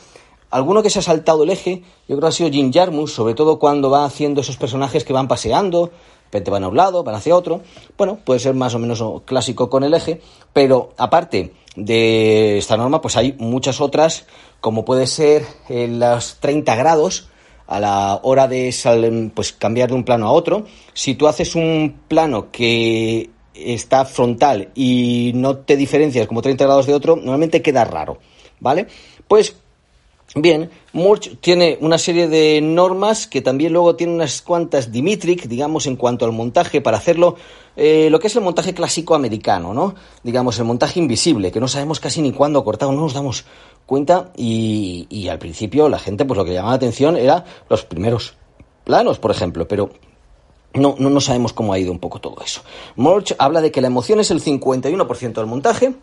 alguno 0.51 0.83
que 0.83 0.91
se 0.91 0.99
ha 0.99 1.03
saltado 1.03 1.45
el 1.45 1.51
eje, 1.51 1.83
yo 2.07 2.17
creo 2.17 2.21
que 2.21 2.27
ha 2.27 2.33
sido 2.33 2.51
Jim 2.51 2.71
Jarmus, 2.71 3.15
sobre 3.15 3.33
todo 3.33 3.59
cuando 3.59 3.89
va 3.89 4.05
haciendo 4.05 4.43
esos 4.43 4.59
personajes 4.59 5.05
que 5.05 5.15
van 5.15 5.27
paseando, 5.27 5.91
repente 6.33 6.51
van 6.51 6.65
a 6.65 6.69
un 6.69 6.77
lado, 6.77 7.05
van 7.05 7.15
hacia 7.15 7.37
otro. 7.37 7.61
Bueno, 7.99 8.19
puede 8.25 8.41
ser 8.41 8.55
más 8.55 8.75
o 8.75 8.79
menos 8.79 9.03
clásico 9.27 9.69
con 9.69 9.85
el 9.85 9.93
eje, 9.93 10.21
pero 10.55 10.95
aparte 10.97 11.53
de 11.77 12.59
esta 12.59 12.77
norma, 12.77 13.01
pues 13.01 13.17
hay 13.17 13.35
muchas 13.39 13.81
otras, 13.81 14.27
como 14.61 14.85
puede 14.85 15.07
ser 15.07 15.45
en 15.69 15.99
los 15.99 16.37
30 16.41 16.75
grados 16.77 17.29
a 17.67 17.81
la 17.81 18.21
hora 18.23 18.49
de 18.49 19.31
pues, 19.35 19.53
cambiar 19.53 19.89
de 19.89 19.95
un 19.95 20.05
plano 20.05 20.27
a 20.27 20.33
otro. 20.33 20.67
Si 20.93 21.15
tú 21.15 21.27
haces 21.27 21.55
un 21.55 22.01
plano 22.09 22.51
que 22.51 23.31
está 23.55 24.05
frontal 24.05 24.71
y 24.75 25.33
no 25.35 25.59
te 25.59 25.77
diferencias 25.77 26.27
como 26.27 26.43
30 26.43 26.65
grados 26.65 26.87
de 26.87 26.95
otro, 26.95 27.17
normalmente 27.17 27.63
queda 27.63 27.85
raro, 27.85 28.19
¿vale? 28.61 28.87
Pues 29.29 29.57
Bien, 30.35 30.71
Murch 30.95 31.37
tiene 31.41 31.77
una 31.83 31.99
serie 31.99 32.27
de 32.27 32.63
normas 32.63 33.27
que 33.27 33.43
también 33.43 33.75
luego 33.75 33.97
tiene 33.97 34.15
unas 34.15 34.41
cuantas 34.41 34.91
Dimitric, 34.91 35.47
digamos, 35.47 35.87
en 35.87 35.97
cuanto 35.97 36.25
al 36.25 36.33
montaje, 36.33 36.81
para 36.81 36.97
hacerlo 36.97 37.37
eh, 37.77 38.09
lo 38.11 38.19
que 38.19 38.29
es 38.29 38.37
el 38.37 38.43
montaje 38.43 38.73
clásico 38.73 39.15
americano, 39.15 39.75
¿no? 39.75 39.95
Digamos, 40.23 40.59
el 40.59 40.65
montaje 40.65 41.01
invisible, 41.01 41.53
que 41.53 41.61
no 41.61 41.69
sabemos 41.69 42.01
casi 42.01 42.23
ni 42.23 42.33
cuándo 42.33 42.65
cortado, 42.65 42.93
no 42.93 43.03
nos 43.03 43.13
damos 43.13 43.45
cuenta 43.85 44.33
y, 44.35 45.07
y 45.11 45.29
al 45.29 45.39
principio 45.39 45.91
la 45.91 45.99
gente, 45.99 46.25
pues 46.25 46.39
lo 46.39 46.47
que 46.47 46.55
llamaba 46.55 46.73
la 46.73 46.77
atención 46.77 47.19
era 47.19 47.45
los 47.69 47.85
primeros 47.85 48.35
planos, 48.85 49.19
por 49.19 49.33
ejemplo, 49.33 49.69
pero 49.69 49.91
no, 50.73 50.95
no, 50.99 51.11
no 51.11 51.21
sabemos 51.21 51.53
cómo 51.53 51.75
ha 51.75 51.79
ido 51.79 51.93
un 51.93 51.99
poco 51.99 52.21
todo 52.21 52.37
eso. 52.43 52.63
Murch 52.97 53.35
habla 53.39 53.61
de 53.61 53.71
que 53.71 53.83
la 53.83 53.89
emoción 53.89 54.19
es 54.21 54.31
el 54.31 54.43
51% 54.43 55.33
del 55.35 55.47
montaje, 55.47 55.95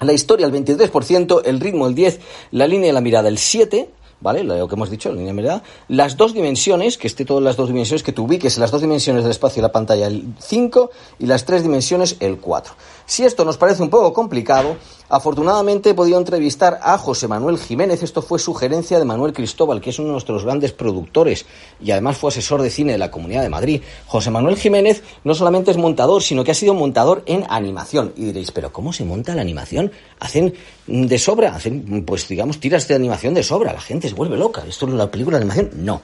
la 0.00 0.12
historia 0.12 0.46
el 0.46 0.52
23%, 0.52 1.42
el 1.44 1.60
ritmo 1.60 1.86
el 1.86 1.94
10%, 1.94 2.18
la 2.52 2.66
línea 2.66 2.88
de 2.88 2.92
la 2.92 3.00
mirada 3.00 3.28
el 3.28 3.36
7%, 3.36 3.88
¿vale? 4.20 4.42
Lo 4.42 4.68
que 4.68 4.74
hemos 4.74 4.90
dicho, 4.90 5.08
la 5.10 5.16
línea 5.16 5.32
de 5.32 5.36
mirada. 5.36 5.62
Las 5.88 6.16
dos 6.16 6.34
dimensiones, 6.34 6.98
que 6.98 7.06
esté 7.06 7.24
todas 7.24 7.42
las 7.42 7.56
dos 7.56 7.68
dimensiones, 7.68 8.02
que 8.02 8.12
te 8.12 8.20
ubiques 8.20 8.58
las 8.58 8.70
dos 8.70 8.80
dimensiones 8.80 9.22
del 9.22 9.30
espacio 9.30 9.60
y 9.60 9.62
la 9.62 9.72
pantalla 9.72 10.06
el 10.06 10.34
5 10.38 10.90
y 11.18 11.26
las 11.26 11.44
tres 11.44 11.62
dimensiones 11.62 12.16
el 12.20 12.38
4. 12.38 12.74
Si 13.06 13.24
esto 13.24 13.44
nos 13.44 13.56
parece 13.56 13.82
un 13.82 13.90
poco 13.90 14.12
complicado, 14.12 14.76
afortunadamente 15.08 15.90
he 15.90 15.94
podido 15.94 16.18
entrevistar 16.18 16.80
a 16.82 16.98
José 16.98 17.28
Manuel 17.28 17.58
Jiménez. 17.58 18.02
Esto 18.02 18.22
fue 18.22 18.38
sugerencia 18.38 18.98
de 18.98 19.04
Manuel 19.04 19.32
Cristóbal, 19.32 19.80
que 19.80 19.90
es 19.90 19.98
uno 19.98 20.08
de 20.08 20.12
nuestros 20.12 20.44
grandes 20.44 20.72
productores 20.72 21.46
y 21.80 21.90
además 21.90 22.16
fue 22.16 22.28
asesor 22.28 22.62
de 22.62 22.70
cine 22.70 22.92
de 22.92 22.98
la 22.98 23.10
Comunidad 23.10 23.42
de 23.42 23.48
Madrid. 23.48 23.82
José 24.06 24.30
Manuel 24.30 24.56
Jiménez 24.56 25.02
no 25.24 25.34
solamente 25.34 25.70
es 25.70 25.76
montador, 25.76 26.22
sino 26.22 26.44
que 26.44 26.50
ha 26.50 26.54
sido 26.54 26.74
montador 26.74 27.22
en 27.26 27.44
animación. 27.48 28.12
Y 28.16 28.24
diréis, 28.26 28.50
¿pero 28.50 28.72
cómo 28.72 28.92
se 28.92 29.04
monta 29.04 29.34
la 29.34 29.42
animación? 29.42 29.90
Hacen 30.20 30.54
de 30.86 31.18
sobra, 31.18 31.54
hacen, 31.54 32.04
pues 32.04 32.28
digamos, 32.28 32.60
tiras 32.60 32.88
de 32.88 32.94
animación 32.94 33.34
de 33.34 33.42
sobra. 33.42 33.72
La 33.72 33.80
gente 33.80 34.08
se 34.08 34.14
vuelve 34.14 34.36
loca. 34.36 34.64
¿Esto 34.68 34.86
es 34.86 34.92
la 34.92 35.10
película 35.10 35.38
de 35.38 35.44
animación? 35.44 35.70
No. 35.84 36.02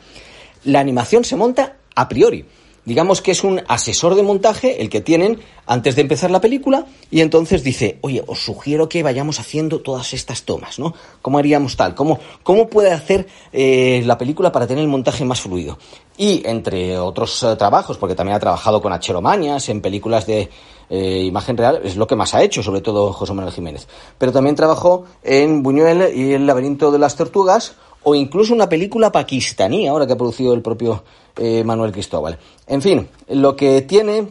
La 0.64 0.80
animación 0.80 1.24
se 1.24 1.36
monta 1.36 1.76
a 1.94 2.08
priori 2.08 2.44
digamos 2.84 3.22
que 3.22 3.30
es 3.30 3.44
un 3.44 3.62
asesor 3.68 4.14
de 4.14 4.22
montaje 4.22 4.82
el 4.82 4.90
que 4.90 5.00
tienen 5.00 5.40
antes 5.66 5.96
de 5.96 6.02
empezar 6.02 6.30
la 6.30 6.40
película 6.40 6.86
y 7.10 7.20
entonces 7.20 7.62
dice, 7.64 7.98
oye, 8.02 8.22
os 8.26 8.44
sugiero 8.44 8.88
que 8.88 9.02
vayamos 9.02 9.40
haciendo 9.40 9.80
todas 9.80 10.12
estas 10.12 10.42
tomas, 10.42 10.78
¿no? 10.78 10.94
¿Cómo 11.22 11.38
haríamos 11.38 11.76
tal? 11.76 11.94
¿Cómo, 11.94 12.18
cómo 12.42 12.68
puede 12.68 12.92
hacer 12.92 13.26
eh, 13.52 14.02
la 14.04 14.18
película 14.18 14.52
para 14.52 14.66
tener 14.66 14.82
el 14.82 14.90
montaje 14.90 15.24
más 15.24 15.40
fluido? 15.40 15.78
Y 16.16 16.42
entre 16.46 16.98
otros 16.98 17.42
eh, 17.42 17.56
trabajos, 17.56 17.96
porque 17.96 18.14
también 18.14 18.36
ha 18.36 18.40
trabajado 18.40 18.82
con 18.82 18.92
Acheromañas 18.92 19.68
en 19.68 19.80
películas 19.80 20.26
de 20.26 20.50
eh, 20.90 21.22
imagen 21.24 21.56
real, 21.56 21.80
es 21.82 21.96
lo 21.96 22.06
que 22.06 22.16
más 22.16 22.34
ha 22.34 22.42
hecho, 22.42 22.62
sobre 22.62 22.82
todo 22.82 23.12
José 23.12 23.32
Manuel 23.32 23.54
Jiménez. 23.54 23.88
Pero 24.18 24.32
también 24.32 24.54
trabajó 24.54 25.04
en 25.22 25.62
Buñuel 25.62 26.14
y 26.14 26.32
El 26.32 26.46
laberinto 26.46 26.92
de 26.92 26.98
las 26.98 27.16
tortugas 27.16 27.74
o 28.04 28.14
incluso 28.14 28.54
una 28.54 28.68
película 28.68 29.10
pakistaní, 29.10 29.88
ahora 29.88 30.06
que 30.06 30.12
ha 30.12 30.16
producido 30.16 30.54
el 30.54 30.62
propio 30.62 31.04
eh, 31.36 31.64
Manuel 31.64 31.92
Cristóbal. 31.92 32.38
En 32.66 32.80
fin, 32.80 33.08
lo 33.28 33.56
que 33.56 33.82
tiene 33.82 34.28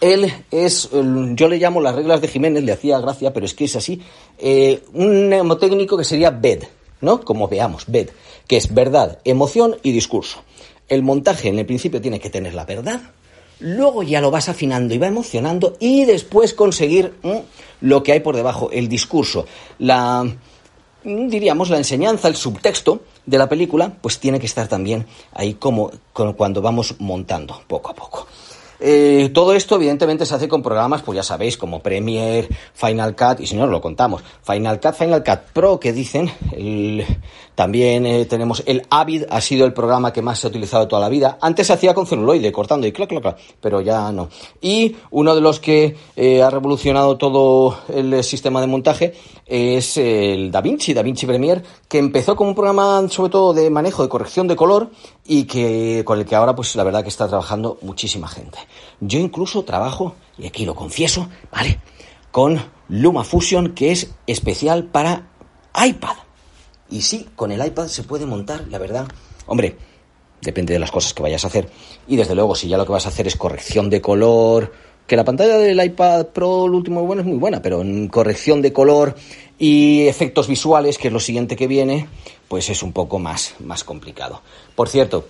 él 0.00 0.32
es, 0.50 0.90
yo 0.92 1.48
le 1.48 1.58
llamo 1.58 1.80
las 1.80 1.94
reglas 1.94 2.20
de 2.20 2.28
Jiménez, 2.28 2.62
le 2.62 2.72
hacía 2.72 3.00
gracia, 3.00 3.32
pero 3.32 3.46
es 3.46 3.54
que 3.54 3.64
es 3.64 3.76
así, 3.76 4.02
eh, 4.38 4.82
un 4.92 5.28
neumotécnico 5.28 5.96
que 5.96 6.04
sería 6.04 6.30
BED, 6.30 6.64
¿no? 7.00 7.20
Como 7.22 7.48
veamos, 7.48 7.84
BED, 7.86 8.10
que 8.46 8.56
es 8.56 8.72
verdad, 8.72 9.18
emoción 9.24 9.76
y 9.82 9.92
discurso. 9.92 10.42
El 10.88 11.02
montaje 11.02 11.48
en 11.48 11.58
el 11.58 11.66
principio 11.66 12.00
tiene 12.00 12.20
que 12.20 12.28
tener 12.28 12.54
la 12.54 12.66
verdad, 12.66 13.00
luego 13.60 14.02
ya 14.02 14.20
lo 14.20 14.30
vas 14.30 14.48
afinando 14.48 14.94
y 14.94 14.98
va 14.98 15.06
emocionando 15.06 15.76
y 15.80 16.04
después 16.04 16.52
conseguir 16.52 17.14
lo 17.80 18.02
que 18.02 18.12
hay 18.12 18.20
por 18.20 18.36
debajo, 18.36 18.70
el 18.72 18.88
discurso, 18.88 19.46
la 19.78 20.26
diríamos, 21.04 21.70
la 21.70 21.78
enseñanza, 21.78 22.28
el 22.28 22.36
subtexto 22.36 23.02
de 23.26 23.38
la 23.38 23.48
película, 23.48 23.92
pues 24.00 24.18
tiene 24.18 24.40
que 24.40 24.46
estar 24.46 24.68
también 24.68 25.06
ahí 25.32 25.54
como, 25.54 25.90
cuando 26.12 26.62
vamos 26.62 26.94
montando 26.98 27.62
poco 27.66 27.90
a 27.90 27.94
poco. 27.94 28.26
Eh, 28.80 29.30
todo 29.32 29.54
esto, 29.54 29.76
evidentemente, 29.76 30.26
se 30.26 30.34
hace 30.34 30.48
con 30.48 30.62
programas, 30.62 31.02
pues 31.02 31.16
ya 31.16 31.22
sabéis, 31.22 31.56
como 31.56 31.80
Premiere, 31.80 32.48
Final 32.74 33.14
Cut, 33.14 33.40
y 33.40 33.46
si 33.46 33.56
no, 33.56 33.66
lo 33.66 33.80
contamos. 33.80 34.22
Final 34.42 34.80
Cut, 34.80 34.94
Final 34.94 35.22
Cut 35.24 35.40
Pro, 35.52 35.80
que 35.80 35.92
dicen. 35.92 36.30
también 37.54 38.06
eh, 38.06 38.24
tenemos 38.24 38.62
el 38.66 38.82
Avid, 38.90 39.24
ha 39.30 39.40
sido 39.40 39.64
el 39.64 39.72
programa 39.72 40.12
que 40.12 40.22
más 40.22 40.38
se 40.38 40.46
ha 40.46 40.50
utilizado 40.50 40.88
toda 40.88 41.02
la 41.02 41.08
vida. 41.08 41.38
Antes 41.40 41.68
se 41.68 41.72
hacía 41.72 41.94
con 41.94 42.06
celuloide, 42.06 42.52
cortando 42.52 42.86
y 42.86 42.92
clac, 42.92 43.08
clac, 43.08 43.22
clac, 43.22 43.38
pero 43.60 43.80
ya 43.80 44.10
no. 44.12 44.28
Y 44.60 44.96
uno 45.10 45.34
de 45.34 45.40
los 45.40 45.60
que 45.60 45.96
eh, 46.16 46.42
ha 46.42 46.50
revolucionado 46.50 47.16
todo 47.16 47.78
el 47.88 48.22
sistema 48.24 48.60
de 48.60 48.66
montaje 48.66 49.14
es 49.46 49.96
el 49.98 50.50
DaVinci, 50.50 50.94
DaVinci 50.94 51.26
Premiere, 51.26 51.62
que 51.88 51.98
empezó 51.98 52.34
como 52.34 52.50
un 52.50 52.56
programa, 52.56 53.08
sobre 53.08 53.30
todo, 53.30 53.52
de 53.52 53.70
manejo, 53.70 54.02
de 54.02 54.08
corrección 54.08 54.48
de 54.48 54.56
color, 54.56 54.90
y 55.26 55.44
que 55.44 56.02
con 56.04 56.18
el 56.18 56.26
que 56.26 56.34
ahora, 56.34 56.54
pues 56.54 56.76
la 56.76 56.84
verdad 56.84 57.02
que 57.02 57.08
está 57.08 57.26
trabajando 57.28 57.78
muchísima 57.82 58.28
gente. 58.28 58.58
Yo 59.00 59.18
incluso 59.18 59.64
trabajo, 59.64 60.14
y 60.38 60.46
aquí 60.46 60.64
lo 60.64 60.74
confieso, 60.74 61.28
¿vale? 61.50 61.80
Con 62.30 62.60
LumaFusion, 62.88 63.74
que 63.74 63.92
es 63.92 64.10
especial 64.26 64.84
para 64.84 65.28
iPad. 65.74 66.16
Y 66.90 67.02
sí, 67.02 67.28
con 67.34 67.52
el 67.52 67.64
iPad 67.64 67.86
se 67.86 68.02
puede 68.02 68.26
montar, 68.26 68.66
la 68.68 68.78
verdad. 68.78 69.08
Hombre, 69.46 69.76
depende 70.42 70.74
de 70.74 70.78
las 70.78 70.90
cosas 70.90 71.14
que 71.14 71.22
vayas 71.22 71.44
a 71.44 71.48
hacer. 71.48 71.70
Y 72.06 72.16
desde 72.16 72.34
luego, 72.34 72.54
si 72.54 72.68
ya 72.68 72.76
lo 72.76 72.84
que 72.84 72.92
vas 72.92 73.06
a 73.06 73.08
hacer 73.08 73.26
es 73.26 73.36
corrección 73.36 73.88
de 73.88 74.02
color, 74.02 74.72
que 75.06 75.16
la 75.16 75.24
pantalla 75.24 75.58
del 75.58 75.82
iPad 75.82 76.26
Pro, 76.28 76.66
el 76.66 76.72
último 76.72 77.04
bueno, 77.04 77.22
es 77.22 77.28
muy 77.28 77.38
buena, 77.38 77.60
pero 77.60 77.80
en 77.80 78.08
corrección 78.08 78.62
de 78.62 78.72
color 78.72 79.14
y 79.58 80.06
efectos 80.06 80.48
visuales, 80.48 80.98
que 80.98 81.08
es 81.08 81.12
lo 81.12 81.20
siguiente 81.20 81.56
que 81.56 81.66
viene, 81.66 82.08
pues 82.48 82.70
es 82.70 82.82
un 82.82 82.92
poco 82.92 83.18
más, 83.18 83.54
más 83.60 83.84
complicado. 83.84 84.42
Por 84.74 84.88
cierto, 84.88 85.26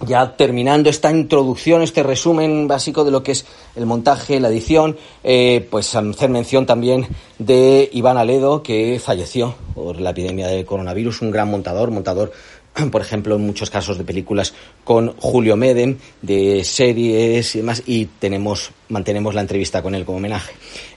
ya 0.00 0.36
terminando 0.36 0.90
esta 0.90 1.10
introducción, 1.10 1.82
este 1.82 2.02
resumen 2.02 2.66
básico 2.68 3.04
de 3.04 3.10
lo 3.10 3.22
que 3.22 3.32
es 3.32 3.46
el 3.76 3.86
montaje, 3.86 4.40
la 4.40 4.48
edición, 4.48 4.96
eh, 5.22 5.66
pues 5.70 5.94
hacer 5.94 6.30
mención 6.30 6.66
también 6.66 7.06
de 7.38 7.88
Iván 7.92 8.16
Aledo, 8.16 8.62
que 8.62 9.00
falleció 9.02 9.54
por 9.74 10.00
la 10.00 10.10
epidemia 10.10 10.48
del 10.48 10.64
coronavirus, 10.64 11.22
un 11.22 11.30
gran 11.30 11.50
montador, 11.50 11.90
montador 11.90 12.32
por 12.90 13.00
ejemplo, 13.00 13.36
en 13.36 13.46
muchos 13.46 13.70
casos 13.70 13.98
de 13.98 14.04
películas 14.04 14.54
con 14.82 15.14
Julio 15.18 15.56
Medem, 15.56 15.98
de 16.22 16.64
series 16.64 17.54
y 17.54 17.58
demás, 17.58 17.82
y 17.86 18.06
tenemos, 18.06 18.70
mantenemos 18.88 19.34
la 19.34 19.40
entrevista 19.40 19.82
con 19.82 19.94
él 19.94 20.04
como 20.04 20.18
homenaje. 20.18 20.54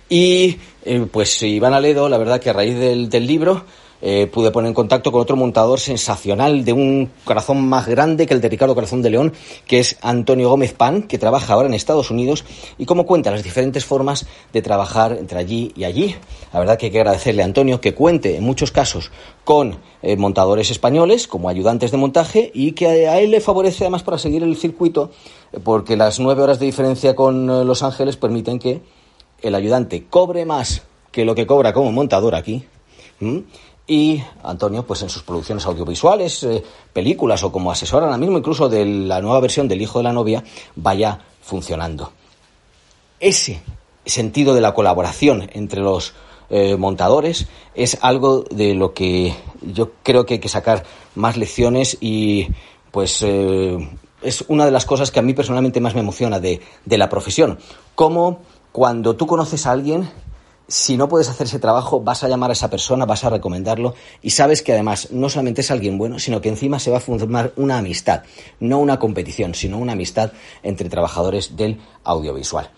Y 0.10 0.58
eh, 0.86 1.06
pues 1.12 1.42
Iván 1.44 1.74
Aledo, 1.74 2.10
la 2.10 2.18
verdad 2.18 2.40
que 2.40 2.50
a 2.50 2.54
raíz 2.54 2.78
del, 2.78 3.10
del 3.10 3.28
libro, 3.28 3.66
eh, 4.02 4.28
pude 4.28 4.52
poner 4.52 4.70
en 4.70 4.74
contacto 4.74 5.12
con 5.12 5.22
otro 5.22 5.36
montador 5.36 5.80
sensacional 5.80 6.64
de 6.64 6.74
un 6.74 7.10
corazón 7.24 7.68
más 7.68 7.88
grande 7.88 8.28
que 8.28 8.34
el 8.34 8.42
de 8.42 8.50
Ricardo 8.50 8.76
Corazón 8.76 9.02
de 9.02 9.10
León, 9.10 9.34
que 9.66 9.80
es 9.80 9.98
Antonio 10.02 10.50
Gómez 10.50 10.74
Pan, 10.74 11.04
que 11.04 11.18
trabaja 11.18 11.54
ahora 11.54 11.68
en 11.68 11.74
Estados 11.74 12.12
Unidos 12.12 12.46
y 12.78 12.86
como 12.86 13.06
cuenta 13.06 13.32
las 13.32 13.44
diferentes 13.44 13.86
formas 13.86 14.28
de 14.54 14.62
trabajar 14.62 15.18
entre 15.20 15.40
allí 15.40 15.72
y 15.76 15.84
allí. 15.84 16.16
La 16.54 16.60
verdad 16.60 16.78
que 16.78 16.88
hay 16.88 16.92
que 16.92 17.00
agradecerle 17.00 17.42
a 17.42 17.46
Antonio 17.46 17.82
que 17.82 17.94
cuente 17.94 18.38
en 18.38 18.44
muchos 18.44 18.72
casos 18.72 19.12
con 19.44 19.80
eh, 20.02 20.16
montadores 20.16 20.72
españoles 20.72 21.28
como 21.28 21.50
ayudantes 21.50 21.92
de 21.92 21.98
montaje 21.98 22.52
y 22.54 22.74
que 22.74 23.08
a 23.08 23.20
él 23.20 23.32
le 23.32 23.42
favorece 23.42 23.84
además 23.84 24.04
para 24.04 24.18
seguir 24.18 24.44
el 24.44 24.56
circuito 24.58 25.12
porque 25.64 25.98
las 25.98 26.20
nueve 26.20 26.44
horas 26.44 26.60
de 26.60 26.66
diferencia 26.66 27.16
con 27.16 27.50
eh, 27.50 27.66
Los 27.66 27.84
Ángeles 27.84 28.18
permiten 28.18 28.60
que 28.60 28.82
el 29.42 29.56
ayudante 29.56 30.06
cobre 30.10 30.46
más 30.46 30.84
que 31.12 31.26
lo 31.26 31.36
que 31.36 31.48
cobra 31.48 31.74
como 31.74 31.92
montador 31.92 32.36
aquí. 32.36 32.66
Y 33.88 34.22
Antonio, 34.44 34.84
pues 34.86 35.02
en 35.02 35.10
sus 35.10 35.24
producciones 35.24 35.66
audiovisuales, 35.66 36.44
eh, 36.44 36.62
películas 36.92 37.44
o 37.44 37.52
como 37.52 37.72
asesor 37.72 38.04
ahora 38.04 38.18
mismo 38.18 38.38
incluso 38.38 38.68
de 38.68 38.86
la 38.86 39.22
nueva 39.22 39.40
versión 39.40 39.68
del 39.68 39.82
Hijo 39.82 40.00
de 40.00 40.04
la 40.04 40.14
Novia, 40.14 40.44
vaya 40.76 41.22
funcionando. 41.42 42.12
Ese 43.20 43.62
sentido 44.06 44.54
de 44.54 44.62
la 44.62 44.74
colaboración 44.74 45.50
entre 45.54 45.82
los 45.82 46.14
eh, 46.50 46.76
montadores 46.76 47.48
es 47.76 47.98
algo 48.02 48.44
de 48.52 48.74
lo 48.74 48.94
que 48.94 49.34
yo 49.62 49.92
creo 50.04 50.26
que 50.26 50.36
hay 50.36 50.40
que 50.40 50.50
sacar 50.50 50.84
más 51.16 51.38
lecciones 51.38 51.98
y 52.00 52.48
pues 52.92 53.22
eh, 53.22 53.78
es 54.22 54.44
una 54.50 54.66
de 54.66 54.72
las 54.72 54.86
cosas 54.86 55.12
que 55.12 55.20
a 55.20 55.24
mí 55.24 55.34
personalmente 55.34 55.82
más 55.82 55.94
me 55.94 56.02
emociona 56.02 56.40
de, 56.40 56.62
de 56.86 56.98
la 56.98 57.10
profesión. 57.10 57.58
Como 57.96 58.40
cuando 58.72 59.16
tú 59.16 59.28
conoces 59.28 59.66
a 59.66 59.72
alguien 59.72 60.10
si 60.68 60.98
no 60.98 61.08
puedes 61.08 61.30
hacer 61.30 61.48
ese 61.48 61.60
trabajo, 61.60 62.02
vas 62.02 62.24
a 62.24 62.28
llamar 62.28 62.50
a 62.50 62.54
esa 62.54 62.70
persona, 62.70 63.06
vas 63.06 63.24
a 63.24 63.30
recomendarlo 63.30 63.96
y 64.22 64.32
sabes 64.32 64.62
que 64.62 64.74
además 64.74 65.10
no 65.12 65.30
solamente 65.30 65.62
es 65.62 65.72
alguien 65.72 65.98
bueno, 65.98 66.20
sino 66.20 66.42
que 66.42 66.50
encima 66.50 66.80
se 66.80 66.92
va 66.92 66.98
a 66.98 67.02
formar 67.02 67.54
una 67.56 67.78
amistad, 67.78 68.24
no 68.60 68.80
una 68.80 69.00
competición, 69.00 69.54
sino 69.54 69.78
una 69.78 69.94
amistad 69.94 70.32
entre 70.64 70.90
trabajadores 70.90 71.56
del 71.56 71.80
audiovisual. 72.04 72.70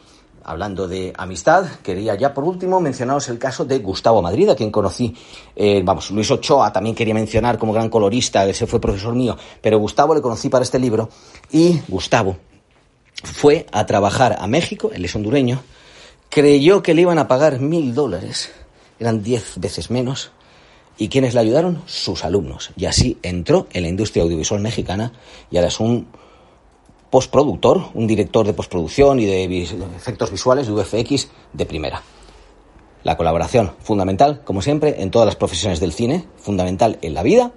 Hablando 0.43 0.87
de 0.87 1.13
amistad, 1.17 1.65
quería 1.83 2.15
ya 2.15 2.33
por 2.33 2.43
último 2.43 2.79
mencionaros 2.79 3.27
el 3.29 3.37
caso 3.37 3.65
de 3.65 3.79
Gustavo 3.79 4.21
Madrid, 4.21 4.49
a 4.49 4.55
quien 4.55 4.71
conocí, 4.71 5.15
eh, 5.55 5.81
vamos, 5.83 6.11
Luis 6.11 6.29
Ochoa 6.31 6.71
también 6.71 6.95
quería 6.95 7.13
mencionar 7.13 7.57
como 7.57 7.73
gran 7.73 7.89
colorista, 7.89 8.47
ese 8.47 8.65
fue 8.65 8.79
profesor 8.79 9.13
mío, 9.15 9.35
pero 9.61 9.79
Gustavo 9.79 10.15
le 10.15 10.21
conocí 10.21 10.49
para 10.49 10.63
este 10.63 10.79
libro 10.79 11.09
y 11.51 11.81
Gustavo 11.87 12.37
fue 13.23 13.65
a 13.71 13.85
trabajar 13.85 14.37
a 14.39 14.47
México, 14.47 14.91
él 14.93 15.05
es 15.05 15.15
hondureño, 15.15 15.61
creyó 16.29 16.81
que 16.83 16.93
le 16.93 17.01
iban 17.01 17.19
a 17.19 17.27
pagar 17.27 17.59
mil 17.59 17.93
dólares, 17.93 18.51
eran 18.99 19.23
diez 19.23 19.53
veces 19.57 19.89
menos, 19.89 20.31
y 20.97 21.09
quienes 21.09 21.33
le 21.33 21.39
ayudaron, 21.39 21.81
sus 21.85 22.23
alumnos. 22.23 22.71
Y 22.75 22.85
así 22.85 23.17
entró 23.23 23.67
en 23.71 23.83
la 23.83 23.89
industria 23.89 24.23
audiovisual 24.23 24.61
mexicana 24.61 25.13
y 25.49 25.57
ahora 25.57 25.69
es 25.69 25.79
un 25.79 26.07
postproductor, 27.09 27.89
un 27.93 28.05
director 28.05 28.45
de 28.45 28.53
postproducción 28.53 29.19
y 29.19 29.25
de 29.25 29.63
efectos 29.95 30.31
visuales 30.31 30.67
de 30.67 30.73
VFX 30.73 31.29
de 31.53 31.65
primera. 31.65 32.03
La 33.03 33.15
colaboración, 33.15 33.71
fundamental, 33.79 34.41
como 34.43 34.61
siempre, 34.61 35.01
en 35.01 35.09
todas 35.09 35.25
las 35.25 35.37
profesiones 35.37 35.79
del 35.79 35.93
cine, 35.93 36.25
fundamental 36.37 36.99
en 37.01 37.13
la 37.13 37.23
vida 37.23 37.53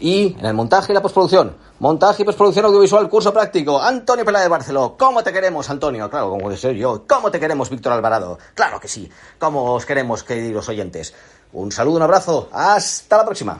y 0.00 0.36
en 0.38 0.46
el 0.46 0.54
montaje 0.54 0.92
y 0.92 0.94
la 0.94 1.02
postproducción. 1.02 1.56
Montaje 1.80 2.22
y 2.22 2.24
postproducción 2.24 2.66
audiovisual, 2.66 3.08
curso 3.08 3.32
práctico. 3.32 3.80
Antonio 3.80 4.24
Peláez 4.24 4.48
Barceló. 4.48 4.96
¿Cómo 4.98 5.22
te 5.22 5.32
queremos, 5.32 5.68
Antonio? 5.70 6.08
Claro, 6.08 6.30
como 6.30 6.42
puede 6.44 6.56
ser 6.56 6.74
yo. 6.76 7.04
¿Cómo 7.06 7.30
te 7.30 7.40
queremos, 7.40 7.68
Víctor 7.70 7.92
Alvarado? 7.92 8.38
Claro 8.54 8.80
que 8.80 8.88
sí. 8.88 9.08
¿Cómo 9.38 9.72
os 9.72 9.84
queremos, 9.84 10.22
queridos 10.22 10.68
oyentes? 10.68 11.14
Un 11.52 11.72
saludo, 11.72 11.96
un 11.96 12.02
abrazo. 12.02 12.48
Hasta 12.52 13.16
la 13.16 13.24
próxima. 13.24 13.58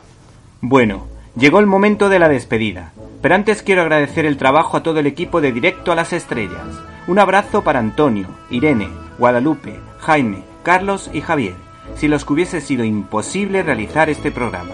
Bueno, 0.60 1.06
llegó 1.36 1.58
el 1.58 1.66
momento 1.66 2.08
de 2.08 2.18
la 2.18 2.28
despedida. 2.28 2.92
Pero 3.20 3.34
antes 3.34 3.62
quiero 3.62 3.82
agradecer 3.82 4.26
el 4.26 4.36
trabajo 4.36 4.76
a 4.76 4.82
todo 4.82 5.00
el 5.00 5.06
equipo 5.06 5.40
de 5.40 5.52
Directo 5.52 5.92
a 5.92 5.94
las 5.94 6.12
Estrellas. 6.12 6.66
Un 7.06 7.18
abrazo 7.18 7.62
para 7.62 7.78
Antonio, 7.78 8.28
Irene, 8.50 8.90
Guadalupe, 9.18 9.80
Jaime, 9.98 10.44
Carlos 10.62 11.10
y 11.12 11.20
Javier, 11.20 11.54
si 11.96 12.08
los 12.08 12.24
que 12.24 12.32
hubiese 12.32 12.60
sido 12.60 12.84
imposible 12.84 13.62
realizar 13.62 14.08
este 14.10 14.30
programa. 14.30 14.72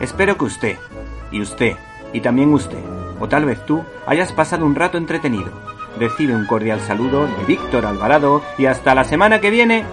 Espero 0.00 0.36
que 0.36 0.44
usted, 0.44 0.76
y 1.30 1.40
usted, 1.40 1.76
y 2.12 2.20
también 2.20 2.52
usted, 2.52 2.78
o 3.20 3.28
tal 3.28 3.44
vez 3.44 3.64
tú, 3.64 3.84
hayas 4.06 4.32
pasado 4.32 4.66
un 4.66 4.74
rato 4.74 4.98
entretenido. 4.98 5.50
Recibe 5.98 6.34
un 6.34 6.46
cordial 6.46 6.80
saludo 6.80 7.26
de 7.26 7.44
Víctor 7.46 7.86
Alvarado 7.86 8.42
y 8.58 8.66
hasta 8.66 8.94
la 8.94 9.04
semana 9.04 9.40
que 9.40 9.50
viene. 9.50 9.84